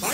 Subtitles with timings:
[0.00, 0.04] No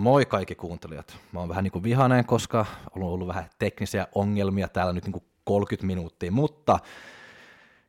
[0.00, 1.16] moi kaikki kuuntelijat.
[1.32, 2.66] Mä oon vähän niin kuin vihainen, koska
[2.96, 6.78] on ollut vähän teknisiä ongelmia täällä nyt niin kuin 30 minuuttia, mutta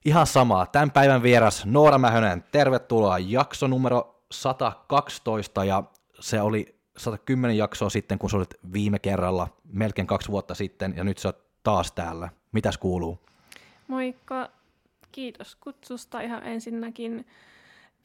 [0.05, 0.65] ihan samaa.
[0.65, 5.83] Tämän päivän vieras Noora Mähönen, tervetuloa jakso numero 112 ja
[6.19, 11.03] se oli 110 jaksoa sitten, kun sä olit viime kerralla, melkein kaksi vuotta sitten, ja
[11.03, 12.29] nyt sä oot taas täällä.
[12.51, 13.19] Mitäs kuuluu?
[13.87, 14.49] Moikka,
[15.11, 17.25] kiitos kutsusta ihan ensinnäkin.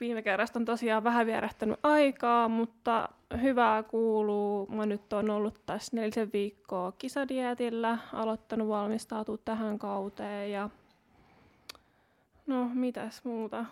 [0.01, 3.09] Viime kerrasta on tosiaan vähän vierähtänyt aikaa, mutta
[3.43, 4.67] hyvää kuuluu.
[4.67, 10.71] Mä nyt on ollut tässä nelisen viikkoa kisadietillä, aloittanut valmistautua tähän kauteen ja
[12.47, 13.65] no mitäs muuta.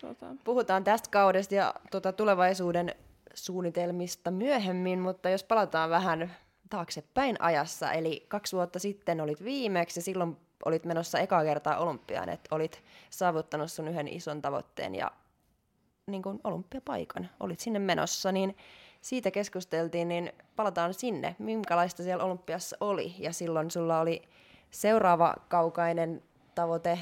[0.00, 0.26] Tota.
[0.44, 2.94] Puhutaan tästä kaudesta ja tuota, tulevaisuuden
[3.34, 6.36] suunnitelmista myöhemmin, mutta jos palataan vähän
[6.70, 12.28] taaksepäin ajassa, eli kaksi vuotta sitten olit viimeksi ja silloin olit menossa ekaa kertaa olympiaan,
[12.28, 15.10] että olit saavuttanut sun yhden ison tavoitteen ja
[16.06, 18.56] niin kuin olympiapaikan, olit sinne menossa, niin
[19.00, 23.14] siitä keskusteltiin, niin palataan sinne, minkälaista siellä olympiassa oli.
[23.18, 24.22] Ja silloin sulla oli
[24.70, 26.22] seuraava kaukainen
[26.54, 26.98] tavoite,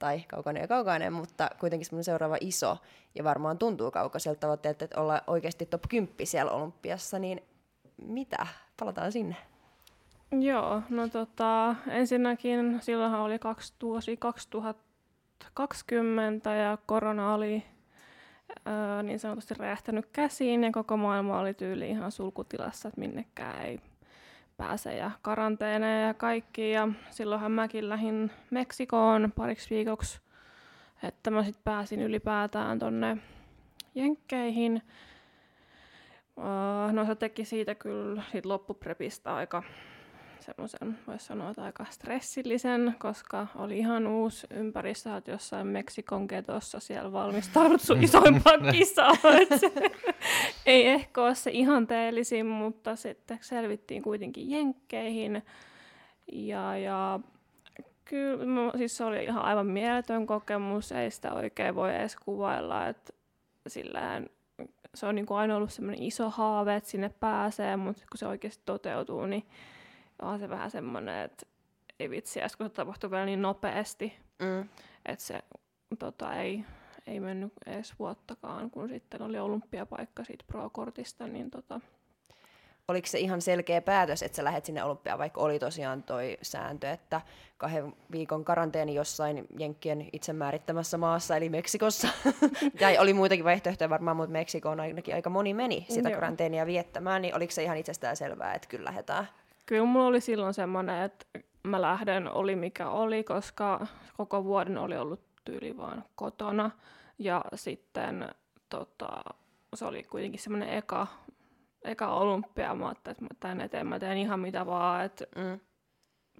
[0.00, 2.78] tai kaukainen ja kaukainen, mutta kuitenkin semmoinen seuraava iso,
[3.14, 7.42] ja varmaan tuntuu kaukaiselta tavoitteelta, että olla oikeasti top 10 siellä olympiassa, niin
[8.06, 8.46] mitä?
[8.80, 9.36] Palataan sinne.
[10.40, 17.62] Joo, no tota, ensinnäkin silloinhan oli kaksi, vuosi 2020 ja korona oli
[18.68, 23.80] öö, niin sanotusti räjähtänyt käsiin ja koko maailma oli tyyli ihan sulkutilassa, että minnekään ei
[24.60, 26.70] pääse ja karanteeneja ja kaikki.
[26.70, 30.20] Ja silloinhan mäkin lähdin Meksikoon pariksi viikoksi,
[31.02, 33.16] että mä sitten pääsin ylipäätään tonne
[33.94, 34.82] Jenkkeihin.
[36.92, 39.62] No se teki siitä kyllä siitä loppuprepistä aika
[40.40, 46.80] semmoisen, voisi sanoa, että aika stressillisen, koska oli ihan uusi ympäristö, että jossain Meksikon ketossa
[46.80, 49.16] siellä valmistaudut sun isoimpaan kisaan.
[50.66, 55.42] ei ehkä ole se ihanteellisin, mutta sitten selvittiin kuitenkin jenkkeihin.
[56.32, 57.20] Ja, ja
[58.04, 63.12] kyllä, siis se oli ihan aivan mieletön kokemus, ei sitä oikein voi edes kuvailla, että
[63.66, 64.26] sillähän
[64.94, 68.26] se on niin kuin aina ollut semmoinen iso haave, että sinne pääsee, mutta kun se
[68.26, 69.44] oikeasti toteutuu, niin
[70.22, 71.46] on se vähän semmoinen, että
[72.00, 74.68] ei vitsi, kun se tapahtui vielä niin nopeasti, mm.
[75.06, 75.40] että se
[75.98, 76.64] tota, ei,
[77.06, 81.80] ei mennyt edes vuottakaan, kun sitten oli olympiapaikka siitä pro-kortista, niin tota,
[82.90, 86.90] Oliko se ihan selkeä päätös, että sä lähdet sinne olympiaan, vaikka oli tosiaan toi sääntö,
[86.90, 87.20] että
[87.56, 92.08] kahden viikon karanteeni jossain Jenkkien itsemäärittämässä maassa, eli Meksikossa.
[92.80, 97.36] tai oli muitakin vaihtoehtoja varmaan, mutta Meksikoon ainakin aika moni meni sitä karanteenia viettämään, niin
[97.36, 99.28] oliko se ihan itsestään selvää, että kyllä lähdetään?
[99.70, 101.26] Kyllä mulla oli silloin semmoinen, että
[101.62, 103.86] mä lähden oli mikä oli, koska
[104.16, 106.70] koko vuoden oli ollut tyyli vaan kotona.
[107.18, 108.28] Ja sitten
[108.68, 109.08] tota,
[109.74, 111.06] se oli kuitenkin semmoinen eka,
[111.82, 112.74] eka olympia.
[112.74, 115.04] Mä että mä tän eteen mä teen ihan mitä vaan.
[115.04, 115.60] Että mm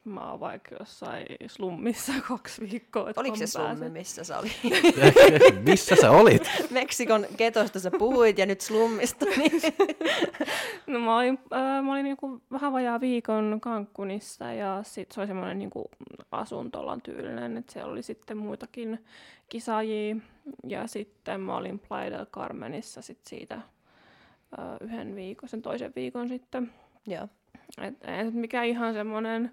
[0.04, 3.12] mä oon vaikka jossain slummissa kaksi viikkoa.
[3.16, 3.92] Oliko se slummi, pääsen.
[3.92, 4.60] missä sä olit?
[5.68, 6.50] missä sä olit?
[6.70, 9.24] Meksikon ketosta sä puhuit ja nyt slummista.
[9.24, 9.62] Niin.
[10.86, 15.26] no mä olin, äh, mä olin niinku vähän vajaa viikon Cancunissa ja sit se oli
[15.26, 15.90] semmoinen niinku
[16.32, 19.04] asuntolan tyylinen, että siellä oli sitten muitakin
[19.48, 20.16] kisaajia.
[20.68, 26.28] Ja sitten mä olin Playa del Carmenissa sit siitä äh, yhden viikon, sen toisen viikon
[26.28, 26.72] sitten.
[27.06, 27.28] Joo.
[27.82, 29.50] Et, et mikä ihan semmoinen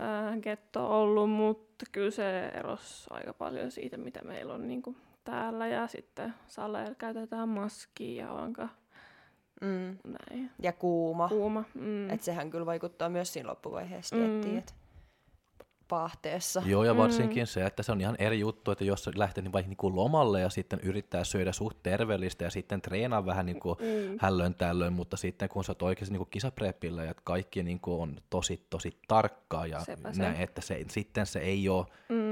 [0.00, 4.96] äh, getto ollut, mutta kyllä se erosi aika paljon siitä, mitä meillä on niin kuin
[5.24, 5.66] täällä.
[5.66, 8.68] Ja sitten saleilla käytetään maskia ja onka
[9.60, 9.98] mm.
[10.04, 10.50] näin.
[10.62, 11.28] Ja kuuma.
[11.28, 12.10] Kuuma, mm.
[12.10, 14.58] Et sehän kyllä vaikuttaa myös siinä loppuvaiheessa, mm.
[14.58, 14.72] että
[15.88, 16.62] paahteessa.
[16.66, 17.46] Joo, ja varsinkin mm.
[17.46, 20.40] se, että se on ihan eri juttu, että jos lähtee niin vaikka niin kuin lomalle
[20.40, 24.16] ja sitten yrittää syödä suht terveellistä ja sitten treenaa vähän niin kuin mm.
[24.20, 28.02] hällön tällöin, mutta sitten kun sä oot oikeasti niin kuin kisaprepillä ja kaikki niin kuin
[28.02, 29.80] on tosi, tosi tarkkaa ja
[30.16, 32.25] näin, että se, sitten se ei ole mm.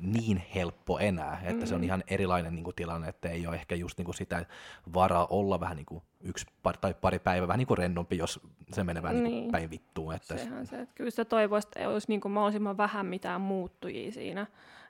[0.00, 1.66] Niin helppo enää, että mm.
[1.66, 1.84] se on mm.
[1.84, 4.46] ihan erilainen niin kuin tilanne, että ei ole ehkä just niin kuin sitä
[4.94, 8.40] varaa olla vähän niin kuin yksi par, tai pari päivää vähän niin kuin rennompi, jos
[8.72, 9.32] se menee vähän niin.
[9.32, 10.14] niin päin vittuun.
[10.14, 14.12] Että Sehän se, että kyllä sitä toivoisi, että olisi niin kuin mahdollisimman vähän mitään muuttujia
[14.12, 14.46] siinä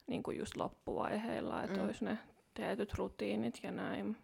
[0.07, 1.85] niin kuin just loppuvaiheilla, että mm.
[1.85, 2.19] olisi ne
[2.55, 4.17] tietyt rutiinit ja näin.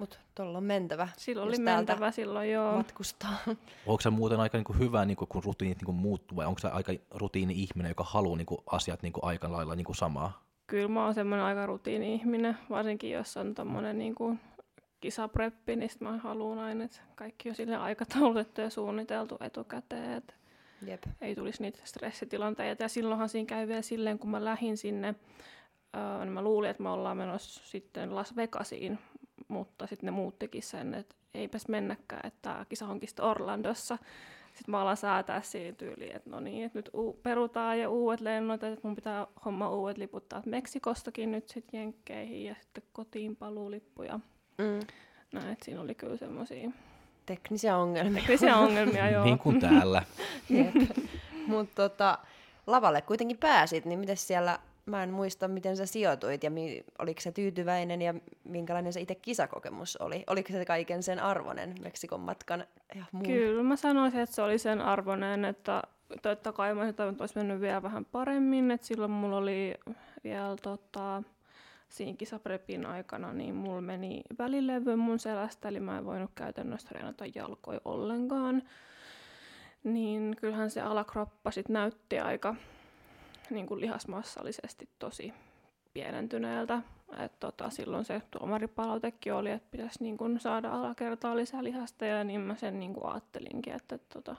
[0.00, 1.08] Mutta tuolla on mentävä.
[1.16, 2.76] Silloin oli mentävä silloin, joo.
[2.76, 3.36] Matkustaa.
[3.86, 6.92] Onko se muuten aika niinku hyvä, niinku, kun rutiinit niinku muuttuu, vai onko se aika
[7.10, 10.42] rutiini-ihminen, joka haluaa niinku, asiat niinku, aika lailla niinku, samaa?
[10.66, 14.36] Kyllä mä oon semmoinen aika rutiini-ihminen, varsinkin jos on tommonen niinku,
[15.00, 20.34] kisapreppi, niin sit mä haluan aina, että kaikki on sille aikataulutettu ja suunniteltu etukäteen, että
[20.86, 21.02] Jep.
[21.20, 22.82] ei tulisi niitä stressitilanteita.
[22.82, 25.14] Ja silloinhan siinä käy vielä silleen, kun mä lähdin sinne,
[25.96, 28.98] öö, niin mä luulin, että me ollaan menossa sitten Las Vegasiin,
[29.48, 33.98] mutta sitten ne muuttikin sen, että eipäs mennäkään, että tämä kisa onkin sitten Orlandossa.
[34.54, 38.20] Sitten mä alan säätää siinä tyyliin, että no niin, että nyt u- perutaan ja uudet
[38.20, 43.36] lennot, että mun pitää homma uudet liput taas Meksikostakin nyt sitten Jenkkeihin ja sitten kotiin
[43.36, 44.20] paluulippuja.
[44.58, 44.80] Mm.
[45.32, 46.70] Näin, että siinä oli kyllä semmoisia
[47.26, 48.20] Teknisiä ongelmia.
[48.22, 49.24] teknisiä ongelmia, joo.
[49.24, 50.02] Niin kuin täällä.
[51.46, 52.18] Mutta tota,
[52.66, 57.20] lavalle kuitenkin pääsit, niin miten siellä, mä en muista miten sä sijoituit ja mi, oliko
[57.20, 60.24] se tyytyväinen ja minkälainen se itse kisakokemus oli?
[60.26, 63.26] Oliko se kaiken sen arvoinen Meksikon matkan ja muun?
[63.26, 65.82] Kyllä mä sanoisin, että se oli sen arvoinen, että
[66.22, 69.74] totta kai mä että olisi mennyt vielä vähän paremmin, että silloin mulla oli
[70.24, 71.22] vielä tota,
[71.88, 77.24] siinä kisaprepin aikana, niin mulla meni välilevy mun selästä, eli mä en voinut käytännössä treenata
[77.34, 78.62] jalkoja ollenkaan.
[79.84, 82.54] Niin kyllähän se alakroppa sit näytti aika
[83.50, 85.32] niin kuin lihasmassallisesti tosi
[85.94, 86.82] pienentyneeltä.
[87.18, 92.24] Et tota, silloin se tuomaripalautekin oli, että pitäisi niin kun saada alakertaa lisää lihasta, ja
[92.24, 94.36] niin mä sen niin kun ajattelinkin, että tota,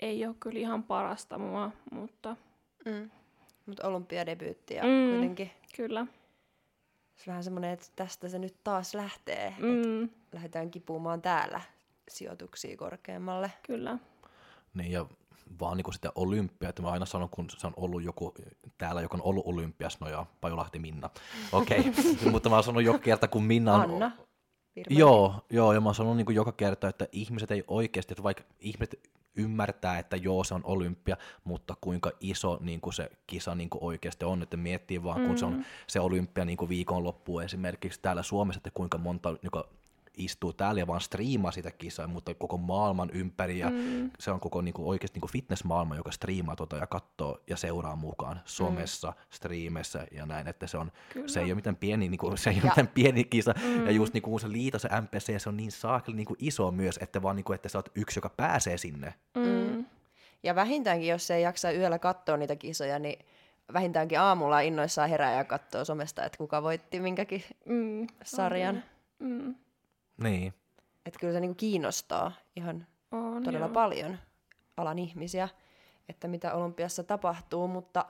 [0.00, 2.36] ei ole kyllä ihan parasta mua, mutta
[2.84, 3.10] Mm.
[3.66, 5.10] Mutta olympiadebyytti ja Mm.
[5.10, 6.06] kuitenkin kyllä.
[7.16, 9.54] se vähän semmoinen, että tästä se nyt taas lähtee.
[9.58, 11.60] Mm, lähdetään kipumaan täällä
[12.08, 13.52] sijoituksia korkeammalle.
[13.66, 13.98] kyllä.
[14.74, 15.06] Niin ja
[15.60, 18.34] vaan niin sitä olympia, että mä aina sanon, kun se on ollut joku
[18.78, 21.10] täällä, joka on ollut olympias, no joo, Pajolahti Minna.
[21.52, 22.30] Okei, okay.
[22.32, 23.80] mutta mä oon sanonut joka kerta, kun Minna on...
[23.80, 24.10] Anna.
[24.90, 28.22] Joo, joo, ja mä oon sanonut niin kuin joka kerta, että ihmiset ei oikeasti, että
[28.22, 33.54] vaikka ihmiset ymmärtää, että joo, se on olympia, mutta kuinka iso niin kuin se kisa
[33.54, 37.40] niin kuin oikeasti on, että miettii vaan, kun se on se olympia niin kuin viikonloppu
[37.40, 39.68] esimerkiksi täällä Suomessa, että kuinka monta joka
[40.18, 44.10] istuu täällä ja vaan striimaa sitä kisaa, mutta koko maailman ympäri ja mm.
[44.18, 47.56] se on koko niin kuin, oikeasti niin kuin fitnessmaailma, joka striimaa tota ja katsoo ja
[47.56, 49.14] seuraa mukaan somessa, mm.
[49.30, 51.28] striimeissä ja näin, että se on, Kyllä.
[51.28, 53.86] se ei ole mitään pieni, niin kuin, se ei ole mitään pieni kisa mm.
[53.86, 56.38] ja just niin kuin, kun se liito se MPC, se on niin saakeli niin kuin
[56.40, 59.14] iso myös, että vaan niin kuin, että sä oot yksi, joka pääsee sinne.
[59.36, 59.84] Mm.
[60.42, 63.26] Ja vähintäänkin, jos ei jaksa yöllä katsoa niitä kisoja, niin
[63.72, 68.06] vähintäänkin aamulla innoissaan herää ja katsoo somesta, että kuka voitti minkäkin Mm.
[68.24, 68.82] sarjan.
[69.18, 69.54] Mm.
[70.22, 70.54] Niin.
[71.06, 73.74] Että kyllä se niinku kiinnostaa ihan On, todella joo.
[73.74, 74.18] paljon
[74.76, 75.48] alan ihmisiä,
[76.08, 78.04] että mitä olympiassa tapahtuu, mutta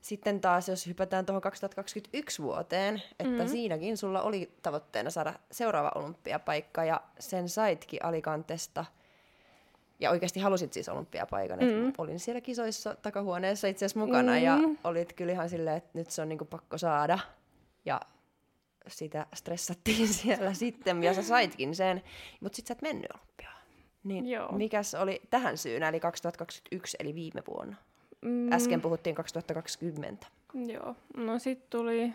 [0.00, 3.48] sitten taas, jos hypätään tuohon 2021 vuoteen, että mm.
[3.48, 8.84] siinäkin sulla oli tavoitteena saada seuraava olympiapaikka ja sen saitkin Alicantesta.
[10.00, 11.58] Ja oikeasti halusit siis olympiapaikan.
[11.58, 11.92] Mm.
[11.98, 14.42] Olin siellä kisoissa takahuoneessa itse asiassa mukana mm.
[14.42, 17.18] ja olit kyllä ihan silleen, että nyt se on niinku pakko saada.
[17.84, 18.00] Ja
[18.88, 22.02] sitä stressattiin siellä sitten, ja sä saitkin sen,
[22.40, 23.62] mutta sitten sä et mennyt olympiaan.
[24.04, 24.52] Niin Joo.
[24.52, 27.76] mikäs oli tähän syynä, eli 2021, eli viime vuonna?
[28.22, 28.52] Mm.
[28.52, 30.26] Äsken puhuttiin 2020.
[30.54, 32.12] Joo, no sit tuli,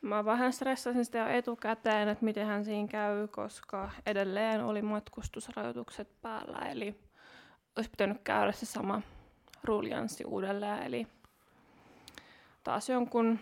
[0.00, 6.08] mä vähän stressasin sitä jo etukäteen, että miten hän siinä käy, koska edelleen oli matkustusrajoitukset
[6.22, 6.94] päällä, eli
[7.76, 9.02] olisi pitänyt käydä se sama
[9.64, 11.06] ruljanssi uudelleen, eli
[12.64, 13.38] taas jonkun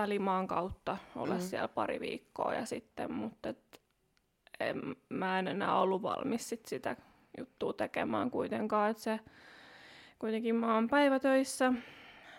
[0.00, 1.40] välimaan kautta olla mm.
[1.40, 3.80] siellä pari viikkoa ja sitten, mutta et,
[4.60, 6.96] en, mä en enää ollut valmis sit sitä
[7.38, 9.20] juttua tekemään kuitenkaan, että se
[10.18, 11.72] kuitenkin mä oon päivätöissä,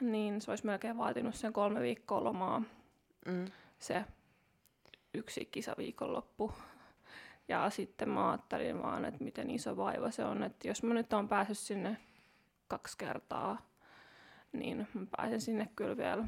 [0.02, 2.62] niin se olisi melkein vaatinut sen kolme viikkoa lomaa,
[3.26, 3.46] Mm.
[3.80, 4.06] se
[5.14, 6.52] yksi kisaviikonloppu.
[7.48, 11.14] Ja sitten mä ajattelin vaan, että miten iso vaiva se on, että jos mä nyt
[11.14, 11.98] oon päässyt sinne
[12.68, 13.62] kaksi kertaa,
[14.52, 16.28] niin mä pääsen sinne kyllä vielä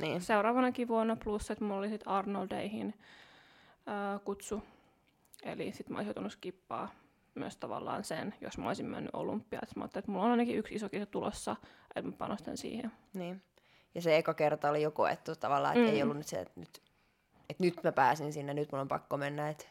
[0.00, 0.20] Niin.
[0.20, 2.94] seuraavanakin vuonna, plus että mulla oli sitten Arnoldeihin
[3.86, 4.62] ää, kutsu.
[5.42, 6.90] Eli sitten mä olisin joutunut skippaa
[7.34, 9.66] myös tavallaan sen, jos mä olisin mennyt olympiaan.
[9.76, 11.56] Mä ajattelin, että mulla on ainakin yksi iso kisa tulossa,
[11.96, 12.92] että mä panostan siihen.
[13.14, 13.42] niin.
[13.94, 15.94] Ja se eka kerta oli jo koettu tavallaan, että mm.
[15.96, 16.82] ei ollut nyt se, että nyt,
[17.50, 19.48] että nyt mä pääsin sinne, nyt mun on pakko mennä.
[19.48, 19.64] Että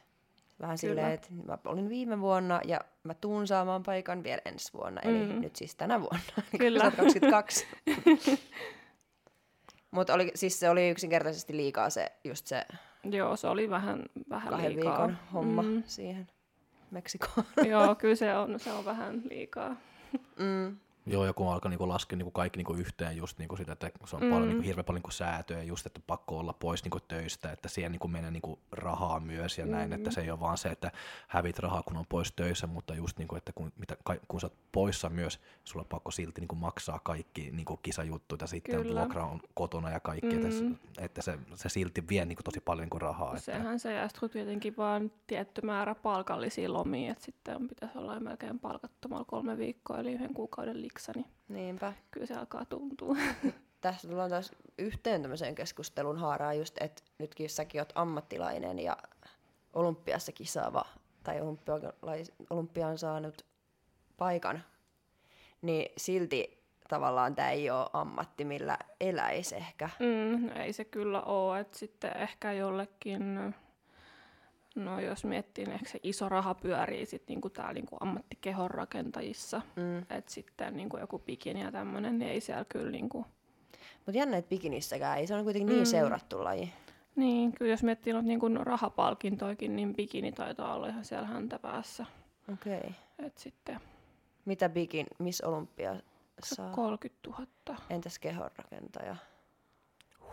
[0.62, 0.92] vähän Kyllä.
[0.94, 5.26] silleen, että mä olin viime vuonna ja mä tuun saamaan paikan vielä ensi vuonna, eli
[5.34, 5.42] Mm.
[5.42, 6.20] nyt siis tänä vuonna,
[6.58, 6.84] Kyllä.
[6.84, 7.68] 2022.
[9.92, 12.66] Mutta oli, siis se oli yksinkertaisesti liikaa se, just se
[13.04, 14.98] Joo, se oli vähän, vähän kahden liikaa.
[15.08, 15.84] viikon homma Mm.
[15.86, 16.28] siihen
[16.92, 17.44] Meksikoon.
[17.68, 19.76] Joo, kyllä se on, se on vähän liikaa.
[20.40, 20.78] mm.
[21.10, 24.16] Joo, ja kun alkoi niinku laskea niinku kaikki niinku yhteen just niinku sitä, että se
[24.16, 24.30] on Mm.
[24.30, 27.92] paljon, niinku, hirveän paljon niinku säätöjä, just että pakko olla pois niinku töistä, että siihen
[27.92, 29.94] niinku menee niinku rahaa myös ja näin, mm.
[29.96, 30.92] että se ei ole vaan se, että
[31.28, 33.98] hävit rahaa, kun on pois töissä, mutta just niin kuin, että kun, mitä,
[34.28, 37.80] kun sä oot poissa myös, sulla on pakko silti niin kuin maksaa kaikki niin kuin
[37.84, 39.00] kisajuttuja ja sitten Kyllä.
[39.00, 40.46] vuokra on kotona ja kaikki, mm.
[40.46, 43.38] että, että se, se silti vie niin kuin tosi paljon kuin rahaa.
[43.38, 43.78] Sehän että...
[43.78, 49.26] se, sitten tietenkin vaan tietty määrä palkallisia lomia, että sitten on, pitäisi olla melkein palkattomalla
[49.26, 51.94] kolme viikkoa, eli yhden kuukauden liksa, niin Niinpä.
[52.12, 53.16] kyllä se alkaa tuntua.
[53.82, 58.98] Tässä tullaan taas yhteen tämmöiseen keskustelun haaraan just, että nytkin säkin oot ammattilainen ja
[59.74, 60.86] olympiassa kisaava
[61.24, 61.40] tai
[62.50, 63.46] olympiaan saanut
[64.18, 64.64] paikan,
[65.62, 69.90] niin silti tavallaan tämä ei ole ammatti, millä eläisi ehkä.
[70.00, 73.56] Mm, ei se kyllä ole, että sitten ehkä jollekin,
[74.80, 79.62] no jos miettii, niin ehkä se iso raha pyörii sitten niinku täällä niinku ammattikehon rakentajissa,
[79.76, 79.98] mm.
[79.98, 83.26] että sitten niinku joku bikini ja tämmöinen, niin ei siellä kyllä niinku...
[84.06, 85.86] Mutta jännä, että bikinissäkään ei, se on kuitenkin niin mm.
[85.86, 86.74] seurattu laji.
[87.16, 92.06] Niin, kyllä jos miettii noita niin rahapalkintoikin, niin bikini taitaa olla ihan siellä häntä päässä.
[92.54, 92.78] Okei.
[92.78, 92.92] Okay.
[93.20, 93.80] Et sitten...
[94.46, 95.96] Mitä bikin, miss Olympia
[96.44, 96.72] saa?
[96.72, 97.80] 30 000.
[97.90, 99.16] Entäs kehonrakentaja?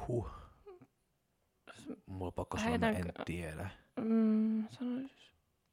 [0.08, 0.30] Huh.
[2.06, 2.96] Mulla on pakko sanoa, Heitän...
[2.96, 3.70] en tiedä.
[3.96, 5.32] Mm, sanois,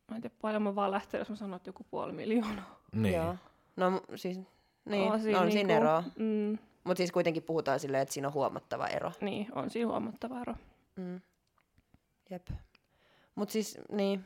[0.10, 2.80] mä en tiedä paljon, mä vaan lähten, jos mä sanon, että joku puoli miljoonaa.
[2.92, 3.16] Niin.
[3.16, 3.36] Joo.
[3.76, 4.40] No siis,
[4.86, 6.04] niin, on siinä, on siinä niinku, eroa.
[6.20, 6.58] Mm.
[6.84, 9.12] Mutta siis kuitenkin puhutaan silleen, että siinä on huomattava ero.
[9.22, 10.56] Niin, on siinä huomattava ero.
[10.96, 11.22] Mm.
[12.30, 12.48] Jep.
[13.36, 14.26] Mut siis, niin.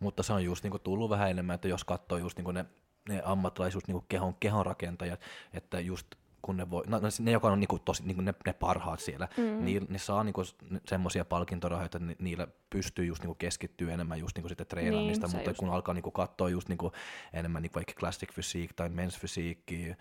[0.00, 2.64] Mutta se on just niinku tullut vähän enemmän, että jos katsoo just niinku ne,
[3.08, 5.20] ne ammattilaiset niinku kehon, kehonrakentajat,
[5.52, 6.06] että just
[6.46, 9.28] kun ne voi, no, no ne, joka on niinku tosi, niinku ne, ne parhaat siellä,
[9.36, 9.64] mm.
[9.64, 10.42] niin ne saa niinku
[10.88, 15.36] semmoisia palkintorahoja, että ni, niillä pystyy just niinku keskittyä enemmän just niinku sitten treenaamista, niin,
[15.36, 16.92] mutta kun alkaa niinku katsoa just niinku
[17.32, 19.96] enemmän niinku vaikka classic physique tai men's physique,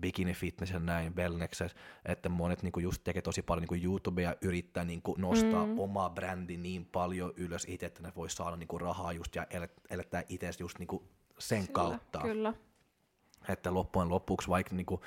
[0.00, 1.62] bikini fitness ja näin, wellness,
[2.04, 5.78] että monet niinku just tekee tosi paljon niinku YouTubea ja yrittää niinku nostaa mm.
[5.78, 9.46] omaa brändi niin paljon ylös itse, että ne voi saada niinku rahaa just ja
[9.90, 11.04] elättää itse just niinku
[11.38, 12.18] sen Sillä, kautta.
[12.18, 12.54] Kyllä.
[13.48, 15.00] Että loppujen lopuksi vaikka niinku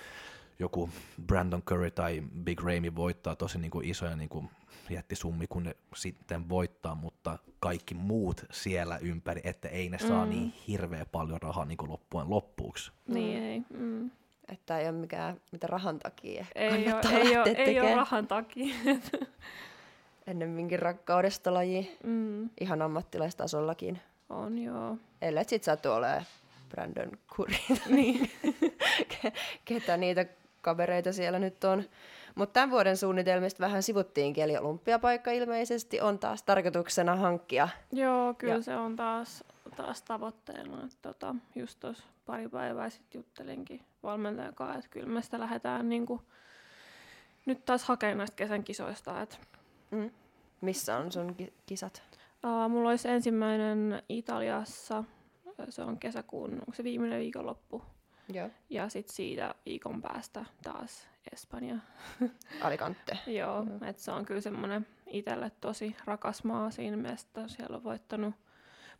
[0.60, 0.90] joku
[1.28, 4.46] Brandon Curry tai Big Ramy voittaa tosi niinku isoja niinku
[4.90, 10.30] jättisummi, kun ne sitten voittaa, mutta kaikki muut siellä ympäri, että ei ne saa mm.
[10.30, 12.92] niin hirveä paljon rahaa niin loppujen loppuksi.
[13.08, 13.46] Niin mm.
[13.46, 13.62] ei.
[13.70, 14.12] Mm.
[14.50, 18.76] Että ei ole mikään mitä rahan takia ei ole, ei ole, ei ole rahan takia.
[20.28, 21.98] Ennemminkin rakkaudesta laji.
[22.04, 22.50] Mm.
[22.62, 24.02] Ihan ammattilaistasollakin.
[24.30, 24.98] On joo.
[25.22, 26.26] Ellei sit sattu ole
[26.72, 27.56] Brandon Curry.
[27.96, 28.32] niin.
[29.66, 30.26] Ketä niitä
[30.62, 31.84] kavereita siellä nyt on.
[32.36, 37.70] Mutta tämän vuoden suunnitelmista vähän sivuttiinkin, eli olympiapaikka ilmeisesti on taas tarkoituksena hankkia.
[37.92, 38.62] Joo, kyllä ja.
[38.62, 39.44] se on taas,
[39.76, 40.88] taas tavoitteena.
[41.02, 46.22] Tota, just tuossa pari päivää sitten juttelinkin valmentajan kanssa, että kyllä me sitä lähdetään niinku,
[47.46, 49.22] nyt taas hakemaan näistä kesän kisoista.
[49.22, 49.40] Et.
[49.92, 50.12] Mm.
[50.62, 51.36] Missä on sun
[51.66, 52.04] kisat?
[52.46, 55.04] Uh, mulla olisi ensimmäinen Italiassa,
[55.70, 57.82] se on kesäkuun, onko se viimeinen viikonloppu.
[58.34, 58.50] Joo.
[58.70, 61.76] Ja sitten siitä viikon päästä taas Espanja.
[62.62, 63.18] Alicante.
[63.28, 63.84] Joo, mm.
[63.84, 68.36] että se on kyllä semmoinen itselle tosi rakas maa siinä mielessä, siellä on voittanut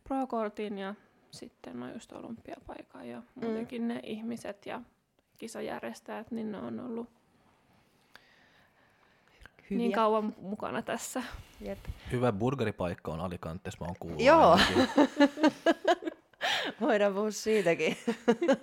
[0.04, 0.94] pro-kortin ja
[1.30, 3.44] sitten no just olympiapaikan ja mm.
[3.44, 3.88] muutenkin mm.
[3.88, 4.80] ne ihmiset ja
[5.38, 7.08] kisajärjestäjät, niin ne on ollut
[9.70, 9.78] Hyviä.
[9.78, 11.22] niin kauan mukana tässä.
[11.60, 11.78] Jep.
[12.12, 14.20] Hyvä burgeripaikka on Alicantes, mä oon kuullut.
[14.20, 14.58] Joo.
[16.82, 17.96] Voidaan puhua siitäkin.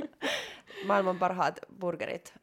[0.88, 2.34] Maailman parhaat burgerit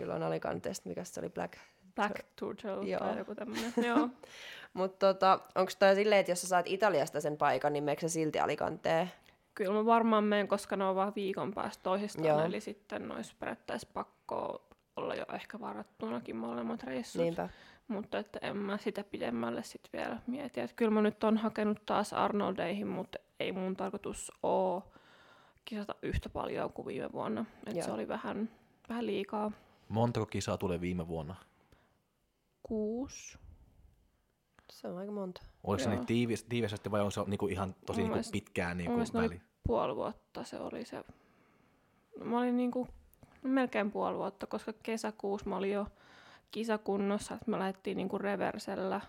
[0.00, 1.58] kyllä on Alicantesta, mikä se oli Black...
[1.94, 3.00] Black Turtle Joo.
[3.00, 4.08] tai joku tämmöinen, joo.
[4.72, 8.40] Mutta tota, onko tämä silleen, että jos sä saat Italiasta sen paikan, niin meikö silti
[8.40, 9.12] Alicanteen?
[9.54, 12.44] Kyllä mä varmaan menen, koska ne on vaan viikon päästä toisistaan, Joo.
[12.44, 17.22] eli sitten olisi periaatteessa pakko olla jo ehkä varattunakin molemmat reissut.
[17.22, 17.48] Niinpä.
[17.90, 20.60] Mutta että en mä sitä pidemmälle sitten vielä mieti.
[20.60, 24.82] Että kyllä mä nyt on hakenut taas Arnoldeihin, mutta ei mun tarkoitus ole
[25.64, 27.44] kisata yhtä paljon kuin viime vuonna.
[27.66, 28.50] Että se oli vähän,
[28.88, 29.52] vähän liikaa.
[29.88, 31.34] Montako kisaa tulee viime vuonna?
[32.62, 33.38] Kuusi.
[34.72, 35.42] Se on aika monta.
[35.64, 39.40] Oliko se niin tiivis, tiivisesti vai on se niinku ihan tosi niinku pitkään niinku väli?
[39.66, 41.04] puoli vuotta se oli se.
[42.24, 42.88] Mä olin niinku
[43.42, 45.86] melkein puoli vuotta, koska kesäkuussa mä olin jo
[46.50, 49.00] kisakunnossa, että me lähdettiin niinku reversellä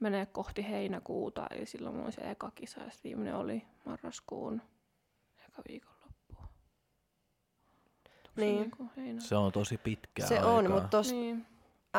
[0.00, 4.62] menee kohti heinäkuuta, eli silloin mulla oli se eka kisa, ja viimeinen oli marraskuun
[5.48, 6.34] eka viikonloppu.
[8.36, 8.70] Niin.
[8.96, 10.50] Niin se on tosi pitkä Se aika.
[10.50, 11.46] on, mutta tuossa niin.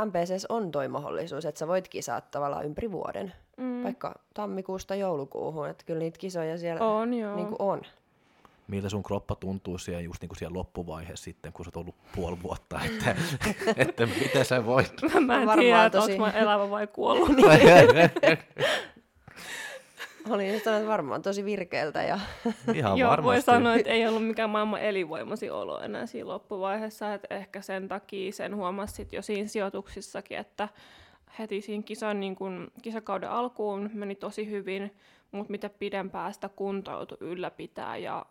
[0.05, 3.83] MPCs on toi mahdollisuus, että sä voit kisaa tavallaan ympäri vuoden, mm.
[3.83, 7.13] vaikka tammikuusta joulukuuhun, että kyllä niitä kisoja siellä on.
[7.13, 7.35] Joo.
[7.35, 7.81] Niin on
[8.67, 11.95] miltä sun kroppa tuntuu siellä just niin kuin siellä loppuvaiheessa sitten, kun sä oot ollut
[12.15, 13.15] puoli vuotta, että,
[13.77, 14.93] että miten sä voit?
[15.25, 16.11] Mä en tiedä, tosi...
[16.11, 17.29] onko mä elävä vai kuollut.
[20.29, 22.03] Oli että varmaan tosi virkeältä.
[22.03, 22.19] Ja...
[22.73, 23.25] Ihan Joo, varmasti.
[23.25, 27.87] voi sanoa, että ei ollut mikään maailman elinvoimasi olo enää siinä loppuvaiheessa, että ehkä sen
[27.87, 30.69] takia sen huomasit jo siinä sijoituksissakin, että
[31.39, 34.95] heti siinä kisan, niin kun, kisakauden alkuun meni tosi hyvin,
[35.31, 38.25] mutta mitä pidempään sitä kuntoutui ylläpitää ja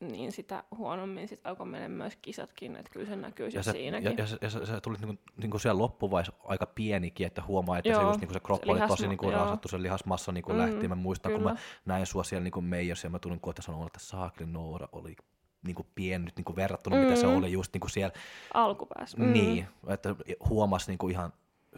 [0.00, 4.04] niin sitä huonommin sit alkoi mennä myös kisatkin, että kyllä se näkyy ja se, siinäkin.
[4.10, 7.78] ja, ja, se, ja se, se tuli niinku, niinku siellä loppuvaiheessa aika pienikin, että huomaa,
[7.78, 9.40] että se, Joo, just, niinku se kroppa se oli tosi niinku joo.
[9.40, 10.88] rasattu, se lihasmassa niinku Mm, lähti.
[10.88, 11.60] Mä muistan, kun mä kyllä.
[11.86, 15.16] näin sua siellä niinku Meijers ja mä tulin kohta sanomaan, että Saakli Noora oli
[15.62, 17.36] niinku pieni nyt niinku verrattuna, mitä se Mm.
[17.36, 18.14] oli just niinku siellä.
[18.54, 19.16] Alkupäässä.
[19.18, 19.32] Mm.
[19.32, 20.16] Niin, että
[20.48, 21.32] huomasi niinku ihan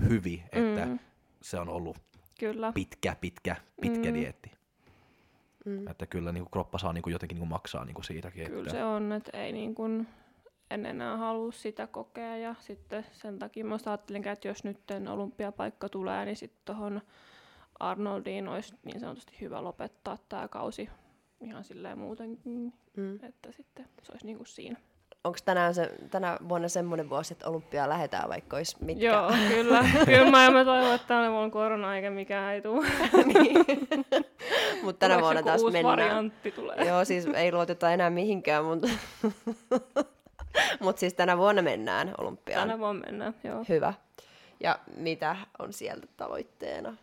[0.09, 0.99] hyvin, että Mm.
[1.43, 1.97] se on ollut
[2.41, 2.73] Kyllä.
[2.73, 4.15] pitkä, pitkä, pitkä Mm.
[4.15, 4.51] dieetti.
[5.67, 5.89] Mm.
[5.89, 8.47] Että kyllä niinku kroppa saa niinku jotenkin niinku maksaa niinku siitäkin.
[8.47, 8.73] Kyllä että...
[8.73, 10.07] se on, että ei niin kuin,
[10.71, 14.79] en enää halua sitä kokea ja sitten sen takia mä ajattelin, että jos nyt
[15.13, 17.01] olympiapaikka tulee, niin sitten tuohon
[17.81, 20.89] Arnoldiin olisi niin sanotusti hyvä lopettaa tämä kausi
[21.41, 23.15] ihan silleen muutenkin, Mm.
[23.25, 24.77] että sitten se olisi niin kuin siinä.
[25.27, 29.05] Onko tänään se, tänä vuonna semmoinen vuosi, että olympia lähetään, vaikka olisi mitkä?
[29.05, 29.85] Joo, kyllä.
[30.07, 32.87] kyllä mä, mä toivon, että tänä vuonna korona eikä mikään ei tule.
[34.83, 35.99] Mutta tänä vuonna taas uusi mennään.
[35.99, 36.77] variantti tulee.
[36.77, 38.89] Joo, siis ei luoteta enää mihinkään, mutta
[40.81, 42.69] Mut siis tänä vuonna mennään olympiaan.
[42.69, 43.65] Tänä vuonna mennään, joo.
[43.69, 43.95] Hyvä.
[44.61, 46.97] Ja mitä on sieltä tavoitteena?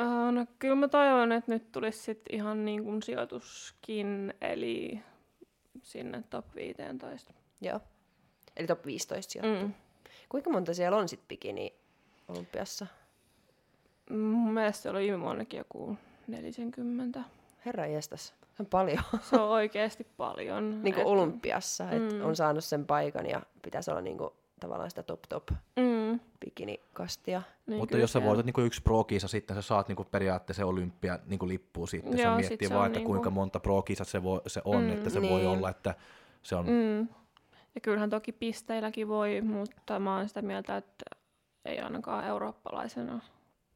[0.00, 5.00] Uh, no kyllä mä toivon, että nyt tulisi sit ihan niin kuin sijoituskin, eli
[5.82, 7.32] sinne top 15.
[7.60, 7.80] Joo.
[8.56, 9.66] Eli top 15 sijoittu.
[9.66, 9.72] Mm.
[10.28, 11.74] Kuinka monta siellä on sitten bikini
[12.28, 12.86] olympiassa?
[14.10, 17.20] Mun mielestä se oli viime vuonnakin joku 40.
[17.66, 19.02] Herra jestas, se on paljon.
[19.30, 20.82] Se on oikeasti paljon.
[20.82, 22.24] niin kuin Et- olympiassa, että Mm.
[22.24, 24.30] on saanut sen paikan ja pitäisi olla niin kuin,
[24.60, 26.20] tavallaan sitä top top Mm.
[26.40, 27.42] bikinikastia.
[27.66, 31.18] Niin Mutta jos sä voitat niinku yksi pro-kisa, sitten sä saat niinku periaatteessa se olympia
[31.26, 32.18] niinku lippuun sitten.
[32.18, 34.82] Joo, se sit miettii se vaan, että niinku- kuinka monta pro-kisat se, voi, se on,
[34.82, 35.32] Mm, että se niin.
[35.32, 35.94] voi olla, että
[36.42, 36.66] se on...
[36.66, 37.08] Mm.
[37.74, 41.04] Ja kyllähän toki pisteilläkin voi, mutta mä oon sitä mieltä, että
[41.64, 43.20] ei ainakaan eurooppalaisena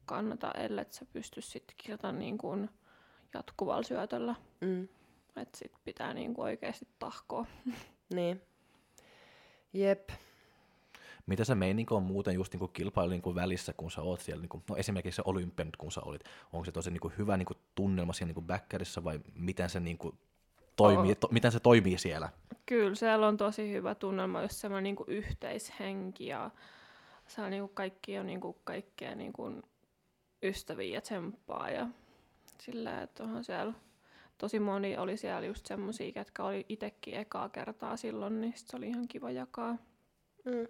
[0.07, 2.71] kannata, ellei sä pysty sitten kisata niin kuin
[3.35, 4.35] jatkuvalla syötöllä.
[4.61, 4.89] Mm.
[5.37, 7.47] Että sit pitää niin kuin oikeasti tahkoa.
[8.15, 8.43] Niin.
[9.73, 10.11] Jep.
[11.29, 14.63] Mitä se meininki on muuten just niinku kilpailun niinku välissä, kun sä oot siellä, niinku,
[14.69, 18.13] no esimerkiksi se olympia nyt, kun sä olit, onko se tosi niinku hyvä niinku tunnelma
[18.13, 20.15] siellä niinku backerissa vai miten se, niinku
[20.77, 22.29] toimii, to, miten se toimii siellä?
[22.67, 26.51] Kyllä, siellä on tosi hyvä tunnelma, jos semmoinen niin kuin yhteishenki ja
[27.27, 29.63] siellä niin kuin kaikki on niin kuin kaikkea niin kuin
[30.43, 31.87] ystäviä ja tsemppaa ja
[32.61, 33.73] sillä, että onhan siellä
[34.39, 38.89] tosi moni oli siellä just semmosia, ketkä oli itsekin ekaa kertaa silloin, niin se oli
[38.89, 39.77] ihan kiva jakaa
[40.45, 40.67] Mm.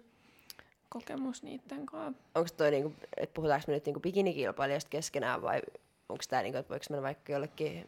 [0.89, 2.21] Kokemus niiden kanssa.
[2.35, 5.61] Onko toi, niinku, että puhutaanko me nyt niinku bikinikilpailijasta keskenään vai
[6.09, 7.87] onko tämä, niinku, että voiko mennä vaikka jollekin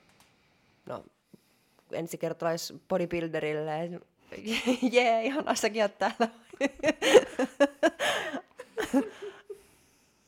[0.86, 1.04] no,
[1.92, 4.00] ensikertalais bodybuilderille, että
[4.96, 6.28] jee, ihan säkin oot täällä.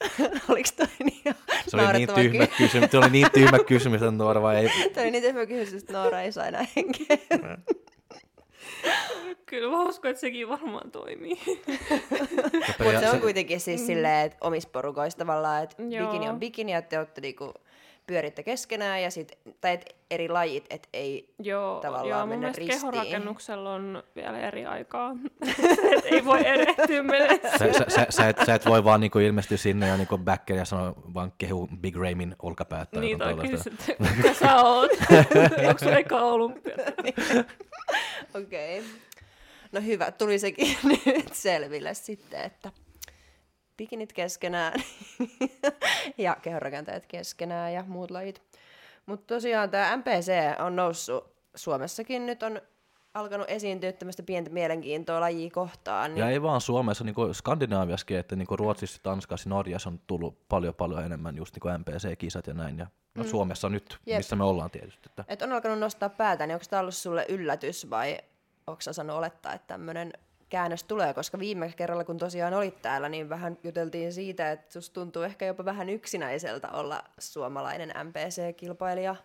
[0.50, 1.36] Oliko toi niin
[1.68, 4.70] Se oli niin tyhmä ky- kysymys, se oli niin tyhmä kysymys, että Noora vai ei.
[4.94, 7.18] Toi oli niin tyhmä kysymys, että Noora ei saa enää henkeä.
[9.46, 11.42] Kyllä mä uskon, että sekin varmaan toimii.
[12.84, 16.08] Mutta se on kuitenkin siis silleen, että omissa porukoissa tavallaan, että Joo.
[16.08, 17.54] bikini on bikini ja te olette niinku
[18.08, 22.40] pyöritte keskenään ja sit, tai et eri lajit, että ei Joo, tavallaan joo mun mennä
[22.40, 22.92] mielestä ristiin.
[22.92, 25.16] kehorakennuksella on vielä eri aikaa.
[25.98, 27.40] Et ei voi erehtyä menemään.
[27.60, 30.56] Sä, sä, sä, sä, et, sä et voi vaan niinku ilmestyä sinne ja niinku backer
[30.58, 34.92] ja sanoa vaan kehu Big Raymin olkapäät tai Niin, tai kysyt, kuka sä oot?
[35.68, 36.76] Onko se eka olympia?
[38.44, 38.80] Okei.
[38.80, 38.92] Okay.
[39.72, 42.72] No hyvä, tuli sekin nyt selville sitten, että
[43.78, 44.74] bikinit keskenään
[46.18, 48.42] ja kehorakentajat keskenään ja muut lajit.
[49.06, 52.62] Mutta tosiaan tämä MPC on noussut Suomessakin nyt on
[53.14, 56.18] alkanut esiintyä tämmöistä pientä mielenkiintoa lajia kohtaan.
[56.18, 60.48] Ja ei vaan Suomessa, niin kuin Skandinaaviaskin, että niin kuin Ruotsissa, Tanskassa, Norjassa on tullut
[60.50, 62.78] paljon paljon enemmän just niin MPC-kisat ja näin.
[62.78, 64.18] Ja no, Suomessa nyt, Jep.
[64.18, 65.10] missä me ollaan tietysti.
[65.10, 65.26] Että.
[65.28, 68.18] Et on alkanut nostaa päätä, niin onko tämä ollut sulle yllätys vai
[68.68, 70.14] onko sä saanut olettaa, että tämmöinen
[70.50, 74.94] käännös tulee, koska viime kerralla, kun tosiaan olit täällä, niin vähän juteltiin siitä, että susta
[74.94, 79.16] tuntuu ehkä jopa vähän yksinäiseltä olla suomalainen MPC-kilpailija.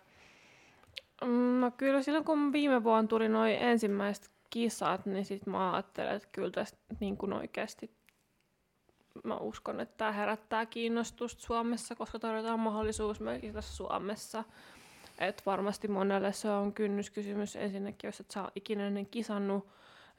[1.25, 6.11] Mm, No kyllä silloin, kun viime vuonna tuli noin ensimmäiset kisat, niin sit mä ajattelin,
[6.11, 7.99] että kyllä tästä niin kuin oikeasti
[9.23, 14.43] mä uskon, että tämä herättää kiinnostusta Suomessa, koska tarjotaan mahdollisuus kisata Suomessa.
[15.19, 19.67] Et varmasti monelle se on kynnyskysymys ensinnäkin, jos et saa ikinä ennen kisannut,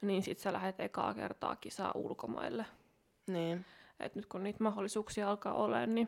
[0.01, 2.65] niin sit sä lähdet ekaa kertaa kisaa ulkomaille.
[3.27, 3.65] Niin.
[3.99, 6.07] Et nyt kun niitä mahdollisuuksia alkaa olemaan, niin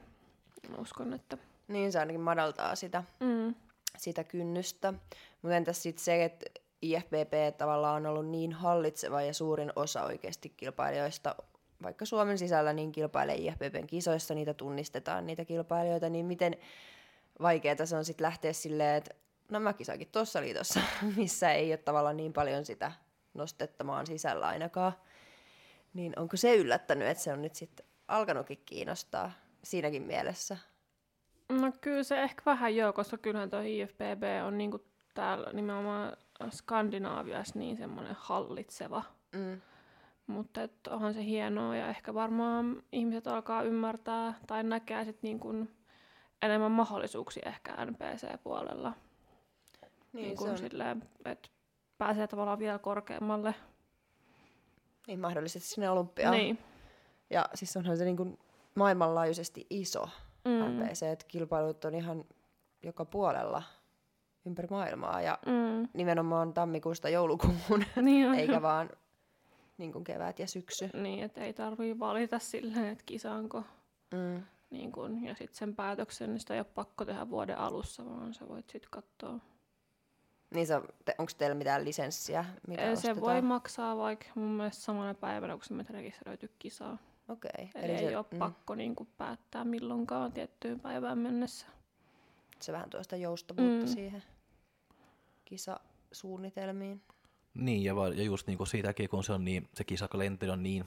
[0.70, 3.56] mä uskon, että Niin se ainakin madaltaa sitä, Mm.
[4.04, 4.94] Sitä kynnystä.
[5.42, 6.46] Mutta entäs sitten se, että
[6.82, 11.36] IFBB tavallaan on ollut niin hallitseva ja suurin osa oikeasti kilpailijoista,
[11.84, 16.58] vaikka Suomen sisällä, niin kilpailee IFBBn kisoissa, niitä tunnistetaan, niitä kilpailijoita, niin miten
[17.42, 19.16] vaikeaa se on sitten lähteä silleen, että
[19.52, 20.80] no mä kisaakin tuossa liitossa,
[21.18, 22.92] missä ei ole tavallaan niin paljon sitä
[23.34, 24.94] nostetta maan sisällä ainakaan.
[25.94, 29.32] Niin onko se yllättänyt, että se on nyt sitten alkanutkin kiinnostaa
[29.64, 30.58] siinäkin mielessä?
[31.62, 36.18] No kyllä se ehkä vähän joo, koska kyllähän tuo IFBB on niinku täällä nimenomaan
[36.50, 39.04] Skandinaaviassa niin semmoinen hallitseva.
[39.36, 39.62] Mm.
[40.28, 45.76] Mutta onhan se hienoa ja ehkä varmaan ihmiset alkaa ymmärtää tai näkee sit niin kuin
[46.42, 48.94] enemmän mahdollisuuksia ehkä NPC-puolella.
[50.14, 51.50] Niin, Niin silleen, että
[51.98, 53.56] pääsee tavallaan vielä korkeammalle.
[55.08, 56.38] niin mahdollisesti sinne olympiaan.
[56.38, 56.58] Niin.
[57.30, 58.40] Ja siis onhan se niin kuin
[58.76, 60.10] maailmanlaajuisesti iso
[60.46, 60.82] Mm.
[60.84, 62.26] NPC, että kilpailut on ihan
[62.84, 63.64] joka puolella
[64.46, 65.88] ympäri maailmaa ja Mm.
[65.94, 68.90] nimenomaan tammikuusta joulukuuhun, Niin, eikä vaan
[69.78, 70.90] niin kuin kevät ja syksy.
[70.94, 73.64] niin, että ei tarvii valita silleen, että kisaanko.
[74.14, 74.44] Mm.
[74.70, 78.34] Niin kun, ja sitten sen päätöksen, niin sitä ei ole pakko tehdä vuoden alussa, vaan
[78.34, 79.40] sä voit sitten katsoa.
[80.54, 83.22] Niin se, te, onko teillä mitään lisenssiä, mitä se ostetaan?
[83.22, 86.98] voi maksaa vaikka mun mielestä samana päivänä, kun se menet rekisteröity kisaa.
[87.30, 87.50] Okei.
[87.56, 87.68] Okay.
[87.84, 88.40] Eli, Eli ei se, ole mm.
[88.40, 91.66] pakko niin kuin, päättää milloinkaan tiettyyn päivään mennessä.
[92.62, 93.94] Se vähän tuosta joustavuutta Mm.
[93.94, 94.24] siihen
[95.46, 97.02] kisasuunnitelmiin.
[97.54, 100.64] Niin, ja, va- ja just niin kuin siitäkin, kun se on niin, se kisakalenteri on
[100.64, 100.86] niin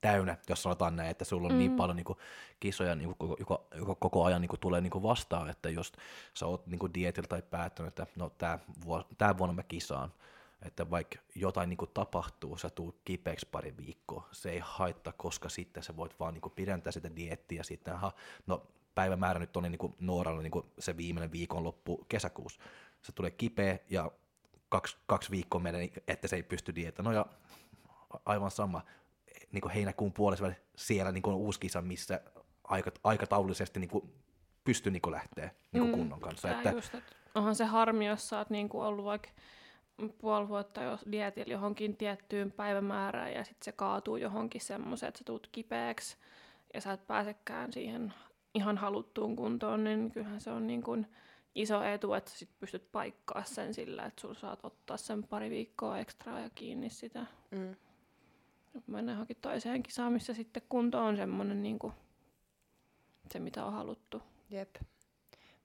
[0.00, 1.58] täynnä, jos sanotaan näin, että sulla on mm.
[1.58, 1.76] niin Mm.
[1.76, 2.18] paljon niin kuin,
[2.60, 5.92] kisoja, niin kuin, joka, joka koko ajan niin kuin, tulee niin kuin, vastaan, että jos
[6.34, 10.12] sä oot niin kuin, dietillä tai päättänyt, että no tää, vuo, tää vuonna mä kisaan,
[10.62, 15.48] että vaikka jotain niin kuin, tapahtuu, sä tuut kipeäksi pari viikkoa, se ei haittaa, koska
[15.48, 18.12] sitten sä voit vaan niin kuin, pidentää sitä diettiä ja sitten, aha,
[18.46, 22.60] no päivämäärä nyt on niin kuin, Nooralla niin kuin, se viimeinen viikonloppu kesäkuussa,
[23.02, 24.10] se tulee kipeä ja
[24.68, 27.04] kaksi, kaksi viikkoa menee, että se ei pysty dieetään.
[27.04, 27.26] No ja
[28.26, 28.82] aivan sama,
[29.52, 32.20] niin kuin heinäkuun puolessa siellä niin kuin on uusi kisa, missä
[32.64, 34.12] aika, aikataulullisesti niin kuin
[34.64, 36.50] pystyy niin kuin lähteä niin kuin Mm, kunnon kanssa.
[36.50, 39.28] Että, just, että onhan se harmi, jos sä oot niinku ollut vaikka
[40.10, 45.24] puoli vuotta jos dietillä johonkin tiettyyn päivämäärään ja sitten se kaatuu johonkin semmoiseen, että sä
[45.24, 46.16] tuut kipeäksi
[46.74, 48.14] ja sä et pääsekään siihen
[48.54, 51.06] ihan haluttuun kuntoon, niin kyllähän se on niin kuin
[51.54, 55.50] iso etu, että sä sit pystyt paikkaa sen sillä, että sulla saat ottaa sen pari
[55.50, 57.26] viikkoa ekstraa ja kiinni sitä.
[57.50, 57.76] Mm.
[58.86, 61.92] Mennä johonkin toiseen kisaan, missä sitten kunto on semmoinen niin kuin
[63.32, 64.22] se, mitä on haluttu.
[64.50, 64.76] Jep.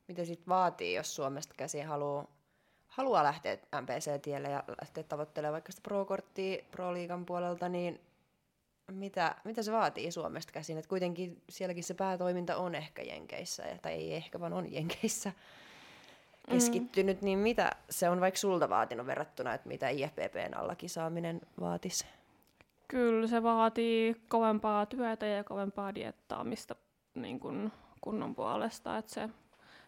[0.07, 2.27] Mitä sitten vaatii, jos Suomesta käsin haluaa,
[2.97, 8.01] haluaa lähteä MPC-tielle ja lähteä tavoittelemaan vaikka sitä Pro-korttia Pro-liigan puolelta, niin
[8.91, 10.77] mitä, mitä se vaatii Suomesta käsin?
[10.77, 15.31] Et kuitenkin sielläkin se päätoiminta on ehkä Jenkeissä, tai ei ehkä, vaan on Jenkeissä
[16.51, 17.25] keskittynyt, mm.
[17.25, 22.05] niin mitä se on vaikka sulta vaatinut verrattuna, että mitä IFPPn alla kisaaminen vaatisi?
[22.87, 26.75] Kyllä se vaatii kovempaa työtä ja kovempaa diettaamista
[27.15, 28.97] niin kuin kunnon puolesta.
[28.97, 29.29] Että se,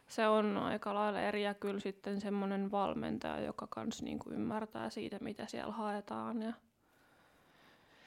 [0.10, 4.89] se on aika lailla eri ja kyllä sitten semmoinen valmentaja, joka kans niin kuin ymmärtää
[4.89, 6.54] siitä, mitä siellä haetaan ja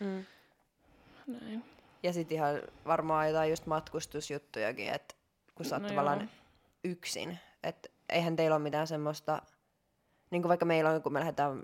[0.01, 0.25] Mm.
[1.27, 1.65] näin.
[2.03, 2.55] Ja sitten ihan
[2.87, 5.15] varmaan jotain just matkustusjuttujakin, että
[5.55, 6.29] kun sä oot No tavallaan joo.
[6.85, 9.43] yksin, että eihän teillä ole mitään semmoista,
[10.31, 11.63] niin kuin vaikka meillä on, kun me lähdetään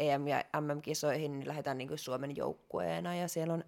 [0.00, 3.64] EM- ja MM-kisoihin, niin lähdetään niin kuin Suomen joukkueena ja siellä on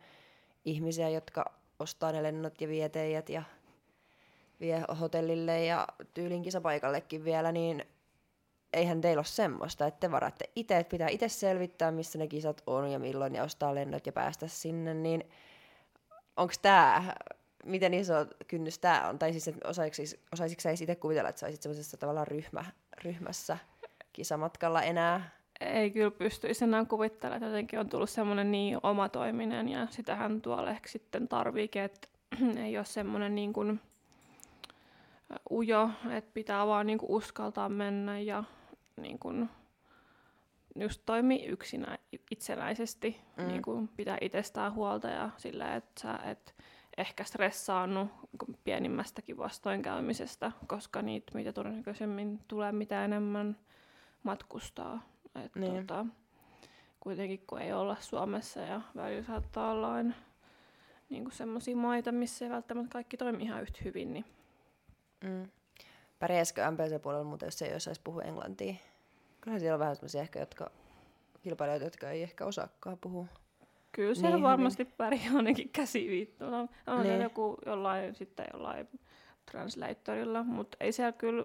[0.65, 3.43] ihmisiä, jotka ostaa ne lennot ja vie teidät ja
[4.61, 7.85] vie hotellille ja tyylin kisapaikallekin vielä, niin
[8.73, 12.63] eihän teillä ole semmoista, että te varatte itse, että pitää itse selvittää, missä ne kisat
[12.67, 15.25] on ja milloin ja ostaa lennot ja päästä sinne, niin
[16.37, 17.15] onko tämä,
[17.65, 18.15] miten iso
[18.49, 19.19] kynnys tämä on?
[19.19, 22.65] Tai siis, osaisitko, osaisitko sä itse kuvitella, että sä olisit semmoisessa tavallaan ryhmä,
[23.05, 23.59] ryhmässä
[24.13, 25.31] kisamatkalla enää?
[25.61, 30.71] Ei kyllä pystyisi enää kuvittelemaan, että jotenkin on tullut semmoinen niin omatoiminen ja sitähän tuolla
[30.71, 32.09] ehkä sitten tarviikin, että
[32.65, 33.81] ei ole semmoinen niin kuin
[35.51, 38.45] ujo, että pitää vaan niin kuin uskaltaa mennä ja
[38.97, 39.49] niin kuin
[40.77, 41.99] just toimii yksinä,
[42.31, 43.43] itsenäisesti, Mm.
[43.43, 43.49] mm.
[43.49, 46.55] niin kuin pitää itsestään huolta ja sillä, että sä et
[46.97, 48.09] ehkä stressaannut
[48.65, 53.57] pienimmästäkin vastoinkäymisestä, koska niitä mitä todennäköisemmin tulee, mitä enemmän
[54.23, 55.03] matkustaa.
[55.45, 55.87] Et Niin.
[55.87, 56.07] tota,
[57.01, 60.15] kuitenkin kun ei olla Suomessa ja välillä saattaa olla aina
[61.11, 64.25] niin semmoisia maita, missä ei välttämättä kaikki toimi ihan yhtä hyvin, niin
[65.25, 65.49] Mm.
[66.19, 68.75] Pärjäisikö MPC-puolella muuten, jos ei osaisi puhua englantia?
[69.41, 70.71] Kyllä siellä on vähän semmoisia ehkä, jotka,
[71.43, 73.27] kilpailijoita, jotka ei ehkä osaakaan puhua.
[73.93, 74.43] Kyllä se Niin niin hyvin.
[74.43, 76.59] varmasti pärjää ainakin käsiviittuna.
[76.61, 77.03] On Niin.
[77.03, 77.23] niin.
[77.23, 78.89] joku jollain, sitten jollain
[79.51, 81.45] translatorilla, mutta ei siellä kyllä,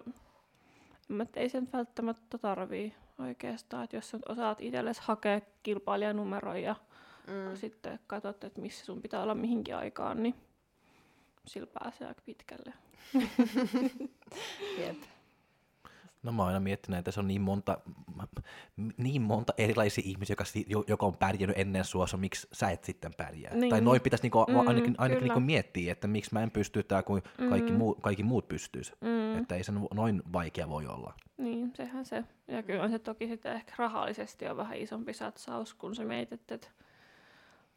[1.36, 6.76] ei sen välttämättä tarvii oikeastaan, että jos sä osaat itsellesi hakea kilpailijanumeroja
[7.26, 7.56] mm.
[7.56, 10.34] sitten katsot, että missä sun pitää olla mihinkin aikaan, niin
[11.46, 12.72] sillä pääsee aika pitkälle.
[14.78, 14.96] Jep.
[16.22, 17.78] No mä oon aina miettinyt, että se on niin monta,
[18.96, 23.14] niin monta erilaisia ihmisiä, joka, joka on pärjännyt ennen sua, so miksi sä et sitten
[23.16, 23.54] pärjää.
[23.54, 23.70] Niin.
[23.70, 27.02] Tai noin pitäisi niinku, mm, ainakin, ainakin niinku miettiä, että miksi mä en pysty tää
[27.02, 27.48] kuin mm.
[27.48, 28.92] kaikki, muu, kaikki muut pystyis.
[29.00, 29.38] Mm.
[29.38, 31.14] Että ei se noin vaikea voi olla.
[31.36, 32.24] Niin, sehän se.
[32.48, 36.68] Ja kyllä se toki sitten ehkä rahallisesti on vähän isompi satsaus, kun sä mietit, että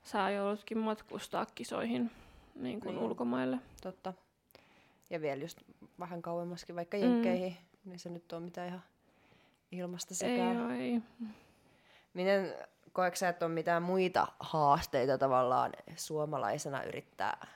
[0.04, 2.12] sä joudutkin matkustaa kisoihin
[2.56, 3.06] niin kuin niin.
[3.06, 3.60] ulkomaille.
[3.82, 4.14] Totta.
[5.10, 5.62] Ja vielä just
[6.00, 7.90] vähän kauemmaskin vaikka jenkkeihin, mm.
[7.90, 8.84] niin se nyt on mitään ihan
[9.72, 10.72] ilmasta sekä.
[10.72, 11.02] Ei, ei.
[12.14, 12.56] Miten
[12.94, 17.48] koetko sä, että on mitään muita haasteita tavallaan suomalaisena yrittää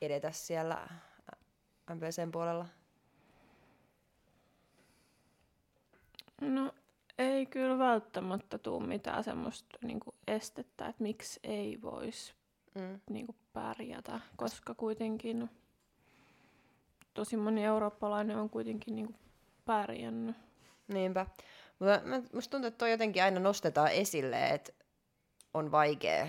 [0.00, 0.88] edetä siellä
[1.94, 2.66] MPCn puolella?
[6.40, 6.74] No
[7.18, 12.34] ei kyllä välttämättä tule mitään semmoista niinku estettä, että miksi ei voisi
[12.76, 13.00] mm.
[13.10, 15.50] niinku pärjätä, koska kuitenkin
[17.14, 19.14] tosi moni eurooppalainen on kuitenkin niinku
[19.64, 20.36] pärjännyt.
[20.88, 21.26] Niinpä.
[21.78, 22.00] Mutta
[22.32, 24.72] musta tuntuu, että toi jotenkin aina nostetaan esille, että
[25.54, 26.26] on vaikea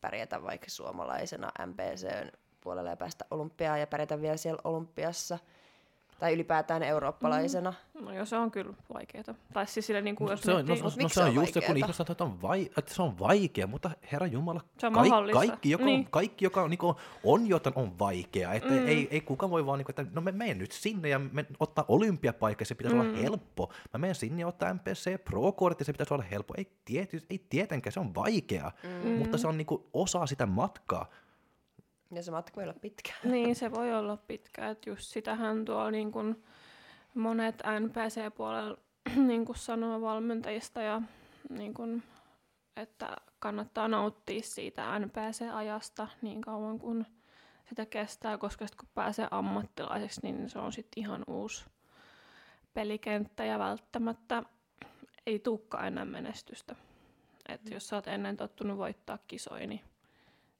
[0.00, 5.38] pärjätä vaikka suomalaisena MPCn puolella ja päästä olympiaan ja pärjätä vielä siellä olympiassa–
[6.18, 7.70] tai ylipäätään eurooppalaisena.
[7.70, 8.04] Mm.
[8.04, 9.24] No joo, se on kyllä vaikeaa.
[9.52, 11.60] Tai siis sille, niin kuin, jos se on, no, no, no, se on, just se,
[11.60, 14.92] kun ihmiset sanoo, että, on vai, että se on vaikea, mutta herra Jumala, se on
[14.92, 16.08] kaik, kaikki, joka, niin.
[16.10, 18.52] kaikki, joka niin kuin, on jotain, on vaikea.
[18.52, 18.86] Että mm.
[18.86, 21.46] ei, ei kukaan voi vaan, niin kuin, että no me menen nyt sinne ja me
[21.60, 23.00] ottaa olympiapaikka, se pitäisi mm.
[23.00, 23.72] olla helppo.
[23.94, 26.54] Mä menen sinne ja ottaa MPC Pro-kortti, se pitäisi olla helppo.
[26.56, 28.72] Ei, tiety, ei tietenkään, se on vaikea,
[29.04, 29.10] mm.
[29.10, 31.10] mutta se on niin kuin, osa sitä matkaa.
[32.14, 33.12] Ja se matka voi olla pitkä.
[33.24, 34.70] Niin, se voi olla pitkä.
[34.70, 36.42] Että just sitähän tuo niin kun
[37.14, 38.78] monet NPC-puolella
[39.28, 41.02] niin kun sanoo valmentajista, ja
[41.48, 42.02] niin kun,
[42.76, 47.06] että kannattaa nauttia siitä NPC-ajasta niin kauan kuin
[47.68, 51.64] sitä kestää, koska sitten kun pääsee ammattilaiseksi, niin se on sitten ihan uusi
[52.74, 54.42] pelikenttä ja välttämättä
[55.26, 56.76] ei tulekaan enää menestystä.
[57.48, 57.72] Et mm.
[57.72, 59.80] jos sä oot ennen tottunut voittaa kisoja, niin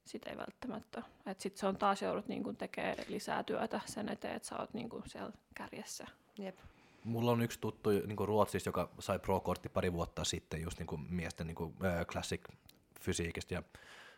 [0.06, 1.02] sitä ei välttämättä.
[1.26, 4.74] Että sitten se on taas joudut niinku tekemään lisää työtä sen eteen, että sä oot
[4.74, 6.06] niinku siellä kärjessä.
[6.38, 6.58] Jep.
[7.04, 11.46] Mulla on yksi tuttu niinku Ruotsissa, joka sai pro-kortti pari vuotta sitten just niinku miesten
[11.46, 12.48] niinku, äh, classic
[13.00, 13.62] fysiikistä ja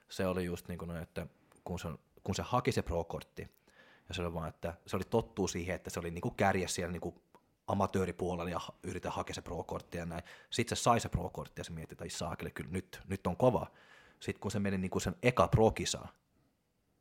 [0.09, 1.27] se oli just niinku noin, että
[1.65, 1.89] kun se,
[2.25, 3.43] kun se haki se pro-kortti
[4.09, 6.93] ja se oli vaan, että se oli tottuu siihen, että se oli niinku kärjessä siellä
[6.93, 7.23] niinku
[7.67, 10.23] amatööripuolella ja yritä hakea se pro-kortti ja näin.
[10.51, 13.37] Sitten se sai se pro-kortti ja se mietti, että ei saakeli, kyllä nyt, nyt on
[13.37, 13.67] kova.
[14.21, 15.73] Sitten kun se meni niin kuin sen eka pro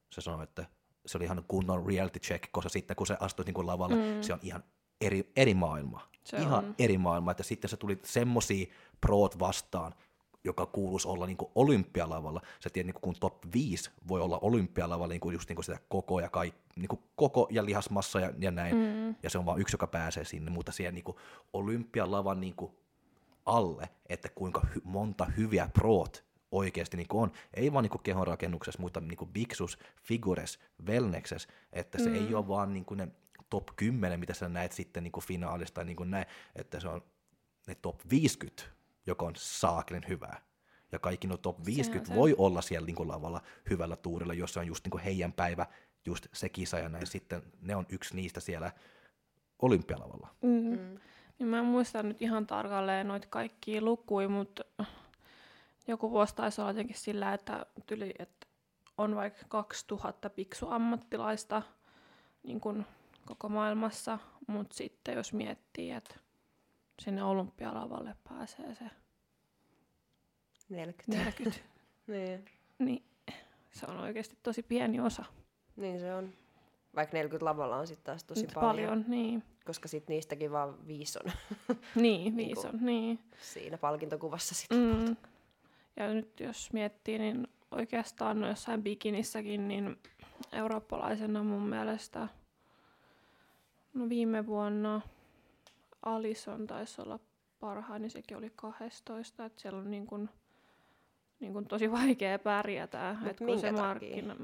[0.10, 0.65] se sanoi, että
[1.06, 4.21] se oli ihan kunnon reality check, koska sitten kun se astui niin kuin lavalle, mm.
[4.21, 4.63] se on ihan
[5.01, 6.08] eri, eri maailma.
[6.23, 6.75] Se ihan on.
[6.80, 8.65] eri maailma, että sitten se tuli semmosia
[9.01, 9.93] proot vastaan,
[10.43, 12.41] joka kuuluisi olla niin kuin olympialavalla.
[12.60, 15.80] Sä tiedät, niin kun top 5 voi olla olympialavalla niin kuin just niin kuin sitä
[15.89, 19.15] koko ja, kaik, niin kuin koko ja lihasmassa ja, ja näin, mm.
[19.23, 21.17] ja se on vain yksi, joka pääsee sinne, mutta siellä niin kuin
[21.53, 22.71] olympialavan niin kuin
[23.45, 27.31] alle, että kuinka hy, monta hyviä proot oikeasti niin on.
[27.53, 32.15] Ei vaan niin kehonrakennuksessa, mutta niin biksus, figures, wellnessessä, että se mm.
[32.15, 33.07] ei ole vaan niin ne
[33.49, 37.01] top 10, mitä sä näet sitten niin finaalista, tai niin näin, että se on
[37.67, 38.63] ne top 50,
[39.07, 40.41] joka on saakelin hyvää.
[40.91, 42.36] Ja kaikki no top 50 se voi se.
[42.38, 45.65] olla siellä niin lavalla hyvällä tuurilla, jossa on just niin heidän päivä,
[46.05, 47.07] just se kisa ja näin.
[47.07, 48.71] Sitten ne on yksi niistä siellä
[49.62, 50.27] olympialavalla.
[50.41, 50.49] Mm.
[50.49, 50.99] Mm.
[51.39, 54.63] Niin mä en muista nyt ihan tarkalleen noita kaikkia lukuja, mutta
[55.88, 58.47] joku vuosi taisi olla jotenkin sillä, että, tyli, että
[58.97, 61.62] on vaikka 2000 piksuammattilaista
[62.43, 62.86] niin kuin
[63.26, 66.15] koko maailmassa, mutta sitten jos miettii, että
[67.00, 68.86] sinne olympialavalle pääsee se
[70.69, 71.23] 40.
[71.26, 71.60] 40.
[72.08, 72.45] niin.
[72.80, 73.04] niin
[73.71, 75.26] se on oikeasti tosi pieni osa.
[75.76, 76.34] Niin se on.
[76.95, 78.89] Vaikka 40 lavalla on sitten taas tosi Nyt paljon.
[78.89, 79.43] paljon niin.
[79.65, 81.32] Koska sitten niistäkin vaan viisi on.
[81.95, 83.19] niin, viisi on, niin.
[83.41, 84.78] Siinä palkintokuvassa sitten.
[84.78, 85.15] Mm.
[85.97, 89.97] Ja nyt jos miettii, niin oikeastaan no jossain bikinissäkin, niin
[90.51, 92.27] eurooppalaisena mun mielestä
[93.93, 95.01] no viime vuonna
[96.03, 97.19] Alison taisi olla
[97.60, 100.29] parhain, niin sekin oli 12, että siellä on niin kuin,
[101.39, 103.15] niin kuin tosi vaikea pärjätä.
[103.19, 104.36] Mut että kun se markkina...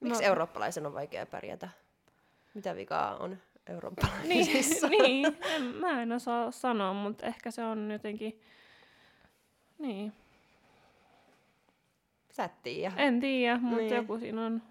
[0.00, 1.68] Miksi no, eurooppalaisen on vaikea pärjätä?
[2.54, 4.88] Mitä vikaa on eurooppalaisissa?
[4.88, 8.40] niin, niin en, mä en osaa sanoa, mutta ehkä se on jotenkin...
[9.78, 10.12] Niin.
[12.32, 12.92] Sä et tiedä.
[12.96, 13.94] En tiedä, mutta niin.
[13.96, 14.62] joku siinä on.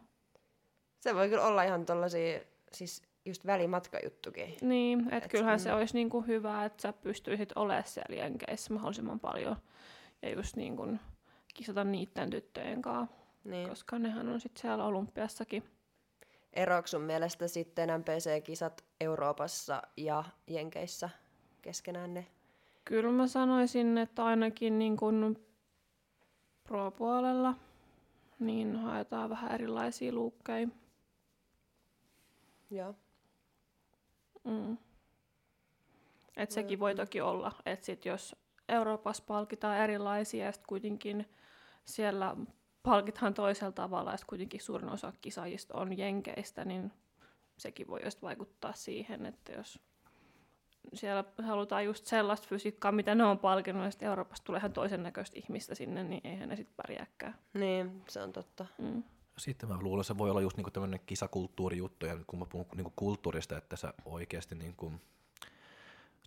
[0.99, 2.39] Se voi kyllä olla ihan tollasia,
[2.71, 4.55] siis just välimatkajuttukin.
[4.61, 8.73] Niin, että Et kyllähän se- se olisi niinku hyvä, että sä pystyisit olemaan siellä Jenkeissä
[8.73, 9.55] mahdollisimman paljon.
[10.21, 10.99] Ja just niin kuin
[11.53, 13.69] kisata niiden tyttöjen kanssa, Niin.
[13.69, 15.63] koska nehän on sitten siellä olympiassakin.
[16.53, 21.09] Eroako sun mielestä sitten MPC-kisat Euroopassa ja Jenkeissä
[21.61, 22.27] keskenään ne?
[22.85, 25.45] Kyllä mä sanoisin, että ainakin niin kuin
[26.71, 27.55] pro-puolella
[28.39, 30.67] niin haetaan vähän erilaisia luukkeja.
[32.69, 32.95] Joo.
[34.43, 34.77] Mm.
[36.37, 38.35] Et sekin voi toki olla, että sit jos
[38.69, 41.29] Euroopassa palkitaan erilaisia ja kuitenkin
[41.85, 42.35] siellä
[42.83, 46.91] palkitaan toisella tavalla ja kuitenkin suurin osa kisaajista on jenkeistä, niin
[47.57, 49.79] sekin voi just vaikuttaa siihen, että jos
[50.93, 55.03] siellä halutaan just sellaista fysiikkaa, mitä ne on palkinnut, ja sitten Euroopasta tulee ihan toisen
[55.03, 57.35] näköistä ihmistä sinne, niin eihän ne sitten pärjääkään.
[57.53, 58.65] Niin, se on totta.
[58.77, 59.03] Mm.
[59.37, 62.65] Sitten mä luulen, että se voi olla just niinku tämmöinen kisakulttuurijuttu, ja kun mä puhun
[62.75, 64.93] niinku kulttuurista, että sä oikeasti niinku,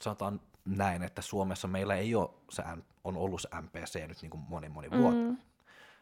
[0.03, 4.37] sanotaan näin, että Suomessa meillä ei ole se, M- on ollut se MPC nyt niinku
[4.37, 5.31] moni moni vuotta.
[5.31, 5.37] Mm.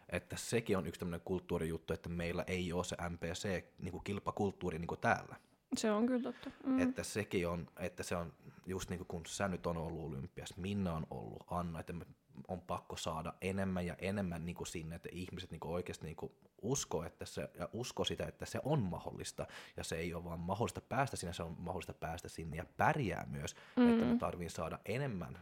[0.09, 4.97] Että sekin on yksi tämmöinen kulttuurijuttu, että meillä ei ole se MPC niinku kilpakulttuuri niinku
[4.97, 5.37] täällä.
[5.77, 6.51] Se on kyllä totta.
[6.65, 6.79] Mm.
[6.79, 8.33] Että sekin on, että se on
[8.67, 12.05] just niin kuin kun sä nyt on ollut olympiassa, Minna on ollut, Anna, että me
[12.49, 16.17] on pakko saada enemmän ja enemmän niin kuin sinne, että ihmiset niin kuin oikeasti niin
[16.17, 16.33] kuin
[16.63, 20.41] uskoo, että se, ja usko sitä, että se on mahdollista, ja se ei ole vaan
[20.41, 23.93] mahdollista päästä sinne, se on mahdollista päästä sinne ja pärjää myös, mm.
[23.93, 25.39] että me tarvii saada enemmän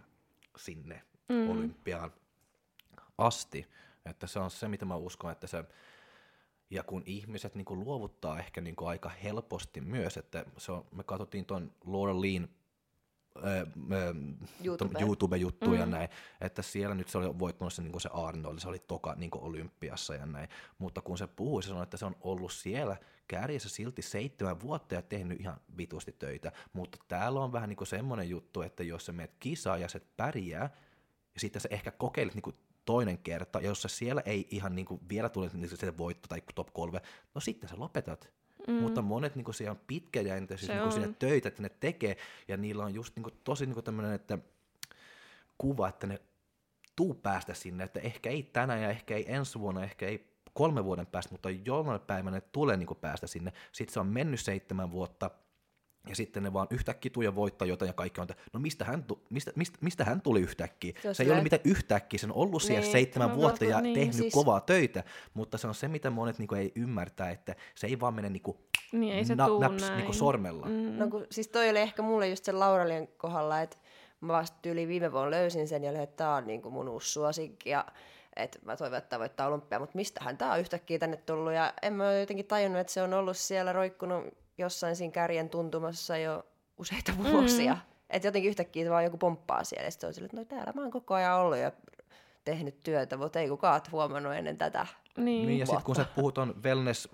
[0.56, 1.50] sinne mm.
[1.50, 2.12] olympiaan
[3.18, 3.66] asti,
[4.04, 5.64] että se on se, mitä mä uskon, että se,
[6.70, 10.86] ja kun ihmiset niin kuin luovuttaa ehkä niin kuin aika helposti myös, että se on,
[10.92, 12.14] me katsottiin tuon Laura
[13.42, 13.66] ää,
[14.64, 15.00] YouTube.
[15.00, 15.80] YouTube-juttuja mm.
[15.80, 16.08] ja näin,
[16.40, 20.14] että siellä nyt se oli voittanut se, niin se Arnold, se oli toka niin olympiassa
[20.14, 22.96] ja näin, mutta kun se puhui, se sanoi, että se on ollut siellä
[23.28, 28.28] kärjessä silti seitsemän vuotta ja tehnyt ihan vitusti töitä, mutta täällä on vähän niin semmoinen
[28.28, 30.70] juttu, että jos sä menet kisaan ja sä pärjää,
[31.34, 32.54] ja sitten sä ehkä kokeilet niin
[32.90, 36.42] toinen kerta, ja jos siellä ei ihan niin kuin vielä tule niin se voitto tai
[36.54, 37.00] top kolme,
[37.34, 38.32] no sitten sä lopetat.
[38.66, 38.74] Mm.
[38.74, 42.16] Mutta monet niin kuin, siellä on pitkäjänteisiä Se niin kuin, töitä, että ne tekee,
[42.48, 44.38] ja niillä on just niin kuin, tosi niin kuin tämmöinen, että
[45.58, 46.20] kuva, että ne
[46.96, 50.84] tuu päästä sinne, että ehkä ei tänään ja ehkä ei ensi vuonna, ehkä ei kolme
[50.84, 53.52] vuoden päästä, mutta jollain päivänä ne tulee niin kuin päästä sinne.
[53.72, 55.30] Sitten se on mennyt seitsemän vuotta,
[56.08, 58.84] ja sitten ne vaan yhtäkkiä tuu ja voittaa jotain ja kaikki on, että no mistä
[58.84, 60.92] hän, tu- mistä, mistä, mistä hän tuli yhtäkkiä?
[60.96, 63.36] Se Se, on se ei ole mitään yhtäkkiä, se on ollut siellä Niin, seitsemän no
[63.36, 66.72] vuotta ja niin, tehnyt siis- kovaa töitä, mutta se on se, mitä monet niinku ei
[66.76, 68.60] ymmärtää, että se ei vaan mene niinku
[68.92, 69.96] Niin ei se na- tuu naps näin.
[69.96, 70.66] niinku sormella.
[70.66, 70.98] Mm.
[70.98, 73.76] No kun, siis toi oli ehkä mulle just sen Lauralien kohdalla, että
[74.20, 77.12] mä vasta yli viime vuonna löysin sen ja olin, että tää on niinku mun uusi
[77.12, 77.84] suosikki ja
[78.36, 81.92] että mä toivon, että voittaa olympia, mutta mistähän tää on yhtäkkiä tänne tullut ja en
[81.92, 84.24] mä ole jotenkin tajunnut, että se on ollut siellä roikkunut
[84.60, 86.46] jossain siinä kärjen tuntumassa jo
[86.78, 87.74] useita vuosia.
[87.74, 87.80] Mm.
[88.10, 90.72] Että jotenkin yhtäkkiä se vaan joku pomppaa siellä ja sitten on silleen, että no täällä
[90.76, 91.72] mä oon koko ajan ollut ja
[92.44, 94.86] tehnyt työtä, mutta ei kukaan ole huomannut ennen tätä.
[95.16, 95.46] Niin.
[95.46, 97.08] Niin, ja sitten kun sä puhut on wellness,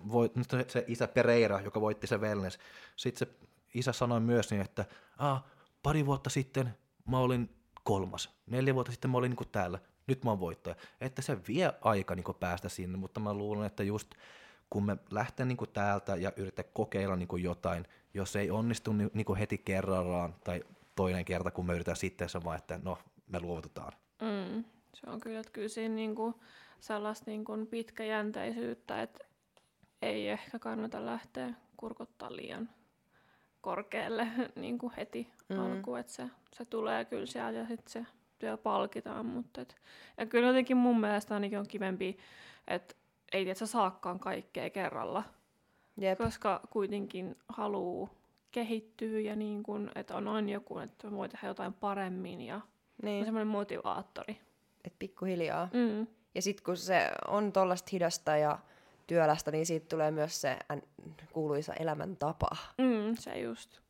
[0.50, 2.58] se- se isä Pereira, joka voitti se wellness,
[2.96, 3.34] sitten se
[3.74, 4.84] isä sanoi myös niin, että
[5.18, 5.44] ah,
[5.82, 6.74] pari vuotta sitten
[7.06, 7.50] mä olin
[7.84, 10.76] kolmas, neljä vuotta sitten mä olin niin täällä, nyt mä oon voittaja.
[11.00, 14.10] Että se vie aika niin päästä sinne, mutta mä luulen, että just
[14.70, 19.36] kun me lähtee niin täältä ja yrittää kokeilla niin jotain, jos ei onnistu niin niin
[19.38, 20.64] heti kerrallaan tai
[20.96, 23.92] toinen kerta, kun me yritetään sitten, se vaan, että no, me luovutetaan.
[24.22, 24.64] Mm.
[24.94, 26.40] Se on kyllä, että kyllä siinä niinku
[26.80, 29.24] sellaista niinku pitkäjänteisyyttä, että
[30.02, 32.68] ei ehkä kannata lähteä kurkottaa liian
[33.60, 35.58] korkealle niinku heti mm.
[35.58, 38.06] alkuun, että se, se tulee kyllä sieltä ja sitten se
[38.38, 39.26] työ palkitaan.
[39.26, 39.76] Mutta et,
[40.18, 42.18] ja kyllä jotenkin mun mielestä ainakin on kivempi,
[42.68, 42.94] että
[43.32, 45.22] ei tietysti saakaan kaikkea kerralla,
[45.96, 46.18] Jep.
[46.18, 48.10] koska kuitenkin haluaa
[48.52, 52.62] kehittyä ja niin kun, että on aina joku, että voi tehdä jotain paremmin ja on
[53.02, 54.40] Niin, semmoinen motivaattori.
[54.84, 55.68] että pikkuhiljaa.
[55.72, 56.06] Mm.
[56.34, 58.58] Ja sitten kun se on tollasta hidasta ja
[59.06, 60.58] työlästä, niin siitä tulee myös se
[61.32, 63.80] kuuluisa elämäntapa, Mm, se just.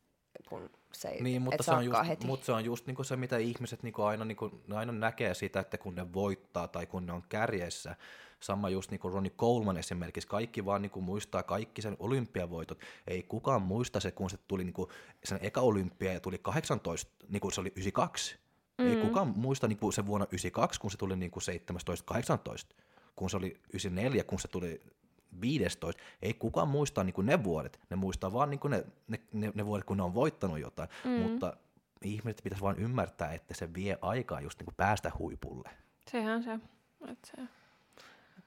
[0.49, 2.27] kun se ei Niin, mutta et se, on just, heti.
[2.27, 5.79] mutta se on just niinku se, mitä ihmiset niinku aina, niinku, aina näkee sitä, että
[5.79, 7.96] kun ne voittaa tai kun ne on kärjessä.
[8.41, 12.78] Sama just niin kuin Ronnie Coleman esimerkiksi, kaikki vaan niinku muistaa kaikki sen olympiavoitot.
[13.07, 14.89] Ei kukaan muista se, kun se tuli niinku
[15.24, 18.39] sen eka olympia ja tuli 18, niin kuin se oli 92.
[18.78, 18.87] Mm.
[18.87, 22.76] Ei kukaan muista niinku se vuonna 92, kun se tuli niinku 17-18,
[23.16, 24.80] kun se oli 94, kun se tuli
[25.41, 26.03] 15.
[26.22, 29.87] Ei kukaan muista niinku ne vuodet, ne muistaa vaan niinku ne, ne, ne, ne vuodet,
[29.87, 31.11] kun ne on voittanut jotain, mm.
[31.11, 31.57] mutta
[32.03, 35.70] ihmiset pitäisi vaan ymmärtää, että se vie aikaa just niinku päästä huipulle.
[36.11, 36.59] Sehän se.
[37.09, 37.43] Et se.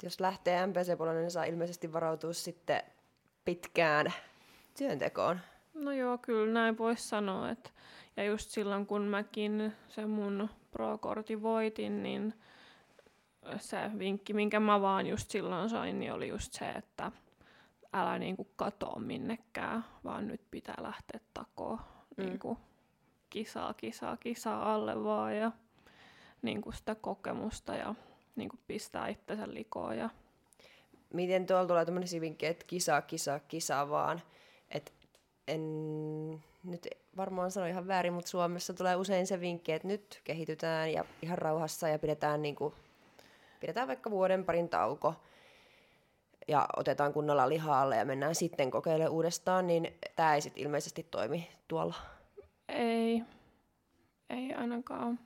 [0.04, 2.84] Jos lähtee MPC-puolelle, niin saa ilmeisesti varautua sitten
[3.46, 4.14] pitkään
[4.78, 5.40] työntekoon.
[5.74, 7.50] No joo, kyllä näin voisi sanoa.
[7.50, 7.74] Et,
[8.18, 12.34] ja just silloin, kun mäkin se mun pro-kortin voitin, niin
[13.58, 17.12] se vinkki, minkä mä vaan just silloin sain, niin oli just se, että
[17.94, 21.80] älä niinku katoa minnekään, vaan nyt pitää lähteä takoon
[22.18, 22.26] mm.
[22.26, 22.58] niinku
[23.30, 25.52] kisaa, kisaa, kisaa alle vaan ja
[26.42, 27.96] niinku sitä kokemusta ja
[28.40, 29.98] niinku pistää itsensä likoon.
[29.98, 30.10] Ja...
[31.14, 34.22] Miten tuolla tulee tämmöinen vinkki, että kisaa, kisaa, kisaa vaan,
[34.72, 34.92] että
[35.48, 35.62] en
[36.64, 36.88] nyt
[37.18, 41.38] varmaan sano ihan väärin, mutta Suomessa tulee usein se vinkki, että nyt kehitytään ja ihan
[41.38, 42.74] rauhassa ja pidetään, niin kuin,
[43.60, 45.16] pidetään vaikka vuoden parin tauko
[46.48, 51.08] ja otetaan kunnolla lihaa alle ja mennään sitten kokeilemaan uudestaan, niin tämä ei sitten ilmeisesti
[51.12, 51.96] toimi tuolla.
[52.70, 53.24] Ei,
[54.30, 55.20] ei ainakaan.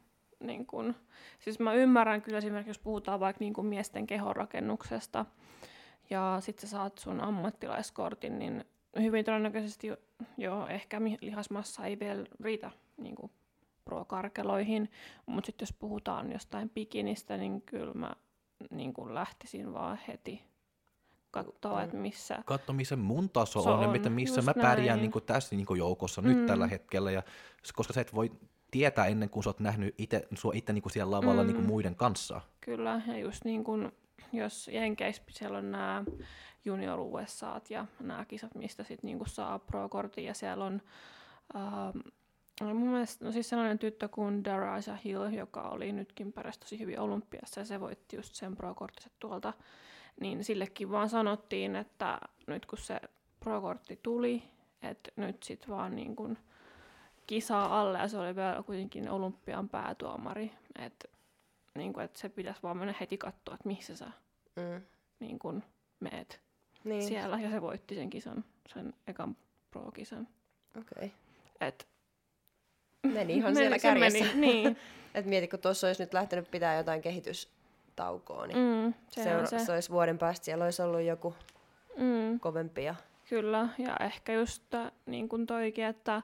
[0.43, 0.95] Niin kun,
[1.39, 5.25] siis mä ymmärrän kyllä esimerkiksi, jos puhutaan vaikka niin kuin miesten kehonrakennuksesta
[6.09, 8.65] ja sitten sä saat sun ammattilaiskortin, niin
[8.99, 9.97] hyvin todennäköisesti jo,
[10.37, 13.31] jo ehkä lihasmassa ei vielä riitä niin kuin
[13.85, 14.91] pro-karkeloihin,
[15.25, 18.11] mutta sitten jos puhutaan jostain pikinistä, niin kyllä mä
[18.71, 20.43] niin kuin lähtisin vaan heti
[21.31, 22.43] katsoa, että missä...
[22.45, 25.65] Katso, missä mun taso on, on ja miten, missä mä pärjään niin kuin tässä niin
[25.65, 26.27] kuin joukossa mm.
[26.27, 27.11] nyt tällä hetkellä.
[27.11, 27.23] Ja,
[27.73, 28.31] koska sä et voi
[28.73, 31.47] tietää ennen kuin sä oot nähnyt ite, sua itse niin kuin siellä lavalla mm.
[31.47, 32.41] niin kuin muiden kanssa.
[32.61, 33.91] Kyllä, ja just niin kuin,
[34.31, 36.03] jos Jenkeissä siellä on nämä
[36.65, 40.81] junior USA ja nämä kisat, mistä sitten niinku saa pro-kortin ja siellä on
[41.55, 46.79] uh, mun mielestä, no siis sellainen tyttö kuin Daraja Hill, joka oli nytkin pärjäsi tosi
[46.79, 49.53] hyvin olympiassa ja se voitti just sen pro-korttiset tuolta,
[50.19, 52.99] niin sillekin vaan sanottiin, että nyt kun se
[53.39, 54.43] pro-kortti tuli,
[54.81, 56.37] että nyt sitten vaan niin kuin
[57.27, 61.07] kisaa alle ja se oli vielä kuitenkin olympian päätuomari, että
[61.75, 64.11] niin kuin, että se pitäisi vaan mennä heti katsoa, että missä sä
[64.55, 64.81] mm.
[65.19, 65.63] niin kuin
[65.99, 66.41] meet
[66.83, 67.03] niin.
[67.03, 68.43] siellä ja se voitti sen kisan,
[68.73, 69.37] sen ekan
[69.71, 70.27] pro-kisan.
[70.77, 71.05] Okei.
[71.05, 71.09] Okay.
[71.61, 71.87] Et
[73.03, 74.25] meni ihan siellä kärjessä.
[74.25, 74.77] Meni, niin.
[75.15, 79.59] Et mieti, kun tuossa olisi nyt lähtenyt pitää jotain kehitystaukoa, niin mm, seura- se.
[79.59, 81.35] se olisi vuoden päästä siellä olisi ollut joku
[81.97, 82.39] mm.
[82.39, 82.83] kovempi.
[82.83, 82.95] Ja...
[83.29, 84.63] Kyllä, ja ehkä just
[85.05, 86.21] niin kuin toikin, että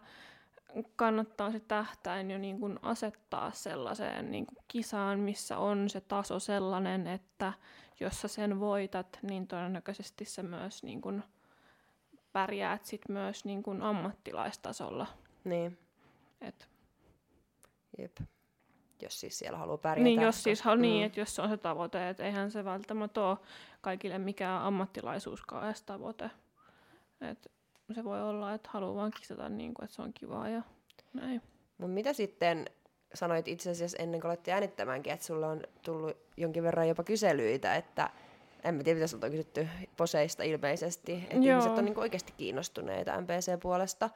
[0.95, 6.39] kannattaa se tähtäin jo niin kuin asettaa sellaiseen niin kuin kisaan, missä on se taso
[6.39, 7.53] sellainen, että
[7.99, 11.23] jos sä sen voitat, niin todennäköisesti sä myös niin kun
[12.33, 15.07] pärjäät sit myös niin kun ammattilaistasolla.
[15.43, 15.77] Niin.
[16.41, 16.69] Et.
[17.97, 18.17] Jep.
[19.01, 20.03] Jos siis siellä haluaa pärjätä.
[20.03, 20.95] Niin, jos siis haluaa, niin, mm.
[20.95, 23.37] niin, että jos se on se tavoite, että eihän se välttämättä ole
[23.81, 26.31] kaikille mikään ammattilaisuuskaan edes tavoite.
[27.21, 27.51] Et
[27.95, 30.61] se voi olla, että haluaa vaan kisata niin kuin, että se on kivaa ja
[31.13, 31.41] näin.
[31.77, 32.65] Mutta mitä sitten
[33.13, 37.75] sanoit itse asiassa ennen kuin olette äänittämäänkin, että sulla on tullut jonkin verran jopa kyselyitä,
[37.75, 38.09] että
[38.63, 39.67] en mä tiedä, mitä sulta on kysytty
[39.97, 41.59] poseista ilmeisesti, että Joo.
[41.59, 44.09] ihmiset on niin oikeasti kiinnostuneita MPC-puolesta.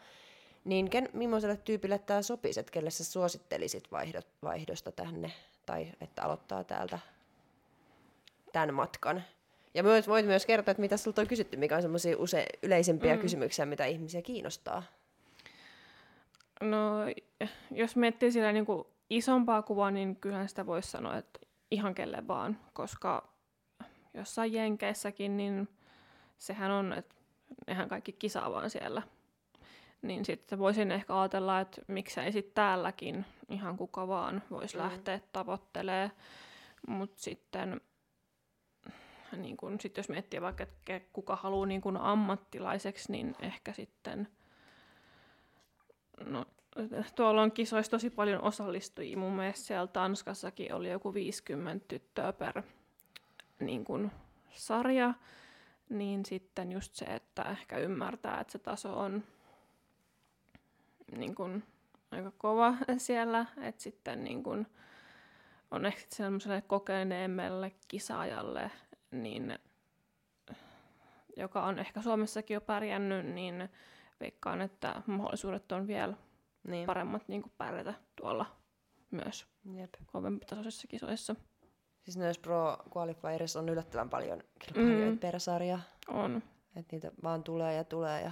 [0.65, 5.32] Niin ken, millaiselle tyypille tämä sopisi, että kelle sä suosittelisit vaihdot, vaihdosta tänne,
[5.65, 6.99] tai että aloittaa täältä
[8.53, 9.24] tämän matkan?
[9.74, 13.15] Ja voit, voit myös kertoa, että mitä sulta on kysytty, mikä on semmoisia use, yleisimpiä
[13.15, 13.21] mm.
[13.21, 14.84] kysymyksiä, mitä ihmisiä kiinnostaa.
[16.61, 16.97] No,
[17.71, 21.39] jos miettii sillä niin kuin isompaa kuvaa, niin kyllähän sitä voisi sanoa, että
[21.71, 23.34] ihan kelle vaan, koska
[24.13, 25.69] jossain Jenkeissäkin, niin
[26.38, 27.15] sehän on, että
[27.67, 29.01] nehän kaikki kisaa vaan siellä.
[30.01, 34.84] Niin sitten voisin ehkä ajatella, että miksei sitten täälläkin ihan kuka vaan voisi mm.
[34.84, 36.11] lähteä tavoittelemaan.
[36.88, 37.82] Mutta sitten
[39.38, 44.27] niin kun, sit jos miettii vaikka, että kuka haluaa niin kun ammattilaiseksi, niin ehkä sitten–
[46.25, 46.45] No,
[47.15, 49.17] tuolla on kisoissa tosi paljon osallistujia.
[49.17, 52.63] Mun mielestä siellä Tanskassakin oli joku 50 tyttöä per
[53.59, 54.11] niin kuin,
[54.49, 55.13] sarja.
[55.89, 59.23] Niin sitten just se, että ehkä ymmärtää, että se taso on
[61.17, 61.63] niin kuin,
[62.11, 63.45] aika kova siellä.
[63.61, 64.67] Että sitten niin kuin,
[65.71, 68.71] on ehkä semmoiselle kokeneemmelle kisaajalle,
[69.14, 69.59] niin,
[71.38, 73.70] joka on ehkä Suomessakin jo pärjännyt, niin
[74.20, 76.14] veikkaan, että mahdollisuudet on vielä
[76.68, 76.86] niin.
[76.86, 78.45] paremmat niin kuin pärjätä tuolla
[79.11, 79.93] myös Jep.
[80.05, 81.36] kovempitasoisissa kisoissa.
[82.03, 85.20] Siis myös Pro Qualifierissa on yllättävän paljon kilpailijoita mm.
[85.20, 85.80] per sarja.
[86.07, 86.43] On.
[86.76, 88.32] Että niitä vaan tulee ja tulee ja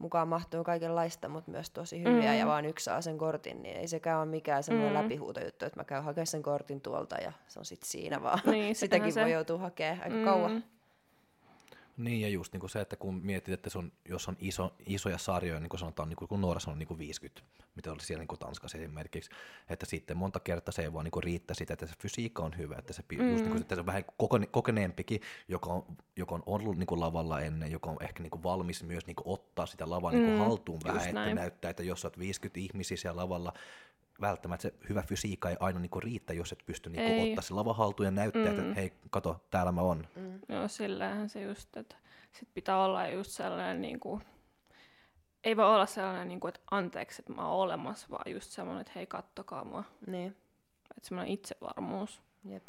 [0.00, 2.38] mukaan mahtuu kaikenlaista, mutta myös tosi hyviä mm.
[2.38, 5.02] ja vaan yksi saa sen kortin, niin ei sekään ole mikään semmoinen mm.
[5.02, 8.40] läpihuutojuttu, että mä käyn hakemaan sen kortin tuolta ja se on sitten siinä vaan.
[8.46, 9.20] Niin, Sitäkin se.
[9.20, 10.24] voi joutua hakemaan aika mm.
[10.24, 10.64] kauan.
[12.00, 14.74] Niin, ja just niin kuin se, että kun mietit, että se on, jos on iso,
[14.86, 17.42] isoja sarjoja, niin kuin sanotaan, niin kuin, kun nuorassa on niin kuin 50,
[17.74, 19.30] mitä oli siellä niin kuin Tanskassa esimerkiksi,
[19.68, 22.58] että sitten monta kertaa se ei vaan niin kuin riittää sitä, että se fysiikka on
[22.58, 23.30] hyvä, että se, mm.
[23.30, 25.84] just niin kuin, että se on vähän kokone, kokeneempikin, joka on,
[26.16, 29.16] joka on ollut niin kuin lavalla ennen, joka on ehkä niin kuin valmis myös niin
[29.16, 30.38] kuin ottaa sitä lavaa niin kuin mm.
[30.38, 31.36] haltuun vähän, että näin.
[31.36, 33.52] näyttää, että jos olet 50 ihmisiä siellä lavalla,
[34.20, 37.74] välttämättä se hyvä fysiikka ei aina niinku riitä, jos et pysty niinku ottaa se lava
[37.74, 38.58] haltuun ja näyttää, mm.
[38.58, 40.08] että hei, kato, täällä mä oon.
[40.16, 40.40] Mm.
[40.48, 41.96] Joo, sillähän se just, että
[42.32, 44.20] sit pitää olla just sellainen, niinku,
[45.44, 48.92] ei voi olla sellainen, niinku, että anteeksi, että mä oon olemassa, vaan just sellainen, että
[48.94, 49.84] hei, kattokaa mua.
[50.06, 50.36] Niin.
[50.96, 52.22] Että semmoinen itsevarmuus.
[52.44, 52.68] Jep.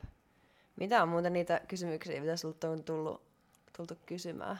[0.76, 3.22] Mitä on muuten niitä kysymyksiä, mitä sulta on tullut,
[3.78, 4.60] tultu kysymään?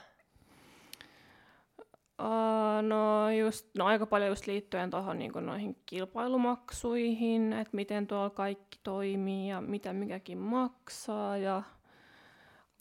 [2.22, 8.30] Uh, no, just, no aika paljon just liittyen tuohon niin noihin kilpailumaksuihin, että miten tuolla
[8.30, 11.64] kaikki toimii ja mitä mikäkin maksaa ja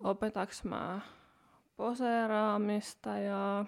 [0.00, 1.00] opetaks mä
[1.76, 3.64] poseeraamista ja...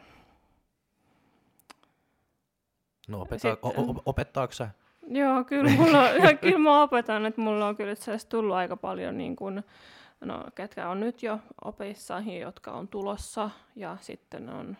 [3.09, 4.69] No opeta, Sitten, o- opettaako sä?
[5.09, 6.03] Joo, kyllä, mulla,
[6.41, 9.63] kyllä mä opetan, että mulla on kyllä itse tullut aika paljon niin kun,
[10.21, 14.77] no, ketkä on nyt jo opissa, jotka on tulossa ja sitten on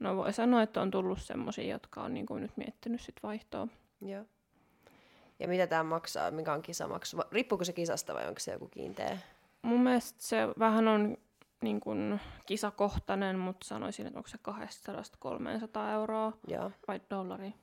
[0.00, 3.68] No voi sanoa, että on tullut semmoisia, jotka on niin kuin nyt miettinyt sit vaihtoa.
[4.00, 4.24] Joo.
[5.38, 6.30] Ja mitä tämä maksaa?
[6.30, 7.16] Mikä on kisamaksu?
[7.32, 9.18] Riippuuko se kisasta vai onko se joku kiinteä?
[9.62, 11.16] Mun mielestä se vähän on
[11.62, 14.38] niin kuin kisakohtainen, mutta sanoisin, että onko se
[15.88, 16.70] 200-300 euroa Joo.
[16.88, 17.54] vai dollari.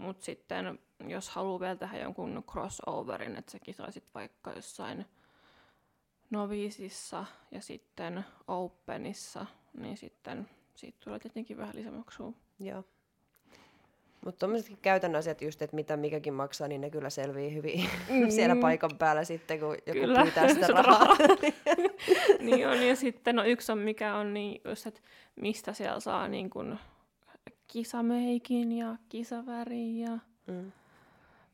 [0.00, 5.06] Mutta sitten jos haluaa vielä tehdä jonkun crossoverin, että sä kisaisit vaikka jossain
[6.30, 9.46] noviisissa ja sitten openissa,
[9.78, 12.32] niin sitten siitä tulee tietenkin vähän lisämaksua.
[12.60, 12.84] Joo.
[14.24, 18.30] Mutta tuommoisetkin käytännön asiat just, että mitä mikäkin maksaa, niin ne kyllä selvii hyvin mm.
[18.30, 20.22] siellä paikan päällä sitten, kun joku kyllä.
[20.22, 21.16] pyytää sitä rahaa.
[22.40, 25.00] niin on, ja sitten no yksi on mikä on niin just, että
[25.36, 26.78] mistä siellä saa niin kun
[27.66, 30.72] kisameikin ja kisavärin ja mm.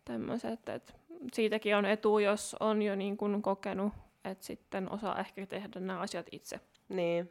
[0.05, 0.93] tämmöiset, että
[1.33, 3.93] siitäkin on etu, jos on jo niin kun kokenut,
[4.25, 6.61] että sitten osaa ehkä tehdä nämä asiat itse.
[6.93, 7.30] Niin.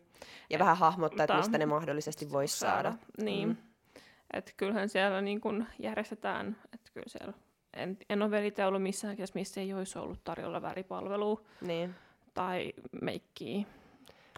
[0.50, 2.90] Ja vähän hahmottaa, että mistä ne mahdollisesti voisi saada.
[2.90, 2.98] saada.
[3.18, 3.48] Niin.
[3.48, 3.58] Mm.
[4.34, 7.34] Että kyllähän siellä niin kun järjestetään, että kyllä siellä,
[7.74, 11.96] en, en ole veritellyt missään kielessä, missä ei olisi ollut tarjolla väripalvelua niin.
[12.34, 13.66] tai meikkiä.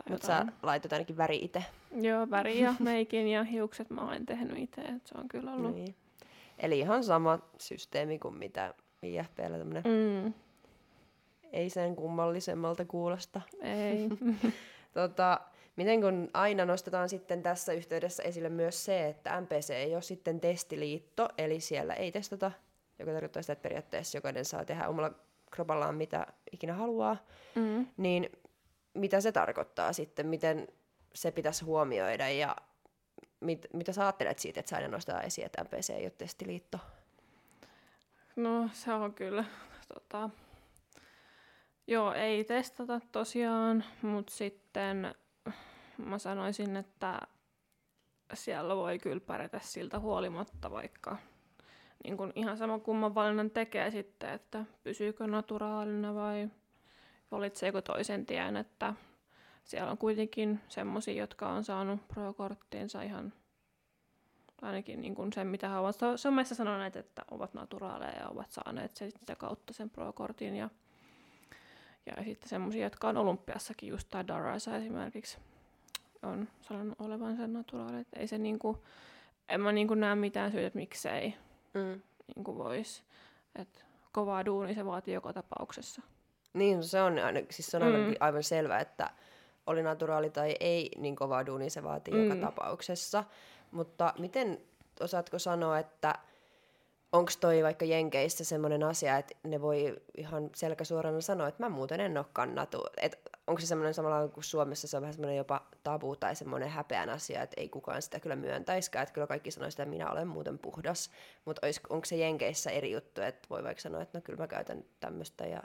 [0.10, 1.66] Mutta sä laitat ainakin väri itse.
[2.02, 5.76] Joo, väri ja meikin ja hiukset mä olen tehnyt itse, että se on kyllä ollut.
[5.76, 5.96] Niin.
[6.60, 9.84] Eli ihan sama systeemi kuin mitä IFPllä tämmönen.
[9.84, 10.34] Mm.
[11.52, 13.42] Ei sen kummallisemmalta kuulosta.
[13.62, 14.10] Ei.
[14.94, 15.40] Tota,
[15.76, 20.40] miten kun aina nostetaan sitten tässä yhteydessä esille myös se, että MPC ei ole sitten
[20.40, 22.52] testiliitto, eli siellä ei testata,
[23.00, 25.12] joka tarkoittaa sitä, että periaatteessa jokainen saa tehdä omalla
[25.52, 27.18] kropallaan mitä ikinä haluaa,
[27.56, 27.88] mm.
[27.98, 28.30] niin
[28.94, 30.68] mitä se tarkoittaa sitten, miten
[31.14, 32.56] se pitäisi huomioida ja
[33.40, 36.78] mit, mitä sä ajattelet siitä, että sä aina nostaa esiin, että MPC ei ole testiliitto?
[38.36, 39.46] No se on kyllä
[39.94, 40.30] tota,
[41.88, 45.16] Joo, ei testata tosiaan, mutta sitten
[45.98, 47.20] mä sanoisin, että
[48.34, 51.18] siellä voi kyllä pärjätä siltä huolimatta, vaikka
[52.04, 56.50] niin kun ihan sama kumman valinnan tekee sitten, että pysyykö naturaalina vai
[57.32, 58.94] valitseeko toisen tien, että
[59.64, 63.34] siellä on kuitenkin semmoisia, jotka on saanut pro-korttiinsa ihan
[64.62, 68.98] ainakin niin kuin sen, mitä he ovat somessa sanoneet, että ovat naturaaleja ja ovat saaneet
[68.98, 70.70] sitä kautta sen pro-kortin ja
[72.06, 75.38] ja sitten semmoisia, jotka on olympiassakin, just tai Darasa esimerkiksi,
[76.24, 78.00] on sanonut olevansa naturaali.
[78.00, 78.84] Että ei se niinku,
[79.50, 81.36] en mä niinku näe mitään syytä, että miksei
[81.74, 82.02] mm.
[82.36, 83.04] niinku vois.
[83.56, 86.02] Et kovaa duuni se vaatii joka tapauksessa.
[86.54, 88.16] Niin, se on, aina, siis se on mm.
[88.20, 89.10] aivan selvä, että
[89.68, 92.24] oli naturaali tai ei, niin kovaa duuni se vaatii mm.
[92.24, 93.24] joka tapauksessa.
[93.72, 94.62] Mutta miten,
[95.00, 96.16] osaatko sanoa, että
[97.14, 102.00] onko toi vaikka Jenkeissä semmoinen asia, että ne voi ihan selkäsuorana sanoa, että mä muuten
[102.00, 102.86] en ole kannatu.
[103.48, 107.10] Onko se semmoinen samalla kuin Suomessa se on vähän semmoinen jopa tabu tai semmoinen häpeän
[107.10, 110.28] asia, että ei kukaan sitä kyllä myöntäiskään, että kyllä kaikki sanoo sitä, että minä olen
[110.28, 111.12] muuten puhdas.
[111.46, 114.86] Mutta onko se Jenkeissä eri juttu, että voi vaikka sanoa, että no kyllä mä käytän
[115.00, 115.64] tämmöistä ja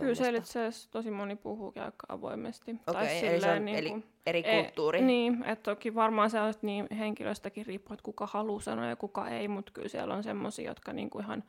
[0.00, 2.70] Kyllä siellä itse asiassa tosi moni puhuu aika avoimesti.
[2.86, 4.98] Okei, okay, eli se on niin eli eri e, kulttuuri.
[4.98, 8.96] E, niin, että toki varmaan se on niin henkilöstäkin riippuu, että kuka haluaa sanoa ja
[8.96, 11.44] kuka ei, mutta kyllä siellä on semmoisia, jotka niin kuin ihan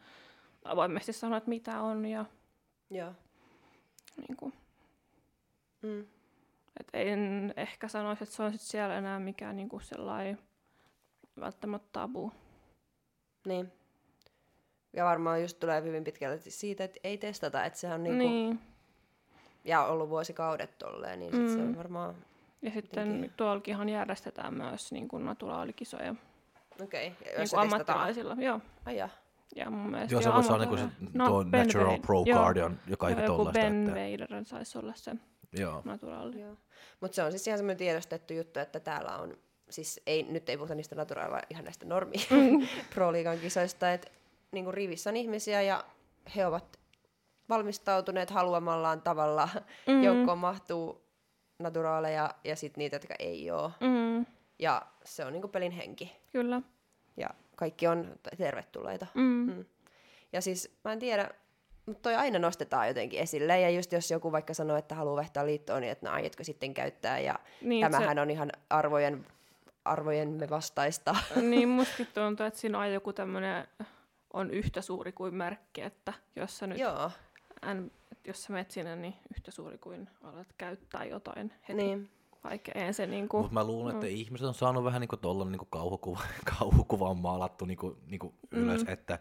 [0.66, 2.26] avoimesti sanoo, että mitä on ja
[2.92, 3.14] Joo.
[4.18, 4.54] Niin kuin.
[5.82, 6.06] Mm.
[6.80, 10.40] Et en ehkä sanoisi, että se on sit siellä enää mikään niin kuin sellainen
[11.40, 12.32] välttämättä tabu.
[13.46, 13.72] Niin.
[14.94, 18.18] Ja varmaan just tulee hyvin pitkälti siitä, että ei testata, että se on niinku...
[18.24, 18.60] Niin.
[19.66, 21.54] Ja ollut vuosikaudet tolleen, niin sit mm.
[21.56, 22.16] se on varmaan
[22.62, 23.32] Ja sitten Jotenkin.
[23.38, 26.16] tuollakinhan järjestetään myös niin kuin naturaalikisoja
[26.84, 27.38] Okei, okay.
[27.38, 28.36] niin kuin ammattilaisilla.
[28.40, 28.60] Joo.
[28.86, 29.10] Ai jaa.
[29.56, 32.24] Ja mun mielestä Joo, se voisi olla niinku se ammattilainen- tuo Ben Natural Wade- Pro
[32.26, 32.40] joo.
[32.40, 33.52] Guardian ja kaikki Joo, joku.
[33.52, 33.92] Ben Että,
[34.28, 35.12] Vader saisi olla se
[35.54, 35.82] joo.
[35.86, 36.42] naturaali.
[36.42, 36.56] Joo.
[37.02, 39.38] Mutta se on siis ihan semmoinen tiedostettu juttu, että täällä on,
[39.70, 42.68] siis ei, nyt ei puhuta niistä naturaaleja, vaan ihan näistä normi Mm.
[42.94, 44.08] pro-liigan kisoista, että
[44.52, 45.84] niin rivissä on ihmisiä ja
[46.36, 46.80] he ovat
[47.50, 49.50] valmistautuneet haluamallaan tavalla.
[49.88, 49.94] Mm.
[49.94, 50.04] Mm.
[50.04, 51.02] Joukkoon mahtuu
[51.60, 53.72] naturaaleja ja sitten niitä, jotka ei ole.
[53.80, 54.26] Mm,
[54.60, 56.16] Ja se on niin pelin henki.
[56.32, 56.62] kyllä.
[57.18, 59.08] Ja kaikki on tervetulleita.
[59.14, 59.24] Mm.
[59.54, 59.66] Mm.
[60.34, 61.30] Ja siis mä en tiedä,
[61.86, 63.60] mutta toi aina nostetaan jotenkin esille.
[63.60, 66.74] Ja just jos joku vaikka sanoo, että haluaa vaihtaa liittoon, niin että no aiotko sitten
[66.74, 67.20] käyttää.
[67.20, 69.26] Ja Niin, tämähän on ihan arvojen,
[69.86, 71.16] arvojemme vastaista.
[71.34, 73.68] se, niin mustakin tuntuu, että siinä on joku tämmöinen
[74.34, 77.12] on yhtä suuri kuin merkki, että jos sä nyt Joo,
[77.62, 81.74] en, että jos sä menet sinne, niin yhtä suuri kuin alat käyttää jotain heti.
[81.84, 82.10] niin.
[82.44, 83.38] Vaikka ei se niinku...
[83.38, 84.12] Mutta mä luulen, että Mm.
[84.12, 86.20] ihmiset on saanut vähän niinku tollanen niinku kauhukuva,
[86.60, 88.94] kauhukuva on maalattu niinku, niinku ylös, Mm.
[88.94, 89.20] että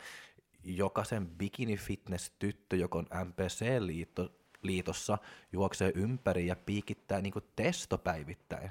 [0.65, 4.29] jokaisen bikini fitness tyttö, joka on MPC-liitto,
[4.63, 5.19] liitossa,
[5.53, 8.71] juoksee ympäri ja piikittää niinku testopäivittäin.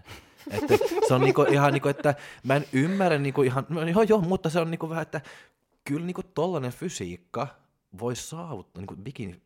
[0.52, 0.78] että
[1.08, 4.50] se on niinku ihan niinku, että mä en ymmärrä niinku ihan, no joo joo, mutta
[4.50, 5.22] se on niinku vähän, että
[5.90, 7.48] kyllä niinku tollanen fysiikka
[8.00, 9.42] voi saavuttaa, niinku bikini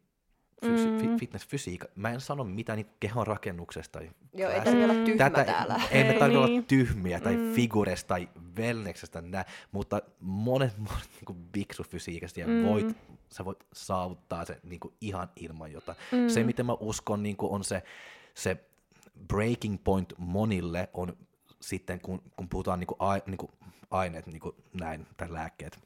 [0.66, 1.00] fysi- Mm.
[1.00, 1.88] fi- fitness-fysiikka.
[1.96, 5.82] Mä en sano mitään niinku kehon rakennuksesta tai Joo, ei tarvitse olla tyhmä Tätä, täällä.
[5.92, 6.66] ei me tarvitse olla niin.
[6.66, 7.54] tyhmiä tai Mm.
[7.54, 12.64] figuresta tai wellneksestä nää, mutta monet, monet niin biksufysiikasta ja Mm.
[12.64, 12.98] voit,
[13.30, 15.98] sä voit saavuttaa se niin kuin ihan ilman jotain.
[16.12, 16.30] Mm.
[16.30, 17.84] Se, miten mä uskon, niin kuin on se,
[18.34, 18.58] se
[19.28, 21.18] breaking point monille on
[21.62, 23.52] sitten, kun, kun puhutaan niin kuin ai, niin kuin
[23.92, 25.80] aineet, niin kuin näin, tai lääkkeet,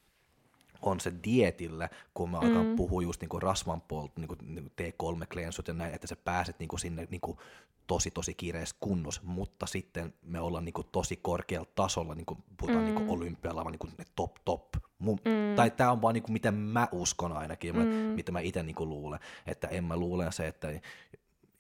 [0.82, 2.76] on se dietillä, kun mä alkan Mm.
[2.76, 7.08] puhua just niinku rasvan puolta, niinku, niinku T3-kleensut ja näin, että sä pääset niinku sinne
[7.12, 7.40] niinku
[7.88, 12.96] tosi tosi kiireessä kunnossa, mutta sitten me ollaan niinku tosi korkealla tasolla, niinku puhutaan Mm.
[12.96, 14.64] niinku olympialava, niinku ne top top.
[15.00, 15.56] Mun, Mm.
[15.56, 17.90] Tai tämä on vaan niinku, miten mä uskon ainakin, mä, Mm.
[17.90, 20.68] mitä mä itse niinku luulen, että en mä luulen se, että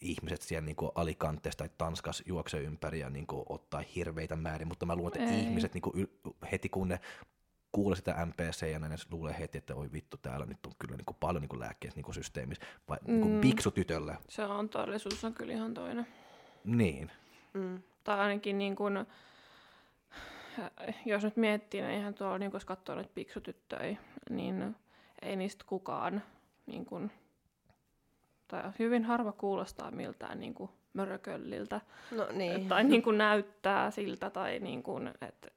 [0.01, 4.95] ihmiset siellä niinku Alicanteessa tai Tanskassa juoksee ympäri ja niinku ottaa hirveitä määrin, mutta mä
[4.95, 5.39] luulen, että Ei.
[5.39, 6.99] ihmiset niinku yl- heti kun ne
[7.77, 11.15] kuulee sitä MPC ja ne luulee heti, että oi vittu, täällä nyt on kyllä niinku
[11.19, 13.11] paljon niinku lääkkeet niinku systeemissä, vai mm.
[13.11, 13.41] niinku Mm.
[13.41, 14.17] biksutytölle.
[14.29, 16.07] Se on todellisuus on kyllä ihan toinen.
[16.63, 17.11] Niin.
[17.53, 17.81] Mm.
[18.03, 19.05] Tai ainakin niin kuin,
[21.05, 23.97] jos nyt miettii, niin eihän tuolla, niin kun jos katsoo noita piksutyttöjä,
[24.29, 24.75] niin
[25.21, 26.21] ei niistä kukaan,
[26.65, 27.11] niin kuin,
[28.47, 32.67] tai hyvin harva kuulostaa miltään niin kuin mörkölliltä, No niin.
[32.67, 35.47] tai niin kuin näyttää siltä, tai niin kuin, että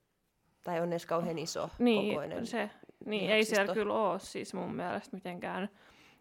[0.64, 2.46] Tai on edes kauhean iso niin, kokoinen.
[2.46, 2.70] se,
[3.06, 5.68] niin ei siellä kyllä ole siis mun mielestä mitenkään,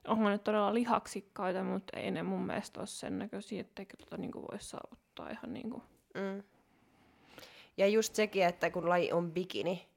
[0.08, 4.32] onhan ne todella lihaksikkaita, mutta ei ne mun mielestä ole sen näköisiä, etteikö tota niin
[4.32, 5.84] kuin voi saavuttaa ihan niin kuin,
[6.14, 6.44] Mm.
[7.78, 9.88] Ja just sekin, että kun laji on bikini,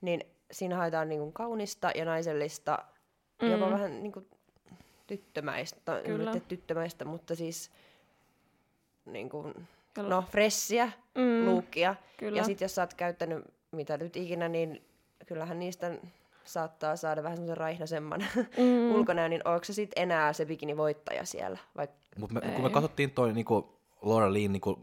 [0.00, 0.20] niin
[0.50, 2.84] siinä haetaan niinku kaunista ja naisellista,
[3.42, 3.50] mm.
[3.50, 4.26] jopa vähän niinku
[5.06, 6.32] tyttömäistä, Kyllä.
[6.32, 7.70] nyt tyttömäistä, mutta siis
[9.04, 9.52] niinku,
[9.96, 11.46] no fressiä, mm, mm.
[11.46, 11.94] luukkia.
[12.16, 12.38] kyllä.
[12.38, 13.44] Ja sitten jos sä oot käyttänyt
[13.74, 14.82] mitä nyt ikinä, niin
[15.26, 15.98] kyllähän niistä
[16.44, 18.24] saattaa saada vähän semmoisen raihnasemman
[18.56, 18.90] mm.
[18.94, 21.58] ulkonäön, niin onko se sitten enää se bikini-voittaja siellä?
[21.76, 21.88] Vai...
[22.18, 24.78] Mutta kun me katsottiin toi niinku Laura Leen niinku,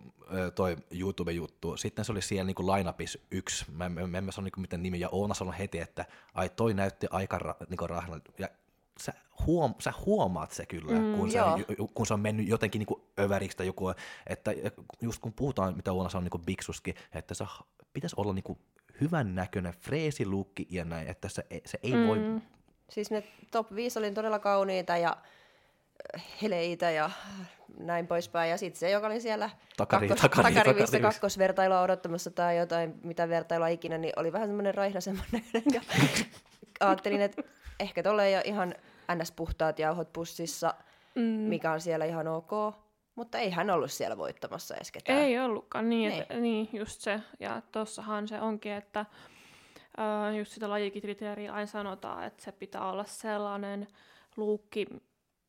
[0.55, 4.43] toi YouTube-juttu, sitten se oli siellä niinku lineupissa yksi, mä, mä, mä en mä sano
[4.45, 8.31] niinku miten nimi, ja Oona sanoi heti, että ai toi näytti aika ra, niinku rahnalta,
[8.37, 8.49] ja
[8.99, 9.13] sä,
[9.47, 11.87] huom, sä huomaat se kyllä, Mm, kun, se, joo.
[11.93, 13.89] kun se on mennyt jotenkin niinku öväriksi tai joku,
[14.27, 14.51] että
[15.01, 18.57] just kun puhutaan, mitä Oona sanoi niinku biksuskin, että se h- pitäisi olla niinku
[19.01, 22.07] hyvän näköinen, freesi lukki ja näin, että se, ei- se ei mm.
[22.07, 22.19] voi.
[22.89, 25.17] Siis ne top 5 oli todella kauniita ja
[26.15, 27.09] äh, heleitä ja
[27.79, 28.49] näin poispäin.
[28.51, 30.99] Ja sitten se, joka oli siellä Takari- kakkos, takari- takarivissä takarivissä.
[30.99, 35.63] kakkosvertailua odottamassa tai jotain, mitä vertailua ikinä, niin oli vähän semmoinen raihnasemman näköinen.
[35.73, 35.81] Ja
[36.87, 37.43] ajattelin, että
[37.79, 38.75] ehkä tolle ei ole ihan
[39.15, 40.73] ns-puhtaat jauhot pussissa,
[41.15, 41.21] Mm.
[41.23, 42.51] mikä on siellä ihan ok.
[43.15, 45.19] Mutta ei hän ollut siellä voittamassa edes ketään.
[45.19, 47.21] Ei ollutkaan, niin, että, niin just se.
[47.39, 49.05] Ja tossahan se onkin, että
[49.97, 53.87] ää, just sitä lajikriteeriä aina sanotaan, että se pitää olla sellainen
[54.37, 54.87] luukki,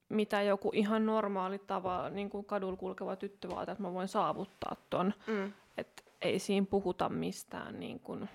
[0.09, 4.77] mitä joku ihan normaali tava, niin kuin kadulla kulkeva tyttö vaatii, että mä voin saavuttaa
[4.91, 5.15] ton.
[5.27, 5.53] Mm.
[5.77, 8.29] Että ei siinä puhuta mistään niin kuin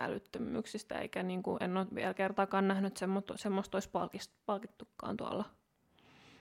[0.00, 5.44] älyttömyyksistä, eikä niin kuin, en ole vielä kertaakaan nähnyt semmoista, semmoista olisi palkist, palkittukaan tuolla.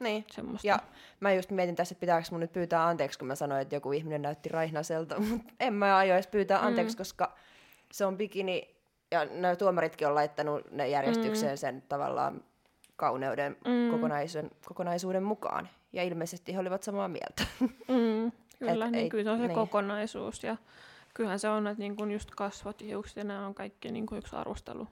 [0.03, 0.25] Niin.
[0.31, 0.67] Semmoista.
[0.67, 0.79] Ja
[1.19, 3.91] mä just mietin tässä, että pitääkö mun nyt pyytää anteeksi, kun mä sanoin, että joku
[3.91, 6.97] ihminen näytti raihnaselta, mutta en mä aio edes pyytää anteeksi, Mm.
[6.97, 7.35] koska
[7.91, 8.75] se on bikini,
[9.11, 12.43] ja nämä tuomaritkin on laittanut ne järjestykseen sen tavallaan
[12.95, 13.91] kauneuden Mm.
[13.91, 15.69] kokonaisuuden, kokonaisuuden mukaan.
[15.93, 17.43] Ja ilmeisesti he olivat samaa mieltä.
[17.87, 18.31] Mm.
[18.59, 19.55] Kyllä, Et niin ei- kyllä se on se niin.
[19.55, 20.57] kokonaisuus ja
[21.13, 24.05] kyllähän se on, että niin kun just kasvot ja hiukset ja nämä on kaikki niin
[24.05, 24.87] kuin yksi arvostelu.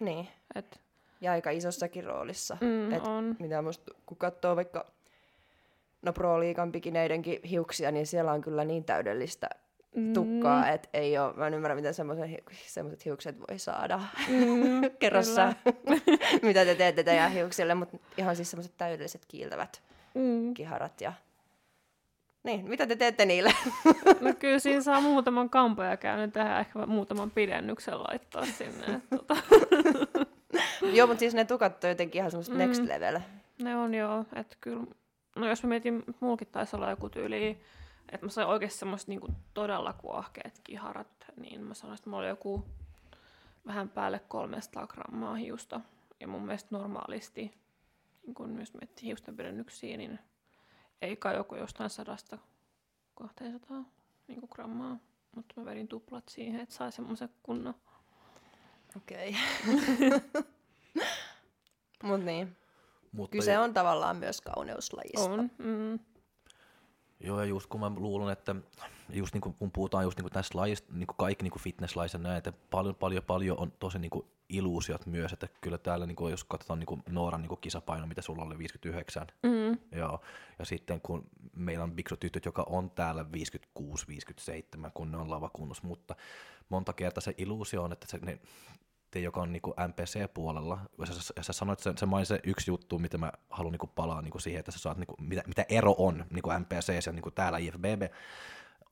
[0.00, 0.28] Niin.
[0.54, 0.80] Et,
[1.20, 2.56] Ja aika isossakin roolissa.
[2.60, 3.36] mm, Et on.
[3.38, 4.86] mitä musta, kun katsoo vaikka
[6.02, 9.50] no Pro-liigan pikineidenkin hiuksia, niin siellä on kyllä niin täydellistä
[10.14, 14.00] tukkaa, Mm, että ei ole, mä en ymmärrä, miten semmoiset hiukset voi saada.
[14.28, 15.34] mm, Kerro kyllä.
[15.34, 15.52] sä,
[16.42, 19.82] mitä te teette teidän hiuksille, mutta ihan siis semmoiset täydelliset kiiltävät
[20.14, 20.54] Mm.
[20.54, 21.12] kiharat ja...
[22.42, 23.52] Niin, mitä te teette niille?
[24.20, 29.00] No kyllä siinä saa muutaman kampoja käynyt tehdä, ehkä muutaman pidennyksen laittaa sinne.
[29.10, 29.36] Tota,
[30.96, 32.58] Joo, mutta siis ne tukat on jotenkin ihan semmoista Mm.
[32.58, 33.20] next level.
[33.62, 34.86] ne on joo, että kyllä,
[35.36, 37.60] no jos mä mietin, että mullakin taisi olla joku tyyli,
[38.12, 42.28] että mä sain oikeasti semmoista niinku todella kuohkeet kiharat, niin mä sanoin, että mulla oli
[42.28, 42.64] joku
[43.66, 45.80] vähän päälle 300 grammaa hiusta.
[46.20, 47.54] Ja mun mielestä normaalisti,
[48.26, 50.18] niin kun jos miettii hiusten pidennyksiä, niin
[51.02, 52.38] ei kai joku jostain sadasta
[53.14, 53.84] 200
[54.28, 54.96] niin grammaa.
[55.34, 57.74] Mutta mä vedin tuplat siihen, että sai semmoisen kunnon.
[58.96, 59.36] Okei.
[62.02, 62.56] Mut niin,
[63.12, 65.30] Mutta kyse on tavallaan myös kauneuslajista.
[65.30, 65.50] On.
[65.58, 65.98] Mm.
[67.20, 68.54] Joo, ja just kun mä luulen, että
[69.08, 71.62] just niin kuin, kun puhutaan just niin kuin tästä lajista, niin kuin kaikki niin kuin
[71.62, 76.06] fitnesslajissa näin, että paljon, paljon, paljon on tosi niin kuin illuusiot myös, että kyllä täällä,
[76.06, 79.98] niin kuin, jos katsotaan niin kuin Nooran niin kuin kisapaino, mitä sulla oli 59, Mm.
[79.98, 80.20] Joo,
[80.58, 81.26] ja sitten kun
[81.56, 83.24] meillä on biksutytöt, joka on täällä
[83.78, 86.16] 56-57, kun ne on lavakunnossa, mutta
[86.68, 88.38] monta kertaa se illuusio on, että se, ne,
[89.10, 92.70] te, joka on niinku MPC-puolella, ja sä, ja sä sanoit sen, se mainitsi se yksi
[92.70, 95.94] juttu, mitä mä haluan niinku palaa niinku siihen, että sä saat, niinku, mitä, mitä ero
[95.98, 98.02] on niinku MPC ja niinku täällä IFBB,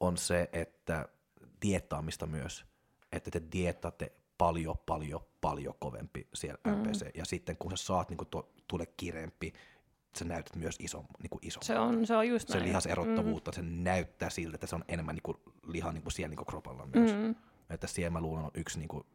[0.02, 1.08] on se, että
[1.62, 2.64] diettaamista myös,
[3.12, 6.72] että te diettaatte paljon, paljon, paljon kovempi siellä mm.
[6.72, 9.52] MPC, ja sitten kun sä saat niinku to, tule kireempi,
[10.18, 12.68] sä näytät myös iso, niinku iso Se, on, se on just se näin.
[12.68, 13.54] lihaserottavuutta, mm.
[13.54, 17.14] se näyttää siltä, että se on enemmän niinku liha niinku siellä niinku kropalla myös.
[17.14, 17.34] Mm.
[17.70, 19.06] Että siellä mä luulen on yksi, niinku,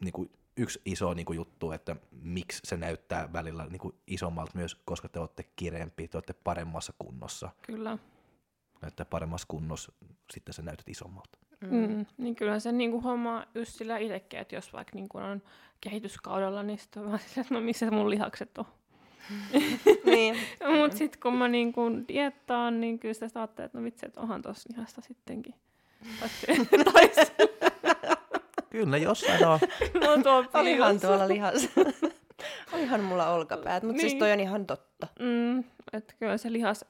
[0.00, 5.20] niinku, yksi iso niinku juttu, että miksi se näyttää välillä niinku isommalta myös, koska te
[5.20, 7.50] olette kireempi, te olette paremmassa kunnossa.
[7.62, 7.98] Kyllä.
[8.86, 9.92] Että paremmassa kunnossa
[10.32, 11.38] sitten sä näytät isommalta.
[11.60, 11.76] Mm.
[11.76, 12.06] Mm.
[12.18, 15.42] Niin kyllä se niinku huomaa just sillä itsekin, että jos vaikka niinku on
[15.80, 18.64] kehityskaudella, niin sitten on vaan silleen, että no missä mun lihakset on.
[20.06, 20.36] niin.
[20.80, 24.42] Mutta sitten kun mä niinku diettaan, niin kyllä sitä ajattelee, että no vitsi, että onhan
[24.42, 25.54] tuossa lihasta sittenkin.
[28.70, 29.58] Kyllä, jossain on.
[29.94, 31.68] no tuo Olihan tuolla lihas.
[32.72, 34.00] Olihan mulla olkapäät, mutta niin.
[34.00, 34.18] siis Niin.
[34.18, 35.06] toi on ihan totta.
[35.20, 35.58] Mm,
[35.92, 36.84] että kyllä se lihas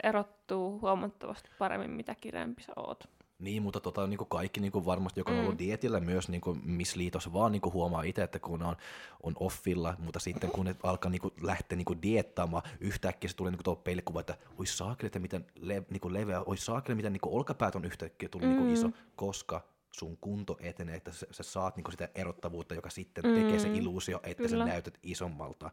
[0.45, 3.05] erottuu huomattavasti paremmin, mitä kireempi sä oot.
[3.39, 6.41] Niin, mutta tota, niin kuin kaikki niin kuin varmasti, joka on ollut dietillä myös, niin
[6.41, 8.77] kuin Miss Liitossa vaan niin kuin huomaa itse, että kun on,
[9.23, 13.37] on offilla, mutta sitten kun ne alkaa niin kuin, lähteä niin kuin diettaamaan, yhtäkkiä se
[13.37, 16.57] tulee niin kuin tuo peilikuva, että oi saakeli, että miten le, niin kuin leveä, oi
[16.57, 19.61] saakeli, miten niin kuin olkapäät on yhtäkkiä tullut niin kuin iso, koska
[19.93, 23.69] sun kunto etenee, että sä, sä saat niin kuin sitä erottavuutta, joka sitten tekee se
[23.69, 24.65] illuusio, että Kyllä.
[24.65, 25.71] sä näytät isommalta.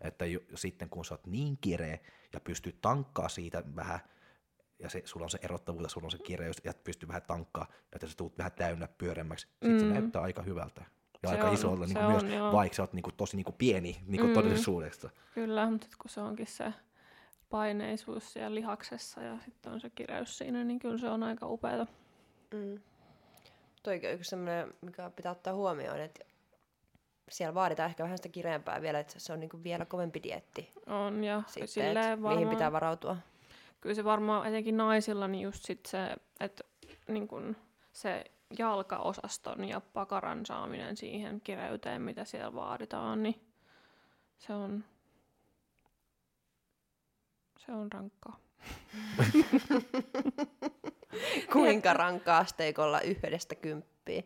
[0.00, 1.98] Että jo, sitten kun sä oot niin kireä
[2.32, 4.00] ja pystyt tankkaa siitä vähän,
[4.78, 7.66] ja se, sulla on se erottavuus, ja sulla on se kireys, ja pystyy vähän tankkaa,
[7.92, 9.78] että sä tulet vähän täynnä pyöremmäksi, sitten mm.
[9.78, 10.84] se näyttää aika hyvältä.
[11.22, 12.52] Ja Se aika on, isolta se niin myös, on, joo.
[12.52, 14.34] vaikka sä oot niin kuin, tosi niin kuin pieni niin kuin mm.
[14.34, 15.10] todellisuudesta.
[15.34, 16.72] Kyllä, mutta sit kun se onkin se
[17.50, 21.86] paineisuus siellä lihaksessa ja sitten on se kireys siinä, niin kyllä se on aika upeata.
[22.54, 22.80] Mm.
[23.82, 26.24] Toikin on yksi semmoinen, mikä pitää ottaa huomioon, että
[27.30, 31.24] siellä vaaditaan ehkä vähän sitä kireempää vielä, että se on niinku vielä kovempi dietti On
[31.24, 33.16] ja sitten, silleen että mihin varmaan, pitää varautua.
[33.80, 36.64] kyllä se varmaan etenkin naisilla niin just sit se, että
[37.08, 37.56] niin kun
[37.92, 38.24] se
[38.58, 43.40] jalkaosaston ja pakaran saaminen siihen kireyteen, mitä siellä vaaditaan, niin
[44.38, 44.84] se on,
[47.58, 48.38] se on rankkaa.
[51.52, 54.22] Kuinka rankkaa asteikolla yhdestä kymppiä?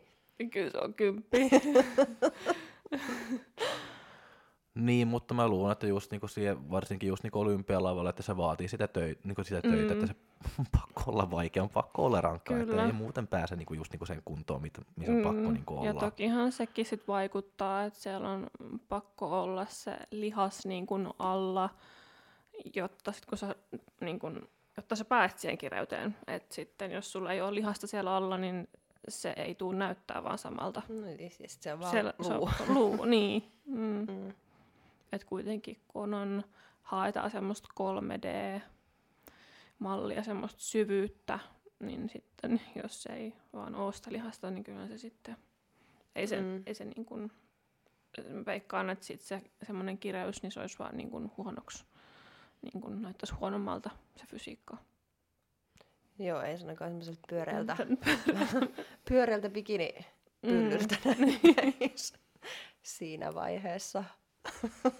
[0.51, 1.49] Kyllä se on kymppi.
[4.75, 8.67] Niin, mutta mä luulen, että just niinku siihen, varsinkin just niinku olympialavalla, että se vaatii
[8.67, 10.03] sitä, töi, niinku sitä töitä, Mm.
[10.03, 10.15] että se
[10.59, 14.05] on pakko olla vaikea, on pakko olla rankkaa, että ei muuten pääse niinku just niinku
[14.05, 15.81] sen kuntoon, mitä, missä on pakko niinku olla.
[15.91, 18.47] Mm, Ja tokihan sekin sit vaikuttaa, että siellä on
[18.89, 21.69] pakko olla se lihas niin kuin alla,
[22.75, 23.55] jotta sit kun sä,
[24.01, 26.15] niin kun, jotta sä pääset siihen kireyteen.
[26.27, 28.67] Et sitten jos sulla ei ole lihasta siellä alla, niin
[29.09, 30.81] se ei tule näyttää vaan samalta.
[30.89, 32.27] No, niin siis se on vaan Siellä, luu.
[32.27, 33.51] Se on, luu, niin.
[33.65, 34.05] Mm.
[34.11, 34.33] Mm.
[35.11, 36.43] Et kuitenkin kun on,
[36.81, 41.39] haetaan semmoista 3D-mallia, semmoista syvyyttä,
[41.79, 45.37] niin sitten jos ei vaan ole sitä lihasta, niin kyllä se sitten,
[46.15, 46.63] ei se, Mm.
[46.65, 47.31] ei se niin kuin,
[48.45, 51.85] veikkaan, että sit se semmoinen kireys, niin se olisi vaan niin kuin huonoksi,
[52.61, 54.77] niin kuin näyttäisi huonommalta se fysiikka.
[56.19, 57.77] Joo, ei sanakaan semmoiselta pyöreältä,
[59.09, 59.93] pyöreältä bikini
[60.41, 61.89] pyllyltä mm.
[62.81, 64.03] siinä vaiheessa.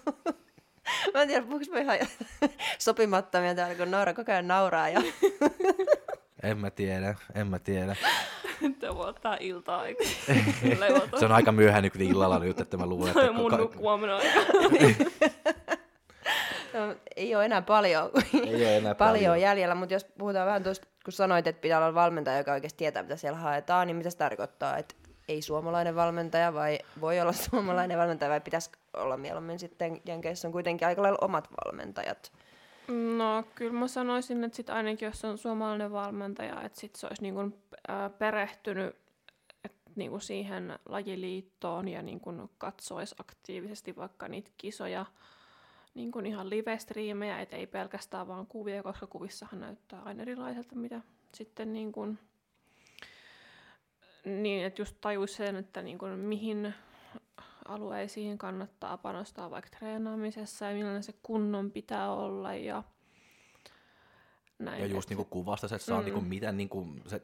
[1.14, 1.98] mä en tiedä, puhuks mä ihan
[2.78, 4.88] sopimattomia täällä, kun Noora koko ajan nauraa.
[4.88, 5.02] Ja...
[6.42, 7.96] en mä tiedä, en mä tiedä.
[8.96, 10.04] ottaa ilta-aika.
[11.18, 13.32] se on aika myöhään niin illalla nyt, että mä luulen, että...
[13.32, 14.40] Mun nukkuaminen aika.
[16.76, 19.40] No, ei ole enää paljon, ei ole enää paljon, paljon.
[19.40, 23.02] jäljellä, mutta jos puhutaan vähän tuosta, kun sanoit, että pitää olla valmentaja, joka oikeasti tietää,
[23.02, 24.94] mitä siellä haetaan, niin mitä se tarkoittaa, että
[25.28, 30.48] ei suomalainen valmentaja vai voi olla suomalainen valmentaja vai pitäisi olla mieluummin sitten, Jenkeissä?
[30.48, 32.32] On kuitenkin aika lailla omat valmentajat.
[33.16, 37.22] No kyllä mä sanoisin, että sit ainakin jos on suomalainen valmentaja, että sit se olisi
[37.22, 37.54] niin kuin,
[37.90, 38.96] äh, perehtynyt
[39.96, 45.06] niin kuin siihen lajiliittoon ja niin kuin katsoisi aktiivisesti vaikka niitä kisoja,
[45.96, 51.00] niin kuin ihan live-striimejä, et ei pelkästään vaan kuvia, koska kuvissahan näyttää aina erilaiselta, mitä
[51.34, 52.18] sitten niin kuin,
[54.24, 56.74] niin, että just tajuisi sen, että niin kuin, mihin
[57.68, 62.82] alueisiin kannattaa panostaa vaikka treenaamisessa ja millainen se kunnon pitää olla ja
[64.58, 64.82] näin.
[64.82, 66.04] Ja just niin kuin kuvasta se, että on mm.
[66.04, 67.22] niin kuin, mitä niin kuin, se,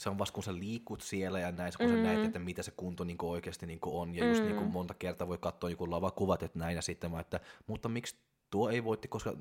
[0.00, 1.92] se on vasta kun sä liikut siellä ja näin, kun mm.
[1.92, 4.14] sä näet, että mitä se kunto niin kuin oikeasti niin kuin on.
[4.14, 4.46] Ja just mm.
[4.46, 7.88] niin kuin monta kertaa voi katsoa joku lavakuvat, että näin ja sitten vaan, että mutta
[7.88, 8.16] miksi
[8.50, 9.36] tuo ei voitti, koska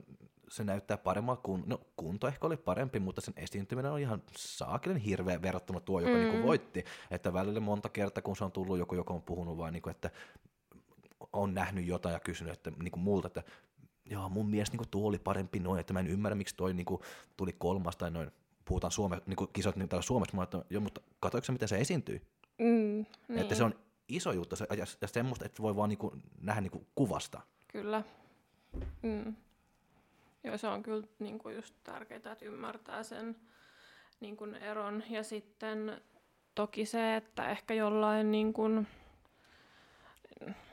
[0.49, 4.97] se näyttää paremmalta, kun, no kunto ehkä oli parempi, mutta sen esiintyminen on ihan saakelen
[4.97, 6.19] hirveä verrattuna tuo, joka mm.
[6.19, 6.85] niin kuin voitti.
[7.11, 9.91] Että välillä monta kertaa, kun se on tullut joku, joka on puhunut vaan, niin kuin,
[9.91, 10.11] että
[11.33, 13.43] on nähnyt jotain ja kysynyt että, niin kuin multa, että
[14.05, 16.73] joo, mun mielestä niin kuin tuo oli parempi noin, että mä en ymmärrä, miksi toi
[16.73, 17.01] niin kuin,
[17.37, 18.31] tuli kolmas tai noin,
[18.69, 21.77] puhutaan Suome, niin kuin kisat niin täällä Suomessa, mä että joo, mutta katsoitko miten se
[21.77, 22.21] esiintyi?
[22.57, 23.39] Mm, niin.
[23.39, 23.73] Että se on
[24.07, 27.41] iso juttu se, ja, ja semmoista, että voi vaan niin kuin, nähdä niin kuin kuvasta.
[27.67, 28.03] Kyllä.
[29.01, 29.35] Mm.
[30.43, 33.35] Joo, se on kyllä niin kuin just tärkeää, että ymmärtää sen
[34.19, 35.03] niin kuin eron.
[35.09, 36.01] Ja sitten
[36.55, 38.87] toki se, että ehkä jollain, niin kuin,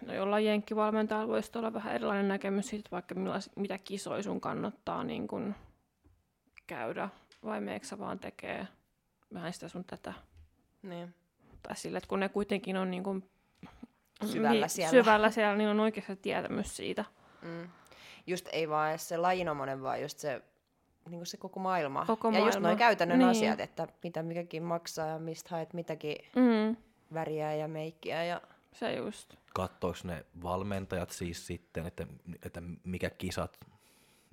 [0.07, 3.15] no jollain jenkkivalmentajalla voisi olla vähän erilainen näkemys siitä, vaikka
[3.57, 5.55] mitä kisoja sun kannattaa niin kuin
[6.67, 7.09] käydä,
[7.45, 8.69] vai meekö vaan tekee
[9.35, 10.13] vähän sitä sun tätä.
[10.83, 11.15] Niin.
[11.63, 13.31] Tai sille, että kun ne kuitenkin on niin kuin,
[14.25, 14.91] syvällä, niin, siellä.
[14.91, 17.05] syvällä siellä, niin on oikeasti tietämys siitä.
[17.43, 17.69] Mm
[18.27, 20.43] just ei vaan edes se lajinomainen, vaan just se,
[21.09, 22.07] niin kuin se koko maailma.
[22.07, 22.49] Koko ja maailma.
[22.49, 23.29] just noin käytännön niin.
[23.29, 26.77] asiat, että mitä mikäkin maksaa ja mistä haet mitäkin mm.
[27.15, 28.25] väriä ja meikkiä.
[28.25, 28.41] Ja...
[28.73, 29.35] Se just.
[29.55, 32.07] Kattoiko ne valmentajat siis sitten, että,
[32.43, 33.59] että mikä kisat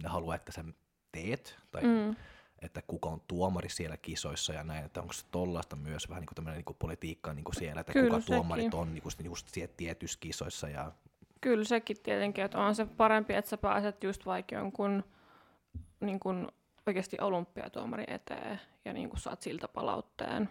[0.04, 0.64] ne haluaa, että sä
[1.12, 1.58] teet?
[1.72, 2.16] Tai mm
[2.64, 6.46] että kuka on tuomari siellä kisoissa ja näin, että onko se tollaista myös vähän niin
[6.46, 8.36] kuin niin politiikkaa niin kuin siellä, että Kyllä, kuka sekin.
[8.36, 10.92] tuomarit on niin kuin just siellä tietyissä kisoissa ja
[11.42, 15.04] Kyllä sekin tietenkin, että on se parempi, että sä pääset just vaikka jonkun
[16.00, 16.48] niin kuin
[16.88, 20.50] oikeasti olympiatuomari eteen ja niin kuin saat siltä palautteen.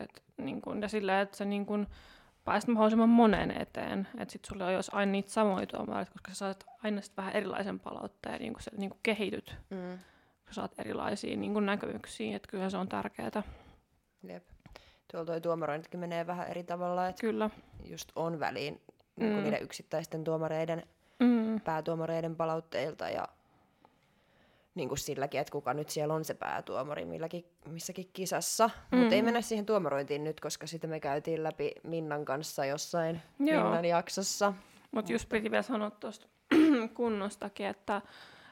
[0.00, 1.86] Et, niin kuin, ja sillä, että sä niin kuin,
[2.44, 6.66] pääset mahdollisimman monen eteen, että sit sulla olisi aina niitä samoja tuomareita, koska sä saat
[6.82, 9.98] aina sit vähän erilaisen palautteen, niin kuin sä niin kuin kehityt, mm.
[10.50, 13.42] Saat erilaisia niin kuin näkemyksiä, että kyllä se on tärkeää.
[14.28, 14.44] Jep.
[15.12, 17.50] Tuolla toi tuomarointikin menee vähän eri tavalla, että Kyllä.
[17.84, 18.80] just on väliin
[19.16, 19.42] niin mm.
[19.42, 20.82] niiden yksittäisten tuomareiden,
[21.18, 21.60] mm.
[21.60, 23.28] päätuomareiden palautteilta ja
[24.74, 28.70] niin kuin silläkin, että kuka nyt siellä on se päätuomari milläkin, missäkin kisassa.
[28.92, 28.98] Mm.
[28.98, 33.62] Mutta ei mennä siihen tuomarointiin nyt, koska sitä me käytiin läpi Minnan kanssa jossain Joo.
[33.62, 34.52] Minnan jaksossa.
[34.90, 36.26] Mutta just piti vielä sanoa tuosta
[36.94, 38.02] kunnostakin, että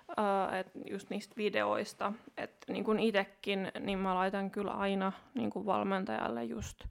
[0.09, 5.51] Uh, et just niistä videoista, että niin kuin itsekin, niin mä laitan kyllä aina niin
[5.51, 6.85] kuin valmentajalle just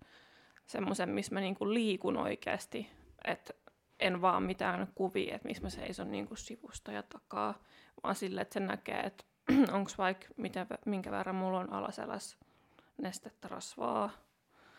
[0.66, 2.90] semmoisen, missä mä niin kuin liikun oikeasti,
[3.26, 3.54] että
[4.00, 7.64] en vaan mitään kuvia, että missä mä seison niin kuin sivusta ja takaa,
[8.04, 9.24] vaan sille, että se näkee, että
[9.76, 12.38] onko vaikka mitä, minkä verran mulla on alaselässä
[12.98, 14.10] nestettä rasvaa,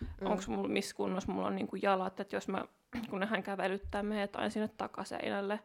[0.01, 0.27] mm.
[0.27, 2.65] onko mulla missä kunnossa mulla on niin kuin jalat, että jos mä,
[3.11, 5.61] kun hän kävelyttää meidät aina sinne takaseinälle,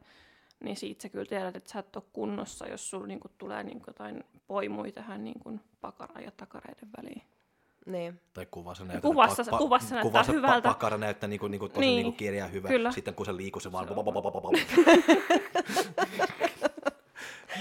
[0.64, 3.64] niin siitä sä kyllä tiedät, että sä et ole kunnossa, jos sulla niin kuin tulee
[3.64, 7.22] niin kuin jotain poimuja tähän niin kuin pakara- ja takareiden väliin.
[7.86, 8.20] Niin.
[8.34, 10.70] Tai kuvassa näyttää, kuvassa, pa- kuvassa näyttää kuvassa hyvältä.
[10.70, 11.96] Pa- pakara näyttää niinku, niinku tosi niin.
[11.96, 12.68] niinku kirjaa hyvä.
[12.68, 12.92] Kyllä.
[12.92, 13.88] Sitten kun se liikkuu, se vaan...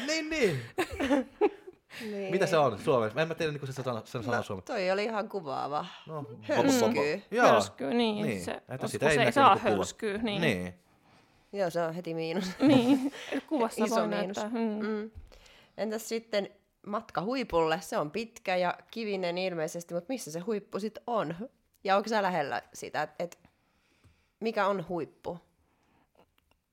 [0.06, 0.60] niin, niin.
[2.00, 2.30] niin.
[2.32, 3.20] Mitä se on suomeksi?
[3.20, 4.72] En mä tiedä, niin se sana, sen sana no, suomeksi.
[4.72, 5.86] Toi oli ihan kuvaava.
[6.06, 7.22] No, hörskyy.
[7.40, 8.26] Hörskyy, niin.
[8.26, 8.44] niin.
[8.44, 10.42] Se, että sitä ei, ei saa hörskyy, niin.
[10.42, 10.74] niin.
[11.52, 12.44] Joo, se on heti miinus.
[12.68, 13.12] niin,
[13.46, 14.36] kuvassa Iso voi miinus.
[14.36, 14.60] näyttää.
[14.60, 14.86] Mm.
[14.86, 15.10] Mm.
[15.76, 16.48] Entäs sitten
[16.86, 21.34] matka huipulle, se on pitkä ja kivinen ilmeisesti, mutta missä se huippu sitten on?
[21.84, 23.38] Ja onko sä lähellä sitä, että et,
[24.40, 25.38] mikä on huippu?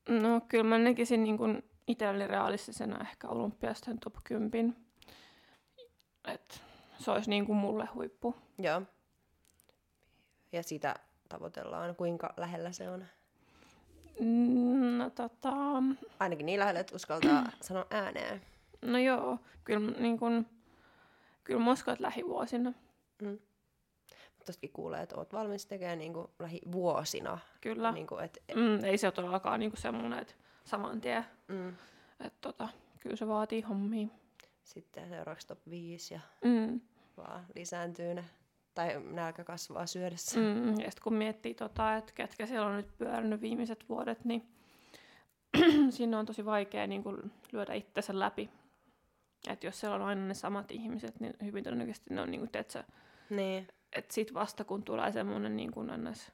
[0.10, 4.76] No kyllä mä näkisin niin kuin itselleni realistisena ehkä olympiasten top 10.
[6.28, 6.62] Et
[6.98, 8.36] se olisi niin kuin mulle huippu.
[8.60, 8.82] Joo.
[10.52, 10.96] Ja sitä
[11.30, 11.96] tavoitellaan.
[11.96, 13.06] Kuinka lähellä se on?
[14.20, 15.54] Mm, No tota,
[16.20, 18.42] Ainakin niin lähellä, että uskaltaa sanoa ääneen.
[18.82, 20.46] no joo, kyllä niin kuin,
[21.44, 21.60] kyllä
[21.94, 22.74] että lähivuosina.
[23.22, 23.40] Mm.
[24.46, 27.38] Tostakin kuulee, että oot valmis tekemään niin kuin lähivuosina.
[27.62, 27.92] Kyllä.
[27.92, 30.34] Niin kuin, et, Mm, ei se ole todellakaan niin semmoinen, että
[30.66, 31.26] saman tien.
[31.48, 31.70] mm.
[32.20, 34.08] Että tota, kyllä se vaatii hommia.
[34.64, 36.82] Sitten seuraavaksi top 5 ja Mm.
[37.18, 38.24] vaan lisääntyy ne.
[38.78, 40.40] Tai nälkä kasvaa syödessä.
[40.40, 44.48] Mm, ja sitten kun miettii, tota, että ketkä siellä on nyt pyörinyt viimeiset vuodet, niin
[45.90, 48.50] siinä on tosi vaikea niin kuin, lyödä itsensä läpi.
[49.50, 52.52] Että jos siellä on aina ne samat ihmiset, niin hyvin todennäköisesti ne on niin kuin,
[52.52, 52.84] tiedätkö,
[53.30, 53.68] Niin.
[53.94, 56.32] että sit vasta kun tulee semmoinen niin kuin ns.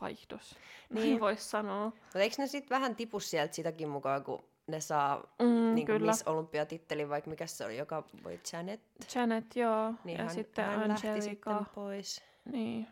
[0.00, 0.56] vaihdos,
[0.90, 1.02] Niin.
[1.02, 1.84] niin voisi sanoa.
[1.84, 5.98] Mutta eikö ne sitten vähän tipu sieltä sitäkin mukaan, kun ne saa Mm, niin kuin
[5.98, 6.12] kyllä.
[6.12, 8.80] Miss Olympiatittelin, vaikka mikä se oli, joka voi Janet,
[9.14, 9.94] Janet, joo.
[10.04, 11.30] niin ja hän, sitten hän lähti Angelica.
[11.30, 12.86] sitten pois Niin,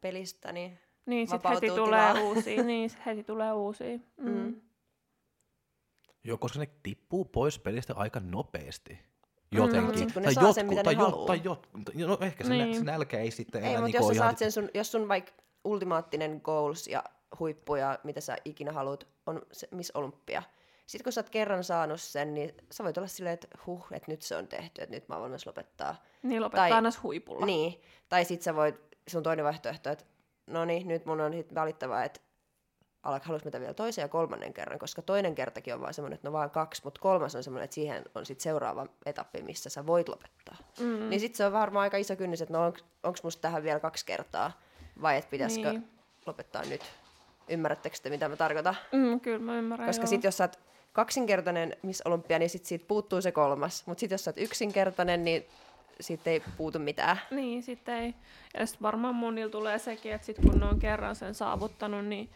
[0.00, 2.28] pelistä, niin niin sitten heti Vapautuu tulee tilaa.
[2.28, 2.62] uusia.
[2.72, 3.96] niin, sit heti tulee uusia.
[3.96, 4.28] Mm.
[4.30, 4.38] Mm.
[4.38, 4.60] Mm.
[6.24, 8.92] Joo, koska ne tippuu pois pelistä aika nopeasti.
[8.92, 10.06] Mm, Jotenkin.
[10.06, 11.26] ne tai jotkut, sen, mitä tai, haluu.
[11.26, 11.68] tai jot,
[12.06, 12.64] no ehkä se, niin.
[12.64, 12.76] Niin.
[12.76, 14.28] se nälkä ei sitten ei, enää mutta niinku jos sä ihan...
[14.28, 15.32] saat sen sun, jos sun vaikka
[15.64, 17.04] ultimaattinen goals ja
[17.38, 20.42] huippu ja mitä sä ikinä haluat, on se Miss Olympia.
[20.86, 24.10] Sitten kun sä oot kerran saanut sen, niin sä voit olla silleen, että huh, että
[24.10, 26.02] nyt se on tehty, että nyt mä oon valmis lopettaa.
[26.22, 27.46] Niin lopettaa Tai- aina huipulla.
[27.46, 28.76] Niin, tai sit sä voit,
[29.08, 30.04] sun toinen vaihtoehto, että
[30.46, 32.20] no niin, nyt mun on sit valittava, että
[33.02, 36.28] alkaa haluaisi mitä vielä toisen ja kolmannen kerran, koska toinen kertakin on vaan semmoinen, että
[36.28, 39.86] no vaan kaksi, mutta kolmas on semmoinen, että siihen on sitten seuraava etappi, missä sä
[39.86, 40.56] voit lopettaa.
[40.80, 41.08] Mm.
[41.10, 42.64] Niin sitten se on varmaan aika iso kynnys, että no
[43.02, 44.60] onko musta tähän vielä kaksi kertaa,
[45.02, 45.88] vai että pitäisikö Niin.
[46.26, 46.82] lopettaa nyt.
[47.48, 48.76] Ymmärrättekö te, mitä mä tarkoitan?
[48.92, 49.86] Mm, kyllä mä ymmärrän.
[49.88, 50.58] Koska sitten jos sä oot
[50.92, 53.86] kaksinkertainen Miss Olympia, niin sit siitä puuttuu se kolmas.
[53.86, 55.46] Mutta sitten jos sä oot yksinkertainen, niin
[56.00, 57.20] siitä ei puutu mitään.
[57.30, 58.14] Niin, sitten ei.
[58.54, 62.30] Ja sitten varmaan monilla tulee sekin, että sit kun ne on kerran sen saavuttanut, niin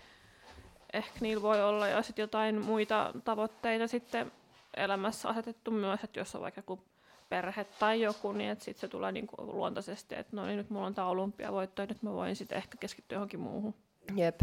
[0.93, 4.33] ehkä niillä voi olla jo sit jotain muita tavoitteita sitten
[4.77, 6.81] elämässä asetettu myös, että jos on vaikka joku
[7.29, 10.87] perhe tai joku, niin että sitten se tulee niinku luontaisesti, että no niin, nyt mulla
[10.87, 13.75] on tämä olympiavoitto, ja nyt mä voin sitten ehkä keskittyä johonkin muuhun.
[14.17, 14.41] Jep.